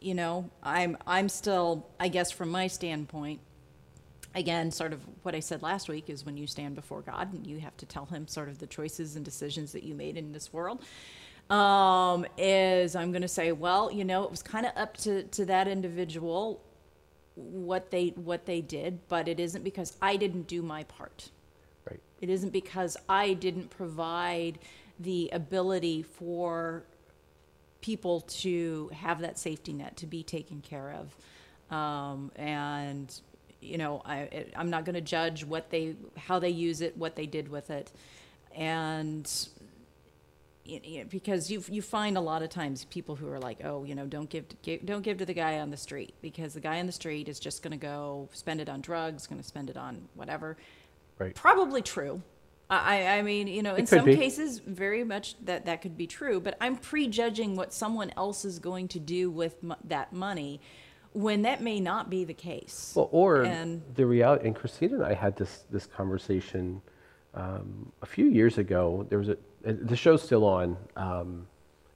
you 0.00 0.14
know 0.14 0.50
i'm 0.64 0.96
i'm 1.06 1.28
still 1.28 1.86
i 2.00 2.08
guess 2.08 2.30
from 2.32 2.48
my 2.50 2.66
standpoint 2.66 3.38
again 4.34 4.70
sort 4.70 4.92
of 4.92 5.00
what 5.22 5.32
i 5.34 5.40
said 5.40 5.62
last 5.62 5.88
week 5.88 6.10
is 6.10 6.26
when 6.26 6.36
you 6.36 6.46
stand 6.46 6.74
before 6.74 7.02
god 7.02 7.32
and 7.32 7.46
you 7.46 7.60
have 7.60 7.76
to 7.76 7.86
tell 7.86 8.06
him 8.06 8.26
sort 8.26 8.48
of 8.48 8.58
the 8.58 8.66
choices 8.66 9.14
and 9.14 9.24
decisions 9.24 9.70
that 9.70 9.84
you 9.84 9.94
made 9.94 10.16
in 10.16 10.32
this 10.32 10.52
world 10.52 10.82
um, 11.50 12.26
is 12.36 12.96
i'm 12.96 13.12
going 13.12 13.22
to 13.22 13.28
say 13.28 13.52
well 13.52 13.92
you 13.92 14.04
know 14.04 14.24
it 14.24 14.30
was 14.30 14.42
kind 14.42 14.66
of 14.66 14.72
up 14.76 14.96
to 14.96 15.22
to 15.24 15.44
that 15.44 15.68
individual 15.68 16.60
what 17.50 17.90
they 17.90 18.08
what 18.16 18.46
they 18.46 18.60
did 18.60 18.98
but 19.08 19.28
it 19.28 19.40
isn't 19.40 19.64
because 19.64 19.96
i 20.02 20.16
didn't 20.16 20.46
do 20.46 20.62
my 20.62 20.84
part 20.84 21.30
Right. 21.88 22.00
it 22.20 22.28
isn't 22.28 22.50
because 22.52 22.96
I 23.08 23.32
didn't 23.32 23.70
provide 23.70 24.58
the 24.98 25.30
ability 25.32 26.02
for 26.02 26.84
people 27.80 28.20
to 28.20 28.90
have 28.94 29.20
that 29.20 29.38
safety 29.38 29.72
net 29.72 29.96
to 29.96 30.06
be 30.06 30.22
taken 30.22 30.60
care 30.60 30.92
of. 30.92 31.74
Um, 31.74 32.30
and, 32.36 33.18
you 33.60 33.78
know, 33.78 34.02
I, 34.04 34.18
it, 34.18 34.52
I'm 34.56 34.68
not 34.68 34.84
going 34.84 34.94
to 34.94 35.00
judge 35.00 35.44
what 35.44 35.70
they, 35.70 35.96
how 36.18 36.38
they 36.38 36.50
use 36.50 36.82
it, 36.82 36.96
what 36.96 37.16
they 37.16 37.26
did 37.26 37.48
with 37.48 37.70
it. 37.70 37.90
And, 38.54 39.30
y- 40.70 40.80
y- 40.98 41.04
because 41.08 41.50
you 41.50 41.62
you 41.68 41.82
find 41.82 42.16
a 42.16 42.20
lot 42.20 42.42
of 42.42 42.48
times 42.50 42.84
people 42.86 43.16
who 43.16 43.28
are 43.28 43.38
like, 43.38 43.58
oh, 43.64 43.84
you 43.84 43.94
know, 43.94 44.06
don't 44.06 44.30
give, 44.30 44.48
to, 44.48 44.56
give 44.62 44.86
don't 44.86 45.02
give 45.02 45.18
to 45.18 45.26
the 45.26 45.34
guy 45.34 45.58
on 45.58 45.70
the 45.70 45.76
street 45.76 46.14
because 46.22 46.54
the 46.54 46.60
guy 46.60 46.78
on 46.80 46.86
the 46.86 46.92
street 46.92 47.28
is 47.28 47.40
just 47.40 47.62
going 47.62 47.72
to 47.72 47.76
go 47.86 48.28
spend 48.32 48.60
it 48.60 48.68
on 48.68 48.80
drugs, 48.80 49.26
going 49.26 49.40
to 49.40 49.46
spend 49.46 49.70
it 49.70 49.76
on 49.76 50.08
whatever. 50.14 50.56
Right. 51.18 51.34
Probably 51.34 51.82
true. 51.82 52.22
I, 52.70 53.18
I- 53.18 53.22
mean, 53.22 53.48
you 53.48 53.62
know, 53.62 53.74
in 53.74 53.86
some 53.86 54.04
be. 54.04 54.14
cases, 54.14 54.60
very 54.60 55.02
much 55.02 55.34
that 55.44 55.66
that 55.66 55.82
could 55.82 55.96
be 55.96 56.06
true. 56.06 56.40
But 56.40 56.56
I'm 56.60 56.76
prejudging 56.76 57.56
what 57.56 57.72
someone 57.72 58.12
else 58.16 58.44
is 58.44 58.60
going 58.60 58.86
to 58.88 59.00
do 59.00 59.28
with 59.28 59.60
mo- 59.62 59.76
that 59.84 60.12
money, 60.12 60.60
when 61.12 61.42
that 61.42 61.60
may 61.60 61.80
not 61.80 62.08
be 62.10 62.22
the 62.24 62.32
case. 62.34 62.92
Well, 62.94 63.08
or 63.10 63.42
And- 63.42 63.82
the 63.96 64.06
reality, 64.06 64.46
and 64.46 64.54
Christina 64.54 64.94
and 64.96 65.04
I 65.04 65.14
had 65.14 65.34
this 65.36 65.64
this 65.70 65.84
conversation 65.86 66.80
um, 67.34 67.90
a 68.02 68.06
few 68.06 68.26
years 68.26 68.56
ago. 68.58 69.04
There 69.08 69.18
was 69.18 69.28
a 69.30 69.36
the 69.62 69.96
show's 69.96 70.22
still 70.22 70.44
on, 70.44 70.76
um, 70.96 71.46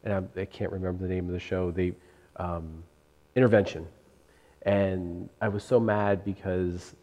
and 0.05 0.29
I, 0.37 0.41
I 0.41 0.45
can't 0.45 0.73
remember 0.73 1.07
the 1.07 1.13
name 1.15 1.27
of 1.27 1.33
the 1.33 1.41
show. 1.41 1.71
The 1.71 1.95
um, 2.37 2.83
intervention, 3.35 3.87
and 4.63 5.29
I 5.41 5.49
was 5.49 5.65
so 5.65 5.81
mad 5.81 6.25
because 6.25 6.95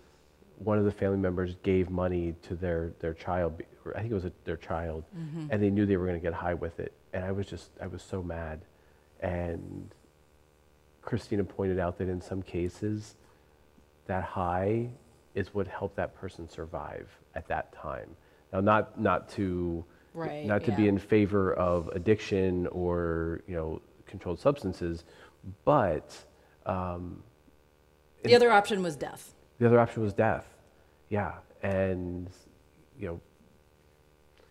one 0.57 0.77
of 0.77 0.85
the 0.85 0.91
family 0.91 1.17
members 1.17 1.55
gave 1.63 1.89
money 1.89 2.35
to 2.43 2.55
their 2.55 2.91
their 2.99 3.13
child. 3.13 3.61
or 3.85 3.95
I 3.97 4.01
think 4.01 4.11
it 4.11 4.15
was 4.15 4.25
a, 4.25 4.31
their 4.45 4.57
child, 4.57 5.03
and 5.51 5.61
they 5.63 5.69
knew 5.69 5.85
they 5.85 5.97
were 5.97 6.05
going 6.05 6.19
to 6.19 6.23
get 6.23 6.33
high 6.33 6.53
with 6.53 6.79
it. 6.79 6.93
And 7.13 7.23
I 7.25 7.31
was 7.31 7.47
just 7.47 7.71
I 7.81 7.87
was 7.87 8.03
so 8.03 8.21
mad, 8.21 8.61
and 9.19 9.89
Christina 11.01 11.43
pointed 11.43 11.79
out 11.79 11.97
that 11.97 12.07
in 12.07 12.21
some 12.21 12.41
cases, 12.43 13.15
that 14.05 14.23
high 14.23 14.89
is 15.33 15.53
what 15.53 15.67
helped 15.67 15.95
that 15.95 16.13
person 16.13 16.47
survive 16.47 17.09
at 17.33 17.47
that 17.47 17.73
time. 17.73 18.09
Now, 18.53 18.59
not 18.59 18.99
not 18.99 19.29
to 19.31 19.83
Right, 20.13 20.45
not 20.45 20.63
to 20.65 20.71
be 20.73 20.87
in 20.87 20.97
favor 20.97 21.53
of 21.53 21.87
addiction 21.89 22.67
or 22.67 23.41
you 23.47 23.55
know 23.55 23.81
controlled 24.05 24.39
substances, 24.39 25.05
but 25.63 26.13
um, 26.65 27.23
the 28.23 28.35
other 28.35 28.51
option 28.51 28.83
was 28.83 28.95
death. 28.95 29.33
the 29.59 29.65
other 29.67 29.79
option 29.79 30.03
was 30.03 30.13
death. 30.13 30.45
Yeah, 31.09 31.33
and 31.63 32.29
you 32.99 33.07
know, 33.07 33.21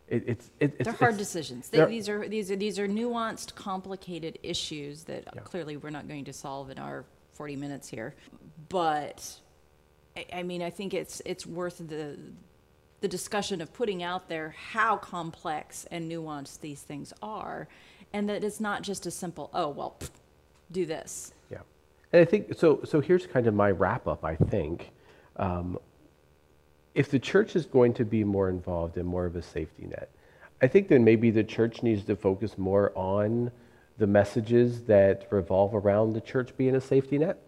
it, 0.08 0.24
it's 0.26 0.50
it, 0.60 0.74
it's 0.78 0.84
They're 0.84 0.92
hard 0.94 1.14
it's- 1.14 1.18
decisions. 1.26 1.68
They, 1.68 1.78
they're- 1.78 1.88
these 1.88 2.08
are 2.08 2.26
these 2.26 2.50
are 2.50 2.56
these 2.56 2.78
are 2.78 2.88
nuanced, 2.88 3.54
complicated 3.54 4.38
issues 4.42 5.04
that 5.04 5.24
Yeah. 5.34 5.40
clearly 5.42 5.76
we're 5.76 5.90
not 5.90 6.08
going 6.08 6.24
to 6.24 6.32
solve 6.32 6.70
in 6.70 6.78
our 6.78 7.04
40 7.32 7.56
minutes 7.56 7.86
here. 7.88 8.14
But 8.70 9.30
I, 10.16 10.24
I 10.36 10.42
mean, 10.42 10.62
I 10.62 10.70
think 10.70 10.94
it's 10.94 11.20
it's 11.26 11.44
worth 11.46 11.78
the 11.86 12.16
the 13.00 13.08
discussion 13.08 13.60
of 13.60 13.72
putting 13.72 14.02
out 14.02 14.28
there 14.28 14.54
how 14.72 14.96
complex 14.96 15.86
and 15.90 16.10
nuanced 16.10 16.60
these 16.60 16.82
things 16.82 17.12
are, 17.22 17.68
and 18.12 18.28
that 18.28 18.44
it's 18.44 18.60
not 18.60 18.82
just 18.82 19.06
a 19.06 19.10
simple 19.10 19.50
oh 19.54 19.68
well, 19.68 19.96
pfft, 19.98 20.10
do 20.70 20.86
this. 20.86 21.32
Yeah, 21.50 21.58
and 22.12 22.20
I 22.20 22.24
think 22.24 22.54
so. 22.56 22.80
So 22.84 23.00
here's 23.00 23.26
kind 23.26 23.46
of 23.46 23.54
my 23.54 23.70
wrap 23.70 24.06
up. 24.06 24.24
I 24.24 24.36
think 24.36 24.90
um, 25.36 25.78
if 26.94 27.10
the 27.10 27.18
church 27.18 27.56
is 27.56 27.66
going 27.66 27.94
to 27.94 28.04
be 28.04 28.24
more 28.24 28.48
involved 28.48 28.96
and 28.96 29.06
more 29.06 29.26
of 29.26 29.36
a 29.36 29.42
safety 29.42 29.86
net, 29.86 30.10
I 30.62 30.66
think 30.66 30.88
then 30.88 31.04
maybe 31.04 31.30
the 31.30 31.44
church 31.44 31.82
needs 31.82 32.04
to 32.04 32.16
focus 32.16 32.58
more 32.58 32.92
on 32.94 33.50
the 33.96 34.06
messages 34.06 34.82
that 34.84 35.26
revolve 35.30 35.74
around 35.74 36.12
the 36.14 36.20
church 36.20 36.56
being 36.56 36.74
a 36.76 36.80
safety 36.80 37.18
net. 37.18 37.38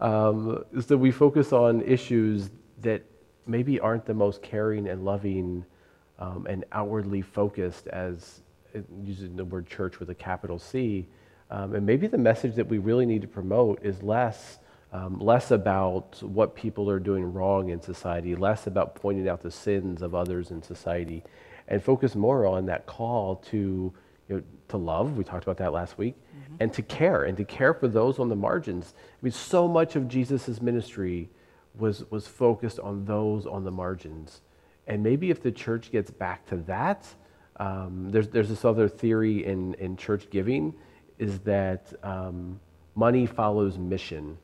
Um, 0.00 0.64
so 0.80 0.96
we 0.96 1.10
focus 1.10 1.52
on 1.52 1.82
issues 1.82 2.50
that 2.82 3.02
maybe 3.46 3.80
aren't 3.80 4.04
the 4.06 4.14
most 4.14 4.42
caring 4.42 4.88
and 4.88 5.04
loving 5.04 5.64
um, 6.18 6.46
and 6.48 6.64
outwardly 6.72 7.22
focused 7.22 7.86
as 7.88 8.40
uh, 8.74 8.80
using 9.02 9.36
the 9.36 9.44
word 9.44 9.66
church 9.66 10.00
with 10.00 10.10
a 10.10 10.14
capital 10.14 10.58
C. 10.58 11.06
Um, 11.50 11.74
and 11.74 11.86
maybe 11.86 12.06
the 12.06 12.18
message 12.18 12.54
that 12.56 12.66
we 12.66 12.78
really 12.78 13.06
need 13.06 13.22
to 13.22 13.28
promote 13.28 13.84
is 13.84 14.02
less, 14.02 14.58
um, 14.92 15.18
less 15.20 15.50
about 15.50 16.20
what 16.22 16.56
people 16.56 16.90
are 16.90 16.98
doing 16.98 17.32
wrong 17.32 17.68
in 17.68 17.80
society, 17.80 18.34
less 18.34 18.66
about 18.66 18.94
pointing 18.94 19.28
out 19.28 19.42
the 19.42 19.50
sins 19.50 20.02
of 20.02 20.14
others 20.14 20.50
in 20.50 20.62
society, 20.62 21.22
and 21.68 21.82
focus 21.82 22.14
more 22.14 22.46
on 22.46 22.66
that 22.66 22.86
call 22.86 23.36
to, 23.36 23.92
you 24.28 24.36
know, 24.36 24.42
to 24.68 24.76
love. 24.76 25.16
We 25.16 25.22
talked 25.22 25.44
about 25.44 25.58
that 25.58 25.72
last 25.72 25.98
week, 25.98 26.16
and 26.58 26.72
to 26.72 26.82
care, 26.82 27.24
and 27.24 27.36
to 27.36 27.44
care 27.44 27.74
for 27.74 27.86
those 27.86 28.18
on 28.18 28.28
the 28.28 28.36
margins. 28.36 28.94
I 28.96 29.18
mean, 29.22 29.32
so 29.32 29.68
much 29.68 29.94
of 29.94 30.08
Jesus' 30.08 30.60
ministry 30.60 31.28
was, 31.78 32.04
was 32.10 32.26
focused 32.26 32.80
on 32.80 33.04
those 33.04 33.46
on 33.46 33.64
the 33.64 33.70
margins. 33.70 34.40
And 34.86 35.02
maybe 35.02 35.30
if 35.30 35.42
the 35.42 35.52
church 35.52 35.90
gets 35.90 36.10
back 36.10 36.46
to 36.46 36.56
that, 36.68 37.06
um, 37.58 38.10
there's, 38.10 38.28
there's 38.28 38.48
this 38.48 38.64
other 38.64 38.88
theory 38.88 39.44
in, 39.44 39.74
in 39.74 39.96
church 39.96 40.30
giving 40.30 40.74
is 41.18 41.38
that 41.40 41.92
um, 42.02 42.60
money 42.94 43.26
follows 43.26 43.78
mission. 43.78 44.36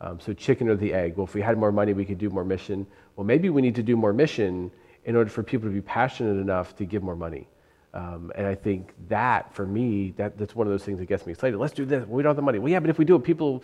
Um, 0.00 0.18
so 0.20 0.32
chicken 0.32 0.68
or 0.68 0.76
the 0.76 0.92
egg. 0.92 1.16
Well, 1.16 1.24
if 1.26 1.34
we 1.34 1.40
had 1.40 1.56
more 1.56 1.72
money, 1.72 1.92
we 1.92 2.04
could 2.04 2.18
do 2.18 2.30
more 2.30 2.44
mission. 2.44 2.86
Well, 3.16 3.24
maybe 3.24 3.50
we 3.50 3.62
need 3.62 3.74
to 3.76 3.82
do 3.82 3.96
more 3.96 4.12
mission 4.12 4.70
in 5.04 5.16
order 5.16 5.30
for 5.30 5.42
people 5.42 5.68
to 5.68 5.74
be 5.74 5.80
passionate 5.80 6.40
enough 6.40 6.76
to 6.76 6.84
give 6.84 7.02
more 7.02 7.16
money. 7.16 7.46
Um, 7.92 8.32
and 8.34 8.46
I 8.46 8.56
think 8.56 8.92
that, 9.08 9.54
for 9.54 9.66
me, 9.66 10.14
that, 10.16 10.36
that's 10.36 10.56
one 10.56 10.66
of 10.66 10.72
those 10.72 10.82
things 10.82 10.98
that 10.98 11.06
gets 11.06 11.26
me 11.26 11.32
excited. 11.32 11.56
Let's 11.58 11.74
do 11.74 11.84
this. 11.84 12.04
We 12.08 12.22
don't 12.22 12.30
have 12.30 12.36
the 12.36 12.42
money. 12.42 12.58
Well, 12.58 12.72
yeah, 12.72 12.80
but 12.80 12.90
if 12.90 12.98
we 12.98 13.04
do 13.04 13.14
it, 13.14 13.22
people, 13.22 13.62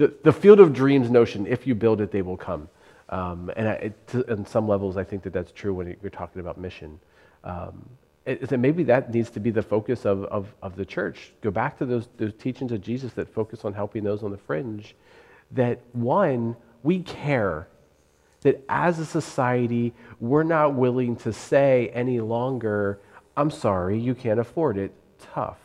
the, 0.00 0.14
the 0.24 0.32
field 0.32 0.60
of 0.60 0.72
dreams 0.72 1.10
notion, 1.10 1.46
if 1.46 1.66
you 1.66 1.74
build 1.74 2.00
it, 2.00 2.10
they 2.10 2.22
will 2.22 2.36
come. 2.36 2.68
Um, 3.10 3.50
and 3.54 3.68
I, 3.68 3.72
it, 3.72 4.30
on 4.30 4.46
some 4.46 4.66
levels, 4.66 4.96
I 4.96 5.04
think 5.04 5.22
that 5.24 5.32
that's 5.32 5.52
true 5.52 5.74
when 5.74 5.94
you're 6.00 6.10
talking 6.10 6.40
about 6.40 6.56
mission. 6.58 6.98
Um, 7.44 7.88
it, 8.24 8.50
maybe 8.58 8.82
that 8.84 9.12
needs 9.12 9.30
to 9.30 9.40
be 9.40 9.50
the 9.50 9.62
focus 9.62 10.06
of, 10.06 10.24
of, 10.24 10.54
of 10.62 10.76
the 10.76 10.86
church. 10.86 11.32
Go 11.42 11.50
back 11.50 11.76
to 11.78 11.86
those, 11.86 12.08
those 12.16 12.32
teachings 12.34 12.72
of 12.72 12.80
Jesus 12.80 13.12
that 13.12 13.28
focus 13.28 13.64
on 13.64 13.74
helping 13.74 14.04
those 14.04 14.22
on 14.22 14.30
the 14.30 14.38
fringe. 14.38 14.94
That 15.50 15.80
one, 15.92 16.56
we 16.82 17.00
care. 17.00 17.68
That 18.40 18.64
as 18.70 18.98
a 18.98 19.04
society, 19.04 19.92
we're 20.18 20.44
not 20.44 20.74
willing 20.74 21.16
to 21.16 21.32
say 21.32 21.90
any 21.92 22.20
longer, 22.20 23.00
I'm 23.36 23.50
sorry, 23.50 23.98
you 23.98 24.14
can't 24.14 24.40
afford 24.40 24.78
it. 24.78 24.92
Tough. 25.34 25.58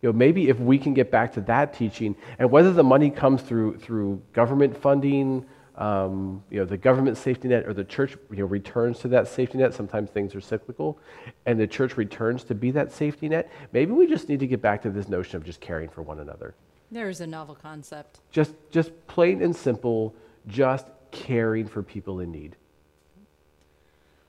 You 0.00 0.10
know, 0.10 0.12
maybe 0.12 0.48
if 0.48 0.60
we 0.60 0.78
can 0.78 0.94
get 0.94 1.10
back 1.10 1.32
to 1.34 1.40
that 1.42 1.74
teaching, 1.74 2.14
and 2.38 2.50
whether 2.50 2.72
the 2.72 2.84
money 2.84 3.10
comes 3.10 3.42
through 3.42 3.78
through 3.78 4.22
government 4.32 4.76
funding, 4.76 5.44
um, 5.76 6.42
you 6.50 6.58
know, 6.58 6.64
the 6.64 6.76
government 6.76 7.16
safety 7.16 7.48
net, 7.48 7.66
or 7.66 7.72
the 7.72 7.84
church, 7.84 8.16
you 8.30 8.38
know, 8.38 8.44
returns 8.44 8.98
to 9.00 9.08
that 9.08 9.28
safety 9.28 9.58
net. 9.58 9.74
Sometimes 9.74 10.10
things 10.10 10.34
are 10.34 10.40
cyclical, 10.40 10.98
and 11.46 11.58
the 11.58 11.66
church 11.66 11.96
returns 11.96 12.44
to 12.44 12.54
be 12.54 12.70
that 12.72 12.92
safety 12.92 13.28
net. 13.28 13.50
Maybe 13.72 13.92
we 13.92 14.06
just 14.06 14.28
need 14.28 14.40
to 14.40 14.46
get 14.46 14.62
back 14.62 14.82
to 14.82 14.90
this 14.90 15.08
notion 15.08 15.36
of 15.36 15.44
just 15.44 15.60
caring 15.60 15.88
for 15.88 16.02
one 16.02 16.20
another. 16.20 16.54
There's 16.90 17.20
a 17.20 17.26
novel 17.26 17.54
concept. 17.54 18.20
Just, 18.30 18.54
just 18.70 18.90
plain 19.06 19.42
and 19.42 19.54
simple, 19.54 20.14
just 20.46 20.86
caring 21.10 21.66
for 21.66 21.82
people 21.82 22.20
in 22.20 22.30
need. 22.30 22.56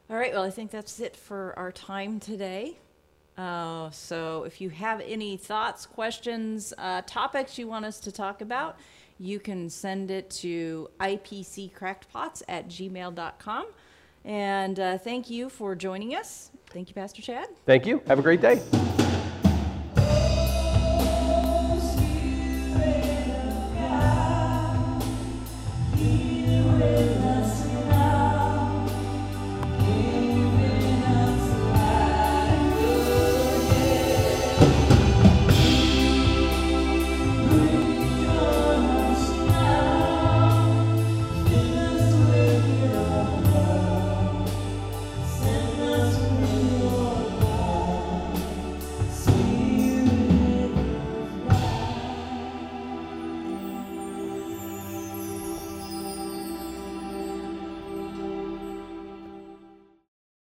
All 0.10 0.18
right, 0.18 0.34
well, 0.34 0.44
I 0.44 0.50
think 0.50 0.72
that's 0.72 1.00
it 1.00 1.16
for 1.16 1.54
our 1.58 1.72
time 1.72 2.20
today. 2.20 2.78
Uh, 3.40 3.90
so 3.92 4.44
if 4.44 4.60
you 4.60 4.70
have 4.70 5.00
any 5.00 5.38
thoughts, 5.38 5.86
questions, 5.86 6.74
uh, 6.78 7.02
topics 7.06 7.58
you 7.58 7.68
want 7.68 7.86
us 7.86 7.98
to 8.02 8.12
talk 8.12 8.42
about, 8.42 8.78
you 9.18 9.40
can 9.40 9.70
send 9.70 10.12
it 10.12 10.30
to 10.30 10.90
ipccrackedpots 11.00 12.44
at 12.50 12.68
gmail.com. 12.68 13.68
And 14.26 14.80
uh, 14.80 14.98
thank 14.98 15.30
you 15.30 15.48
for 15.50 15.74
joining 15.74 16.16
us. 16.16 16.52
Thank 16.72 16.90
you, 16.90 16.96
Pastor 16.96 17.22
Chad. 17.22 17.48
Thank 17.66 17.86
you. 17.86 18.02
Have 18.08 18.20
a 18.20 18.22
great 18.22 18.42
day. 18.42 18.62